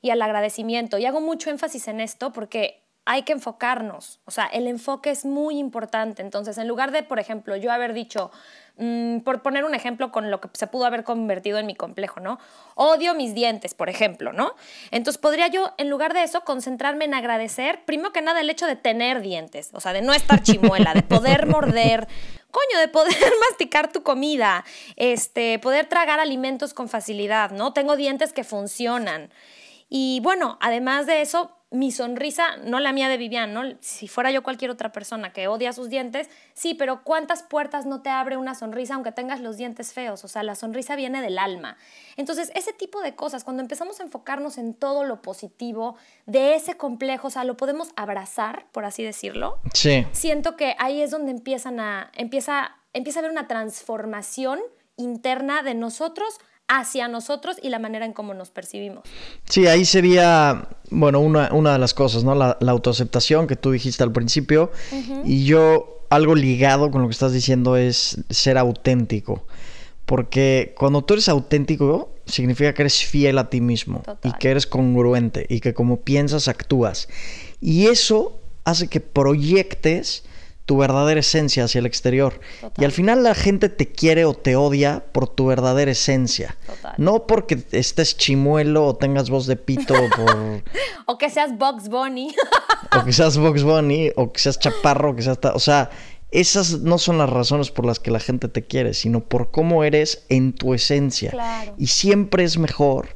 y 0.01 0.11
al 0.11 0.21
agradecimiento. 0.21 0.97
Y 0.97 1.05
hago 1.05 1.19
mucho 1.19 1.49
énfasis 1.49 1.89
en 1.89 1.99
esto 1.99 2.31
porque 2.31 2.84
hay 3.05 3.21
que 3.21 3.33
enfocarnos, 3.33 4.19
o 4.25 4.31
sea, 4.31 4.47
el 4.47 4.65
enfoque 4.65 5.11
es 5.11 5.25
muy 5.25 5.59
importante. 5.59 6.23
Entonces, 6.23 6.57
en 6.57 6.67
lugar 6.67 6.91
de, 6.91 7.03
por 7.03 7.19
ejemplo, 7.19 7.55
yo 7.55 7.71
haber 7.71 7.93
dicho, 7.93 8.31
mm, 8.77 9.19
por 9.19 9.43
poner 9.43 9.63
un 9.63 9.75
ejemplo 9.75 10.11
con 10.11 10.31
lo 10.31 10.41
que 10.41 10.49
se 10.53 10.65
pudo 10.65 10.85
haber 10.85 11.03
convertido 11.03 11.59
en 11.59 11.67
mi 11.67 11.75
complejo, 11.75 12.19
¿no? 12.19 12.39
Odio 12.73 13.13
mis 13.13 13.35
dientes, 13.35 13.75
por 13.75 13.89
ejemplo, 13.89 14.33
¿no? 14.33 14.55
Entonces, 14.89 15.19
podría 15.19 15.47
yo, 15.47 15.71
en 15.77 15.91
lugar 15.91 16.15
de 16.15 16.23
eso, 16.23 16.41
concentrarme 16.41 17.05
en 17.05 17.13
agradecer, 17.13 17.85
primero 17.85 18.11
que 18.11 18.23
nada, 18.23 18.41
el 18.41 18.49
hecho 18.49 18.65
de 18.65 18.75
tener 18.75 19.21
dientes, 19.21 19.69
o 19.73 19.79
sea, 19.79 19.93
de 19.93 20.01
no 20.01 20.13
estar 20.13 20.41
chimuela, 20.41 20.95
de 20.95 21.03
poder 21.03 21.45
morder, 21.45 22.07
coño, 22.49 22.79
de 22.79 22.87
poder 22.87 23.15
masticar 23.51 23.91
tu 23.91 24.01
comida, 24.01 24.65
este, 24.95 25.59
poder 25.59 25.85
tragar 25.85 26.19
alimentos 26.19 26.73
con 26.73 26.89
facilidad, 26.89 27.51
¿no? 27.51 27.71
Tengo 27.71 27.95
dientes 27.95 28.33
que 28.33 28.43
funcionan. 28.43 29.29
Y 29.89 30.19
bueno, 30.23 30.57
además 30.59 31.05
de 31.05 31.21
eso, 31.21 31.54
mi 31.71 31.91
sonrisa, 31.91 32.57
no 32.57 32.79
la 32.79 32.93
mía 32.93 33.09
de 33.09 33.17
Vivian, 33.17 33.53
¿no? 33.53 33.63
Si 33.81 34.07
fuera 34.07 34.31
yo 34.31 34.43
cualquier 34.43 34.71
otra 34.71 34.91
persona 34.91 35.33
que 35.33 35.47
odia 35.47 35.73
sus 35.73 35.89
dientes, 35.89 36.29
sí, 36.53 36.73
pero 36.73 37.03
¿cuántas 37.03 37.43
puertas 37.43 37.85
no 37.85 38.01
te 38.01 38.09
abre 38.09 38.37
una 38.37 38.55
sonrisa 38.55 38.95
aunque 38.95 39.11
tengas 39.11 39.41
los 39.41 39.57
dientes 39.57 39.91
feos? 39.91 40.23
O 40.23 40.27
sea, 40.27 40.43
la 40.43 40.55
sonrisa 40.55 40.95
viene 40.95 41.21
del 41.21 41.37
alma. 41.37 41.77
Entonces, 42.17 42.51
ese 42.55 42.71
tipo 42.71 43.01
de 43.01 43.15
cosas, 43.15 43.43
cuando 43.43 43.61
empezamos 43.61 43.99
a 43.99 44.03
enfocarnos 44.03 44.57
en 44.57 44.73
todo 44.73 45.03
lo 45.03 45.21
positivo 45.21 45.97
de 46.25 46.55
ese 46.55 46.77
complejo, 46.77 47.27
o 47.27 47.31
sea, 47.31 47.43
lo 47.43 47.57
podemos 47.57 47.89
abrazar, 47.95 48.67
por 48.71 48.85
así 48.85 49.03
decirlo. 49.03 49.59
Sí. 49.73 50.05
Siento 50.11 50.55
que 50.55 50.75
ahí 50.79 51.01
es 51.01 51.11
donde 51.11 51.31
empiezan 51.31 51.79
a, 51.79 52.11
empieza, 52.13 52.77
empieza 52.93 53.19
a 53.19 53.21
haber 53.21 53.31
una 53.31 53.47
transformación 53.47 54.59
interna 54.97 55.61
de 55.63 55.73
nosotros 55.73 56.39
hacia 56.67 57.07
nosotros 57.07 57.57
y 57.61 57.69
la 57.69 57.79
manera 57.79 58.05
en 58.05 58.13
cómo 58.13 58.33
nos 58.33 58.49
percibimos. 58.49 59.03
Sí, 59.47 59.67
ahí 59.67 59.85
sería, 59.85 60.67
bueno, 60.89 61.19
una, 61.19 61.73
de 61.73 61.79
las 61.79 61.93
cosas, 61.93 62.23
¿no? 62.23 62.35
La, 62.35 62.57
autoaceptación 62.67 63.47
que 63.47 63.55
tú 63.55 63.71
dijiste 63.71 64.03
al 64.03 64.11
principio. 64.11 64.71
Y 65.23 65.45
yo, 65.45 66.05
algo 66.09 66.35
ligado 66.35 66.91
con 66.91 67.01
lo 67.01 67.07
que 67.07 67.13
estás 67.13 67.33
diciendo 67.33 67.77
es 67.77 68.17
ser 68.29 68.57
auténtico. 68.57 69.45
Porque 70.05 70.75
cuando 70.77 71.03
tú 71.03 71.15
eres 71.15 71.29
auténtico, 71.29 72.11
significa 72.25 72.73
que 72.73 72.83
eres 72.83 73.03
fiel 73.03 73.37
a 73.37 73.49
ti 73.49 73.61
mismo 73.61 74.03
y 74.23 74.31
que 74.33 74.51
eres 74.51 74.67
congruente 74.67 75.45
y 75.49 75.59
que 75.59 75.73
como 75.73 76.01
piensas, 76.01 76.47
actúas. 76.47 77.07
Y 77.59 77.87
eso 77.87 78.39
hace 78.63 78.87
que 78.87 78.99
proyectes 78.99 80.23
tu 80.65 80.77
verdadera 80.77 81.19
esencia 81.19 81.63
hacia 81.63 81.79
el 81.79 81.85
exterior. 81.85 82.39
Y 82.77 82.85
al 82.85 82.91
final 82.91 83.23
la 83.23 83.35
gente 83.35 83.69
te 83.69 83.91
quiere 83.91 84.25
o 84.25 84.33
te 84.33 84.55
odia 84.55 85.05
por 85.11 85.27
tu 85.27 85.45
verdadera 85.45 85.91
esencia. 85.91 86.57
No 86.97 87.27
porque 87.27 87.63
estés 87.71 88.17
chimuelo 88.17 88.85
o 88.85 88.95
tengas 88.95 89.29
voz 89.29 89.45
de 89.45 89.55
pito 89.55 89.93
por... 90.15 90.63
o 91.05 91.17
que 91.17 91.29
seas 91.29 91.57
Box 91.57 91.87
Bunny. 91.87 92.33
o 92.99 93.05
que 93.05 93.13
seas 93.13 93.37
Box 93.37 93.63
Bunny, 93.63 94.11
o 94.15 94.31
que 94.31 94.39
seas 94.39 94.59
chaparro, 94.59 95.11
o 95.11 95.15
que 95.15 95.21
seas... 95.21 95.37
O 95.53 95.59
sea, 95.59 95.91
esas 96.31 96.81
no 96.81 96.97
son 96.97 97.19
las 97.19 97.29
razones 97.29 97.69
por 97.69 97.85
las 97.85 97.99
que 97.99 98.11
la 98.11 98.19
gente 98.19 98.49
te 98.49 98.65
quiere, 98.65 98.93
sino 98.93 99.21
por 99.21 99.51
cómo 99.51 99.83
eres 99.83 100.25
en 100.29 100.53
tu 100.53 100.73
esencia. 100.73 101.31
Y 101.77 101.87
siempre 101.87 102.43
es 102.43 102.57
mejor 102.57 103.15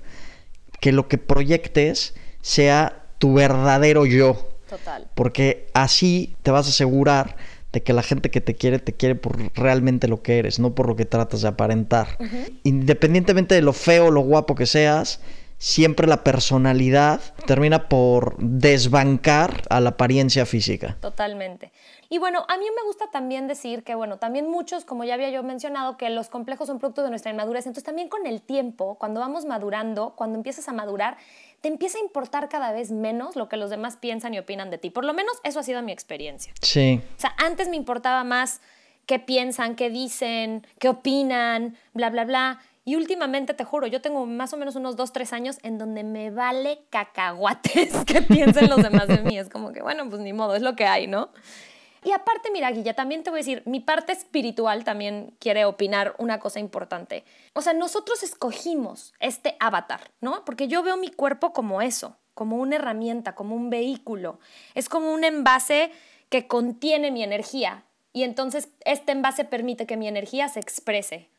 que 0.80 0.92
lo 0.92 1.08
que 1.08 1.18
proyectes 1.18 2.14
sea 2.42 3.08
tu 3.18 3.34
verdadero 3.34 4.06
yo. 4.06 4.49
Total. 4.70 5.08
Porque 5.16 5.68
así 5.74 6.36
te 6.44 6.52
vas 6.52 6.68
a 6.68 6.70
asegurar 6.70 7.36
de 7.72 7.84
que 7.84 7.94
la 7.94 8.02
gente 8.02 8.32
que 8.32 8.42
te 8.42 8.56
quiere 8.56 8.80
te 8.80 8.94
quiere 8.94 9.16
por 9.16 9.38
realmente 9.56 10.08
lo 10.08 10.22
que 10.22 10.40
eres, 10.40 10.60
no 10.60 10.74
por 10.74 10.88
lo 10.88 10.96
que 10.96 11.06
tratas 11.06 11.42
de 11.42 11.50
aparentar. 11.50 12.18
Independientemente 12.64 13.56
de 13.56 13.62
lo 13.62 13.74
feo 13.74 14.08
o 14.08 14.12
lo 14.12 14.22
guapo 14.22 14.56
que 14.56 14.66
seas, 14.66 15.22
siempre 15.60 16.08
la 16.08 16.24
personalidad 16.24 17.20
termina 17.46 17.90
por 17.90 18.38
desbancar 18.38 19.64
a 19.70 19.80
la 19.82 19.90
apariencia 19.90 20.46
física. 20.46 20.98
Totalmente. 21.02 21.72
Y 22.10 22.18
bueno, 22.18 22.44
a 22.48 22.58
mí 22.58 22.66
me 22.76 22.88
gusta 22.88 23.12
también 23.12 23.48
decir 23.48 23.84
que, 23.84 23.94
bueno, 23.94 24.18
también 24.18 24.50
muchos, 24.50 24.84
como 24.84 25.04
ya 25.04 25.14
había 25.14 25.30
yo 25.30 25.44
mencionado, 25.44 25.96
que 25.96 26.10
los 26.10 26.30
complejos 26.30 26.68
son 26.68 26.80
producto 26.80 27.04
de 27.04 27.10
nuestra 27.10 27.32
inmadurez. 27.32 27.68
Entonces 27.68 27.84
también 27.84 28.10
con 28.10 28.26
el 28.26 28.42
tiempo, 28.42 28.96
cuando 28.96 29.20
vamos 29.20 29.46
madurando, 29.46 30.14
cuando 30.16 30.38
empiezas 30.38 30.68
a 30.70 30.74
madurar, 30.74 31.18
te 31.62 31.68
empieza 31.68 31.98
a 31.98 32.02
importar 32.02 32.50
cada 32.50 32.72
vez 32.72 32.92
menos 32.92 33.36
lo 33.36 33.50
que 33.50 33.58
los 33.58 33.70
demás 33.70 33.98
piensan 33.98 34.34
y 34.34 34.40
opinan 34.40 34.70
de 34.70 34.78
ti. 34.78 34.90
Por 34.90 35.06
lo 35.06 35.14
menos 35.14 35.34
eso 35.44 35.60
ha 35.60 35.64
sido 35.64 35.82
mi 35.82 35.92
experiencia. 35.92 36.54
Sí. 36.62 37.02
O 37.18 37.20
sea, 37.20 37.36
antes 37.38 37.70
me 37.70 37.76
importaba 37.76 38.24
más 38.24 38.62
qué 39.06 39.20
piensan, 39.20 39.76
qué 39.76 39.90
dicen, 39.90 40.66
qué 40.80 40.90
opinan, 40.90 41.76
bla, 41.94 42.10
bla, 42.10 42.26
bla. 42.26 42.62
Y 42.86 42.96
últimamente, 42.96 43.54
te 43.54 43.64
juro, 43.64 43.88
yo 43.88 44.02
tengo 44.02 44.26
más 44.26 44.54
o 44.54 44.58
menos 44.58 44.76
unos 44.76 44.96
dos, 44.96 45.12
tres 45.12 45.34
años 45.34 45.60
en 45.64 45.78
donde 45.78 46.04
me 46.04 46.32
vale 46.32 46.82
cacahuates 46.90 47.94
que 48.06 48.22
piensen 48.22 48.70
los 48.70 48.82
demás 48.82 49.08
de 49.08 49.20
mí. 49.20 49.38
Es 49.38 49.50
como 49.50 49.74
que, 49.74 49.82
bueno, 49.82 50.10
pues 50.10 50.22
ni 50.22 50.34
modo, 50.34 50.56
es 50.56 50.62
lo 50.62 50.76
que 50.76 50.86
hay, 50.86 51.08
¿no? 51.08 51.30
Y 52.04 52.12
aparte, 52.12 52.50
mira, 52.52 52.72
Guilla, 52.72 52.94
también 52.94 53.24
te 53.24 53.30
voy 53.30 53.40
a 53.40 53.42
decir, 53.42 53.64
mi 53.66 53.80
parte 53.80 54.14
espiritual 54.14 54.84
también 54.84 55.36
quiere 55.40 55.66
opinar 55.66 56.16
una 56.18 56.40
cosa 56.40 56.60
importante. 56.60 57.24
O 57.54 57.62
sea, 57.62 57.74
nosotros 57.74 58.24
escogimos 58.24 59.14
este 59.20 59.56
avatar, 59.60 60.12
¿no? 60.22 60.46
Porque 60.46 60.68
yo 60.68 60.82
veo 60.84 60.98
mi 60.98 61.10
cuerpo 61.10 61.52
como 61.52 61.82
eso, 61.82 62.18
como 62.34 62.58
una 62.58 62.78
herramienta, 62.78 63.36
como 63.36 63.56
un 63.56 63.70
vehículo. 63.70 64.40
Es 64.76 64.88
como 64.88 65.12
un 65.12 65.24
envase 65.24 65.92
que 66.30 66.48
contiene 66.48 67.12
mi 67.12 67.24
energía. 67.24 67.84
Y 68.14 68.24
entonces 68.24 68.70
este 68.86 69.12
envase 69.12 69.44
permite 69.44 69.86
que 69.86 69.98
mi 69.98 70.08
energía 70.08 70.48
se 70.48 70.60
exprese, 70.60 71.30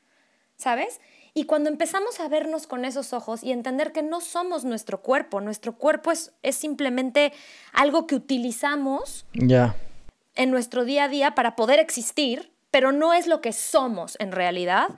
¿sabes? 0.56 1.00
Y 1.32 1.44
cuando 1.44 1.70
empezamos 1.70 2.20
a 2.20 2.28
vernos 2.28 2.66
con 2.66 2.84
esos 2.84 3.12
ojos 3.12 3.42
y 3.42 3.52
entender 3.52 3.92
que 3.92 4.02
no 4.02 4.20
somos 4.20 4.64
nuestro 4.64 5.00
cuerpo, 5.00 5.40
nuestro 5.40 5.76
cuerpo 5.76 6.10
es, 6.10 6.32
es 6.42 6.56
simplemente 6.56 7.32
algo 7.72 8.06
que 8.06 8.16
utilizamos 8.16 9.26
en 10.40 10.50
nuestro 10.50 10.86
día 10.86 11.04
a 11.04 11.08
día 11.08 11.34
para 11.34 11.54
poder 11.54 11.78
existir, 11.78 12.50
pero 12.70 12.92
no 12.92 13.12
es 13.12 13.26
lo 13.26 13.42
que 13.42 13.52
somos 13.52 14.16
en 14.20 14.32
realidad. 14.32 14.88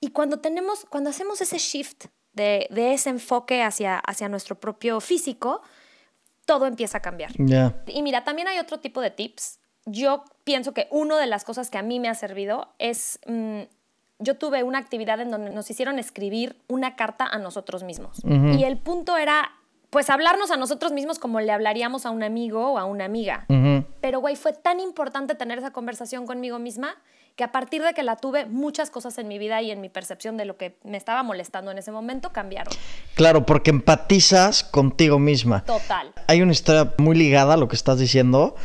Y 0.00 0.08
cuando, 0.08 0.40
tenemos, 0.40 0.86
cuando 0.86 1.10
hacemos 1.10 1.40
ese 1.40 1.58
shift 1.58 2.06
de, 2.32 2.66
ese 2.74 3.10
enfoque 3.10 3.62
hacia, 3.62 3.98
hacia 3.98 4.28
nuestro 4.28 4.58
propio 4.58 5.00
físico, 5.00 5.62
todo 6.46 6.66
empieza 6.66 6.98
a 6.98 7.00
cambiar. 7.00 7.30
Y 7.86 8.02
mira, 8.02 8.24
también 8.24 8.48
hay 8.48 8.58
otro 8.58 8.80
tipo 8.80 9.00
de 9.00 9.12
tips. 9.12 9.60
Yo 9.86 10.24
pienso 10.42 10.74
que 10.74 10.88
una 10.90 11.16
de 11.16 11.28
las 11.28 11.44
cosas 11.44 11.70
que 11.70 11.78
a 11.78 11.82
mí 11.82 12.00
me 12.00 12.08
ha 12.08 12.14
servido 12.16 12.74
es... 12.80 13.20
Mm, 13.26 13.62
yo 14.18 14.36
tuve 14.36 14.62
una 14.62 14.78
actividad 14.78 15.20
en 15.20 15.30
donde 15.30 15.50
nos 15.50 15.68
hicieron 15.70 15.98
escribir 15.98 16.56
una 16.68 16.94
carta 16.94 17.24
a 17.26 17.38
nosotros 17.38 17.82
mismos. 17.82 18.20
Y 18.24 18.62
el 18.62 18.78
punto 18.78 19.16
era, 19.16 19.50
pues, 19.92 20.08
hablarnos 20.08 20.50
a 20.50 20.56
nosotros 20.56 20.90
mismos 20.90 21.18
como 21.18 21.38
le 21.40 21.52
hablaríamos 21.52 22.06
a 22.06 22.10
un 22.10 22.22
amigo 22.22 22.72
o 22.72 22.78
a 22.78 22.86
una 22.86 23.04
amiga. 23.04 23.44
Pero, 24.00 24.20
güey, 24.20 24.36
fue 24.36 24.54
tan 24.54 24.80
importante 24.80 25.34
tener 25.34 25.58
esa 25.58 25.70
conversación 25.70 26.26
conmigo 26.26 26.58
misma 26.58 26.96
que 27.36 27.44
a 27.44 27.52
partir 27.52 27.82
de 27.82 27.92
que 27.92 28.02
la 28.02 28.16
tuve, 28.16 28.46
muchas 28.46 28.90
cosas 28.90 29.18
en 29.18 29.28
mi 29.28 29.38
vida 29.38 29.60
y 29.60 29.70
en 29.70 29.82
mi 29.82 29.90
percepción 29.90 30.38
de 30.38 30.46
lo 30.46 30.56
que 30.56 30.78
me 30.82 30.96
estaba 30.96 31.22
molestando 31.22 31.70
en 31.70 31.76
ese 31.76 31.92
momento 31.92 32.32
cambiaron. 32.32 32.72
Claro, 33.14 33.44
porque 33.44 33.68
empatizas 33.68 34.64
contigo 34.64 35.18
misma. 35.18 35.62
Total. 35.64 36.14
Hay 36.26 36.40
una 36.40 36.52
historia 36.52 36.94
muy 36.96 37.14
ligada 37.14 37.54
a 37.54 37.56
lo 37.58 37.68
que 37.68 37.76
estás 37.76 37.98
diciendo. 37.98 38.56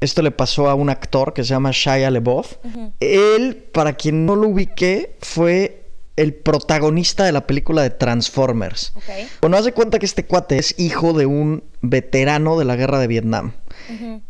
Esto 0.00 0.20
le 0.20 0.32
pasó 0.32 0.68
a 0.68 0.74
un 0.74 0.90
actor 0.90 1.32
que 1.32 1.44
se 1.44 1.50
llama 1.50 1.70
Shia 1.72 2.10
LeBoff. 2.10 2.58
Él, 3.00 3.56
para 3.72 3.94
quien 3.94 4.26
no 4.26 4.36
lo 4.36 4.48
ubique, 4.48 5.16
fue 5.22 5.83
el 6.16 6.34
protagonista 6.34 7.24
de 7.24 7.32
la 7.32 7.46
película 7.46 7.82
de 7.82 7.90
Transformers. 7.90 8.92
Bueno, 9.40 9.56
haz 9.56 9.64
de 9.64 9.72
cuenta 9.72 9.98
que 9.98 10.06
este 10.06 10.26
cuate 10.26 10.58
es 10.58 10.78
hijo 10.78 11.12
de 11.12 11.26
un 11.26 11.64
veterano 11.80 12.58
de 12.58 12.64
la 12.64 12.76
guerra 12.76 12.98
de 12.98 13.06
Vietnam. 13.08 13.52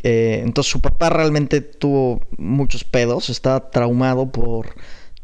Eh, 0.02 0.40
entonces 0.42 0.70
su 0.70 0.80
papá 0.80 1.10
realmente 1.10 1.60
tuvo 1.60 2.20
muchos 2.38 2.84
pedos, 2.84 3.28
estaba 3.28 3.70
traumado 3.70 4.30
por 4.32 4.74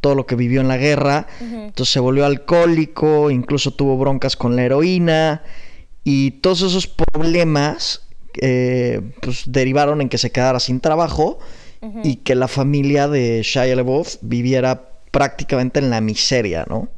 todo 0.00 0.14
lo 0.14 0.26
que 0.26 0.36
vivió 0.36 0.60
en 0.60 0.68
la 0.68 0.76
guerra, 0.76 1.26
entonces 1.40 1.92
se 1.92 2.00
volvió 2.00 2.26
alcohólico, 2.26 3.30
incluso 3.30 3.72
tuvo 3.72 3.96
broncas 3.98 4.36
con 4.36 4.56
la 4.56 4.64
heroína 4.64 5.42
y 6.04 6.32
todos 6.32 6.62
esos 6.62 6.86
problemas 6.86 8.02
eh, 8.40 9.00
pues 9.20 9.44
derivaron 9.46 10.00
en 10.00 10.08
que 10.08 10.18
se 10.18 10.30
quedara 10.30 10.60
sin 10.60 10.80
trabajo 10.80 11.38
y 12.04 12.16
que 12.16 12.34
la 12.34 12.46
familia 12.46 13.08
de 13.08 13.40
Shia 13.42 13.74
LaBeouf 13.74 14.16
viviera 14.20 14.89
prácticamente 15.10 15.80
en 15.80 15.90
la 15.90 16.00
miseria, 16.00 16.64
¿no? 16.68 16.88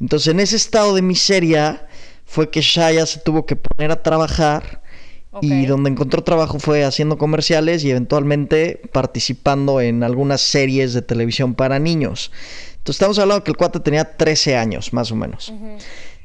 Entonces 0.00 0.28
en 0.28 0.40
ese 0.40 0.56
estado 0.56 0.94
de 0.94 1.02
miseria 1.02 1.86
fue 2.24 2.50
que 2.50 2.60
Shia 2.60 3.06
se 3.06 3.20
tuvo 3.20 3.44
que 3.44 3.56
poner 3.56 3.90
a 3.90 4.02
trabajar 4.02 4.80
y 5.40 5.66
donde 5.66 5.90
encontró 5.90 6.24
trabajo 6.24 6.58
fue 6.58 6.84
haciendo 6.84 7.16
comerciales 7.16 7.84
y 7.84 7.90
eventualmente 7.90 8.80
participando 8.92 9.80
en 9.80 10.02
algunas 10.02 10.40
series 10.40 10.92
de 10.92 11.02
televisión 11.02 11.54
para 11.54 11.78
niños. 11.78 12.32
Entonces 12.78 12.96
estamos 12.96 13.18
hablando 13.18 13.44
que 13.44 13.52
el 13.52 13.56
cuate 13.56 13.78
tenía 13.80 14.16
13 14.16 14.56
años, 14.56 14.92
más 14.92 15.12
o 15.12 15.16
menos. 15.16 15.52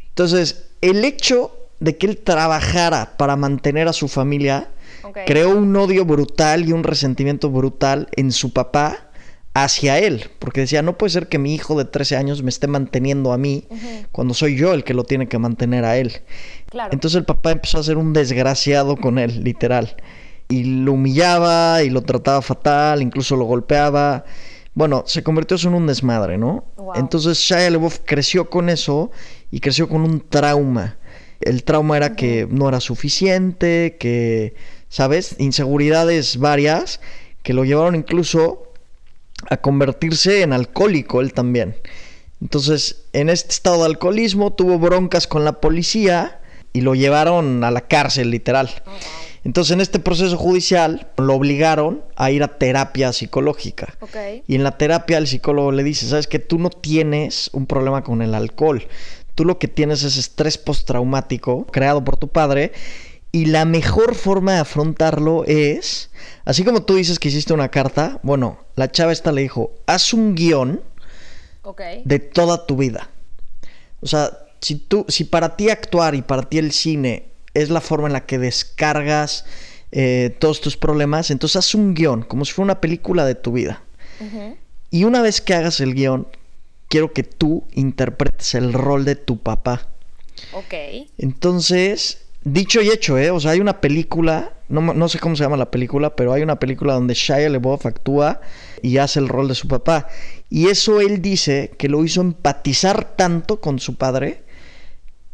Entonces, 0.10 0.70
el 0.82 1.04
hecho 1.06 1.56
de 1.80 1.98
que 1.98 2.08
él 2.08 2.18
trabajara 2.18 3.18
para 3.18 3.36
mantener 3.36 3.88
a 3.88 3.94
su 3.94 4.08
familia 4.08 4.70
creó 5.26 5.50
un 5.52 5.76
odio 5.76 6.06
brutal 6.06 6.68
y 6.68 6.72
un 6.72 6.84
resentimiento 6.84 7.50
brutal 7.50 8.08
en 8.16 8.32
su 8.32 8.54
papá 8.54 9.05
hacia 9.56 9.98
él, 10.00 10.30
porque 10.38 10.62
decía, 10.62 10.82
no 10.82 10.98
puede 10.98 11.12
ser 11.12 11.30
que 11.30 11.40
mi 11.40 11.56
hijo 11.56 11.78
de 11.78 11.86
13 11.86 12.18
años 12.18 12.44
me 12.44 12.50
esté 12.50 12.68
manteniendo 12.68 13.32
a 13.32 13.38
mí 13.38 13.64
cuando 14.12 14.34
soy 14.34 14.58
yo 14.58 14.74
el 14.74 14.84
que 14.84 14.94
lo 14.94 15.06
tiene 15.06 15.30
que 15.30 15.40
mantener 15.40 15.86
a 15.86 15.96
él. 15.98 16.12
Entonces 16.92 17.18
el 17.18 17.24
papá 17.24 17.52
empezó 17.52 17.80
a 17.80 17.84
ser 17.84 17.98
un 17.98 18.12
desgraciado 18.12 18.98
con 18.98 19.18
él, 19.18 19.46
literal. 19.46 19.96
Y 20.50 20.66
lo 20.66 20.92
humillaba 20.92 21.84
y 21.84 21.90
lo 21.90 22.02
trataba 22.02 22.42
fatal, 22.42 23.02
incluso 23.02 23.38
lo 23.38 23.46
golpeaba. 23.46 24.26
Bueno, 24.74 25.06
se 25.08 25.24
convirtió 25.24 25.56
en 25.64 25.74
un 25.74 25.88
desmadre, 25.88 26.38
¿no? 26.38 26.66
Entonces 26.96 27.38
Shia 27.38 27.70
LaBeouf 27.70 28.00
creció 28.04 28.50
con 28.50 28.68
eso 28.68 29.10
y 29.52 29.62
creció 29.62 29.88
con 29.88 30.02
un 30.02 30.20
trauma. 30.20 30.98
El 31.40 31.64
trauma 31.64 31.96
era 31.96 32.18
que 32.18 32.46
no 32.52 32.68
era 32.68 32.82
suficiente, 32.82 33.96
que, 34.02 34.54
¿sabes? 34.90 35.38
Inseguridades 35.40 36.40
varias 36.40 37.00
que 37.42 37.54
lo 37.54 37.64
llevaron 37.64 37.96
incluso 37.96 38.65
a 39.50 39.58
convertirse 39.58 40.42
en 40.42 40.54
alcohólico 40.54 41.22
él 41.22 41.34
también. 41.34 41.76
Entonces, 42.42 43.04
en 43.14 43.30
este 43.30 43.52
estado 43.52 43.80
de 43.80 43.86
alcoholismo 43.86 44.54
tuvo 44.54 44.78
broncas 44.78 45.28
con 45.28 45.46
la 45.46 45.62
policía 45.62 46.40
y 46.74 46.82
lo 46.82 46.94
llevaron 46.94 47.64
a 47.64 47.72
la 47.72 47.82
cárcel, 47.82 48.32
literal. 48.32 48.70
Oh, 48.86 48.92
Entonces, 49.46 49.72
en 49.72 49.82
este 49.82 50.00
proceso 50.00 50.38
judicial, 50.38 51.08
lo 51.18 51.34
obligaron 51.34 52.04
a 52.18 52.32
ir 52.32 52.44
a 52.44 52.58
terapia 52.58 53.14
psicológica. 53.14 53.96
Y 54.48 54.56
en 54.56 54.64
la 54.64 54.78
terapia 54.78 55.18
el 55.18 55.28
psicólogo 55.28 55.72
le 55.72 55.84
dice, 55.84 56.08
sabes 56.08 56.28
que 56.28 56.40
tú 56.40 56.60
no 56.60 56.70
tienes 56.70 57.50
un 57.54 57.66
problema 57.66 58.04
con 58.04 58.22
el 58.22 58.36
alcohol. 58.36 58.88
Tú 59.36 59.46
lo 59.46 59.58
que 59.58 59.68
tienes 59.68 60.04
es 60.04 60.18
estrés 60.18 60.58
postraumático 60.58 61.66
creado 61.68 62.04
por 62.04 62.18
tu 62.18 62.28
padre. 62.28 62.74
Y 63.36 63.46
la 63.46 63.66
mejor 63.66 64.16
forma 64.16 64.54
de 64.54 64.60
afrontarlo 64.60 65.44
es 65.46 66.10
Así 66.46 66.64
como 66.64 66.84
tú 66.84 66.96
dices 66.96 67.18
que 67.18 67.30
hiciste 67.30 67.54
una 67.54 67.70
carta, 67.70 68.20
bueno, 68.22 68.60
la 68.76 68.92
chava 68.92 69.12
esta 69.12 69.32
le 69.32 69.42
dijo, 69.42 69.74
haz 69.88 70.14
un 70.14 70.36
guion 70.36 70.82
de 72.06 72.20
toda 72.20 72.68
tu 72.68 72.78
vida. 72.78 73.10
O 74.02 74.08
sea, 74.08 74.32
si 74.62 74.76
tú, 74.76 75.06
si 75.10 75.24
para 75.24 75.58
ti 75.58 75.72
actuar 75.72 76.14
y 76.14 76.22
para 76.22 76.44
ti 76.44 76.60
el 76.60 76.72
cine 76.72 77.26
es 77.56 77.72
la 77.72 77.82
forma 77.82 78.08
en 78.08 78.14
la 78.14 78.28
que 78.28 78.38
descargas 78.38 79.46
eh, 79.92 80.36
todos 80.40 80.62
tus 80.62 80.78
problemas, 80.78 81.32
entonces 81.32 81.56
haz 81.56 81.74
un 81.74 81.96
guion, 81.96 82.22
como 82.22 82.46
si 82.46 82.54
fuera 82.54 82.66
una 82.66 82.82
película 82.82 83.26
de 83.26 83.36
tu 83.36 83.52
vida. 83.52 83.82
Y 84.92 85.04
una 85.04 85.22
vez 85.22 85.42
que 85.42 85.56
hagas 85.56 85.80
el 85.80 85.96
guion, 85.96 86.28
quiero 86.88 87.12
que 87.12 87.24
tú 87.24 87.66
interpretes 87.74 88.54
el 88.54 88.72
rol 88.72 89.04
de 89.04 89.16
tu 89.16 89.40
papá. 89.40 89.90
Ok. 90.54 90.74
Entonces, 91.18 92.25
dicho 92.46 92.82
y 92.82 92.90
hecho, 92.90 93.18
¿eh? 93.18 93.32
O 93.32 93.40
sea, 93.40 93.52
hay 93.52 93.60
una 93.60 93.82
película, 93.82 94.54
no, 94.70 95.10
sé 95.10 95.20
cómo 95.20 95.36
se 95.36 95.44
llama 95.44 95.58
la 95.58 95.72
película, 95.72 96.16
pero 96.16 96.32
hay 96.32 96.42
una 96.44 96.58
película 96.58 96.94
donde 96.94 97.14
Shia 97.14 97.50
LaBeouf 97.50 97.86
actúa 97.86 98.40
y 98.82 98.98
hace 98.98 99.20
el 99.20 99.28
rol 99.28 99.50
de 99.50 99.56
su 99.56 99.68
papá. 99.68 100.08
Y 100.50 100.70
eso 100.70 101.02
él 101.02 101.22
dice 101.22 101.72
que 101.78 101.90
lo 101.90 102.04
hizo 102.06 102.22
empatizar 102.22 103.16
tanto 103.16 103.60
con 103.60 103.80
su 103.80 103.98
padre 103.98 104.44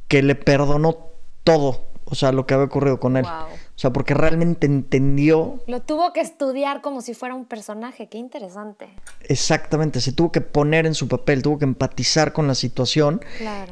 que 0.07 0.23
le 0.23 0.35
perdonó 0.35 1.11
todo, 1.43 1.85
o 2.05 2.15
sea, 2.15 2.31
lo 2.31 2.45
que 2.45 2.53
había 2.53 2.65
ocurrido 2.65 2.99
con 2.99 3.17
él. 3.17 3.25
O 3.75 3.79
sea, 3.81 3.91
porque 3.91 4.13
realmente 4.13 4.67
entendió. 4.67 5.59
Lo 5.65 5.81
tuvo 5.81 6.13
que 6.13 6.21
estudiar 6.21 6.81
como 6.81 7.01
si 7.01 7.13
fuera 7.15 7.33
un 7.33 7.45
personaje, 7.45 8.07
qué 8.07 8.19
interesante. 8.19 8.89
Exactamente, 9.21 10.01
se 10.01 10.11
tuvo 10.11 10.31
que 10.31 10.41
poner 10.41 10.85
en 10.85 10.93
su 10.93 11.07
papel, 11.07 11.41
tuvo 11.41 11.57
que 11.57 11.65
empatizar 11.65 12.31
con 12.31 12.47
la 12.47 12.53
situación. 12.53 13.21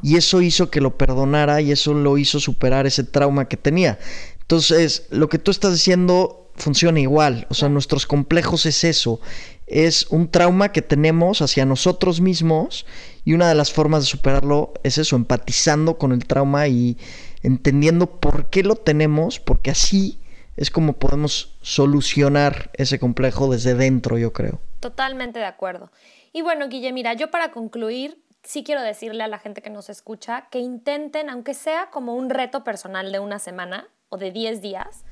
Y 0.01 0.17
eso 0.17 0.41
hizo 0.41 0.71
que 0.71 0.81
lo 0.81 0.97
perdonara 0.97 1.62
y 1.62 1.71
eso 1.71 1.93
lo 1.93 2.17
hizo 2.17 2.39
superar 2.39 2.88
ese 2.88 3.03
trauma 3.03 3.47
que 3.47 3.57
tenía. 3.57 3.99
Entonces, 4.41 5.05
lo 5.12 5.29
que 5.29 5.38
tú 5.38 5.51
estás 5.51 5.73
diciendo 5.73 6.49
funciona 6.55 6.99
igual. 6.99 7.45
O 7.49 7.53
sea, 7.53 7.69
nuestros 7.69 8.05
complejos 8.05 8.65
es 8.65 8.83
eso. 8.83 9.19
Es 9.67 10.07
un 10.09 10.29
trauma 10.29 10.71
que 10.71 10.81
tenemos 10.81 11.43
hacia 11.43 11.65
nosotros 11.65 12.21
mismos 12.21 12.88
y 13.23 13.33
una 13.33 13.47
de 13.47 13.55
las 13.55 13.71
formas 13.71 14.01
de 14.01 14.07
superarlo 14.07 14.73
es 14.83 14.97
eso, 14.97 15.15
empatizando 15.15 15.99
con 15.99 16.12
el 16.12 16.25
trauma 16.25 16.67
y 16.67 16.97
entendiendo 17.43 18.19
por 18.19 18.49
qué 18.49 18.63
lo 18.63 18.75
tenemos, 18.75 19.39
porque 19.39 19.71
así 19.71 20.19
es 20.58 20.71
como 20.71 20.93
podemos 20.93 21.58
solucionar 21.62 22.69
ese 22.73 22.99
complejo 22.99 23.49
desde 23.49 23.75
dentro, 23.75 24.17
yo 24.17 24.34
creo. 24.34 24.60
Totalmente 24.80 25.39
de 25.39 25.45
acuerdo. 25.45 25.91
Y 26.34 26.41
bueno, 26.41 26.67
Guille, 26.67 26.91
mira, 26.91 27.13
yo 27.13 27.32
para 27.32 27.52
concluir, 27.52 28.21
sí 28.43 28.63
quiero 28.63 28.82
decirle 28.82 29.23
a 29.23 29.28
la 29.28 29.39
gente 29.39 29.62
que 29.62 29.69
nos 29.69 29.89
escucha 29.89 30.47
que 30.52 30.60
intenten, 30.60 31.30
aunque 31.30 31.54
sea 31.54 31.89
como 31.91 32.15
un 32.15 32.30
reto 32.30 32.63
personal 32.63 33.12
de 33.12 33.19
una 33.19 33.39
semana 33.39 33.88
o 34.10 34.17
de 34.17 34.32
10 34.32 34.62
días, 34.62 35.06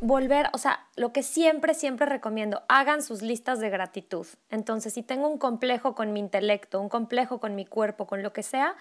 volver, 0.00 0.48
o 0.52 0.58
sea, 0.58 0.86
lo 0.96 1.12
que 1.12 1.22
siempre, 1.22 1.74
siempre 1.74 2.06
recomiendo, 2.06 2.62
hagan 2.68 3.02
sus 3.02 3.22
listas 3.22 3.60
de 3.60 3.70
gratitud. 3.70 4.26
Entonces, 4.50 4.94
si 4.94 5.02
tengo 5.02 5.28
un 5.28 5.38
complejo 5.38 5.94
con 5.94 6.12
mi 6.12 6.20
intelecto, 6.20 6.80
un 6.80 6.88
complejo 6.88 7.40
con 7.40 7.54
mi 7.54 7.64
cuerpo, 7.64 8.06
con 8.06 8.22
lo 8.22 8.32
que 8.32 8.42
sea, 8.42 8.74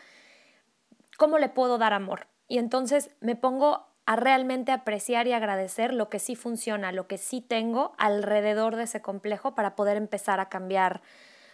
¿cómo 1.18 1.38
le 1.38 1.50
puedo 1.50 1.78
dar 1.78 1.94
amor? 1.94 2.28
Y 2.52 2.58
entonces 2.58 3.12
me 3.22 3.38
pongo 3.38 3.88
a 4.06 4.18
realmente 4.18 4.74
apreciar 4.74 5.26
y 5.26 5.32
agradecer 5.32 5.94
lo 5.94 6.10
que 6.10 6.20
sí 6.20 6.36
funciona, 6.36 6.92
lo 6.92 7.08
que 7.08 7.18
sí 7.18 7.40
tengo 7.40 7.94
alrededor 7.98 8.76
de 8.76 8.84
ese 8.84 9.02
complejo 9.02 9.56
para 9.56 9.74
poder 9.78 9.96
empezar 9.96 10.42
a 10.42 10.50
cambiar 10.50 11.02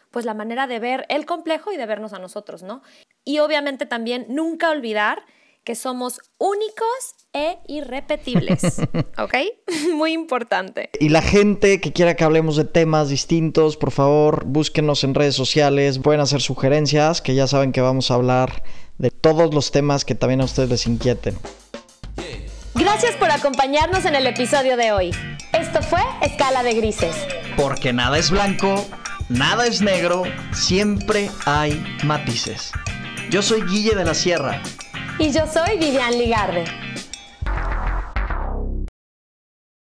pues 0.09 0.25
la 0.25 0.33
manera 0.33 0.65
de 0.65 0.79
ver 0.79 1.05
el 1.09 1.27
complejo 1.27 1.71
y 1.71 1.77
de 1.77 1.85
vernos 1.85 2.13
a 2.13 2.17
nosotros, 2.17 2.63
¿no? 2.63 2.81
Y 3.23 3.37
obviamente 3.37 3.85
también 3.85 4.25
nunca 4.27 4.71
olvidar 4.71 5.21
que 5.63 5.75
somos 5.75 6.19
únicos 6.39 7.27
e 7.31 7.59
irrepetibles. 7.67 8.79
¿Ok? 9.19 9.35
Muy 9.93 10.13
importante. 10.13 10.89
Y 10.99 11.09
la 11.09 11.21
gente 11.21 11.79
que 11.79 11.93
quiera 11.93 12.15
que 12.15 12.23
hablemos 12.23 12.55
de 12.55 12.65
temas 12.65 13.09
distintos, 13.09 13.77
por 13.77 13.91
favor, 13.91 14.45
búsquenos 14.45 15.03
en 15.03 15.13
redes 15.13 15.35
sociales, 15.35 15.99
pueden 15.99 16.21
hacer 16.21 16.41
sugerencias, 16.41 17.21
que 17.21 17.35
ya 17.35 17.45
saben 17.45 17.71
que 17.71 17.81
vamos 17.81 18.09
a 18.09 18.15
hablar 18.15 18.63
de 18.97 19.11
todos 19.11 19.53
los 19.53 19.71
temas 19.71 20.05
que 20.05 20.15
también 20.15 20.41
a 20.41 20.45
ustedes 20.45 20.69
les 20.69 20.87
inquieten. 20.87 21.37
Gracias 22.73 23.15
por 23.15 23.31
acompañarnos 23.31 24.05
en 24.05 24.15
el 24.15 24.27
episodio 24.27 24.77
de 24.77 24.91
hoy. 24.91 25.11
Esto 25.53 25.81
fue 25.81 25.99
Escala 26.21 26.63
de 26.63 26.73
Grises. 26.73 27.15
Porque 27.55 27.91
nada 27.91 28.17
es 28.17 28.29
blanco, 28.29 28.85
nada 29.29 29.65
es 29.65 29.81
negro, 29.81 30.23
siempre 30.53 31.29
hay 31.45 31.83
matices. 32.03 32.71
Yo 33.29 33.41
soy 33.41 33.61
Guille 33.63 33.95
de 33.95 34.05
la 34.05 34.13
Sierra. 34.13 34.61
Y 35.19 35.31
yo 35.31 35.47
soy 35.47 35.77
Vivian 35.77 36.17
Ligarde. 36.17 36.65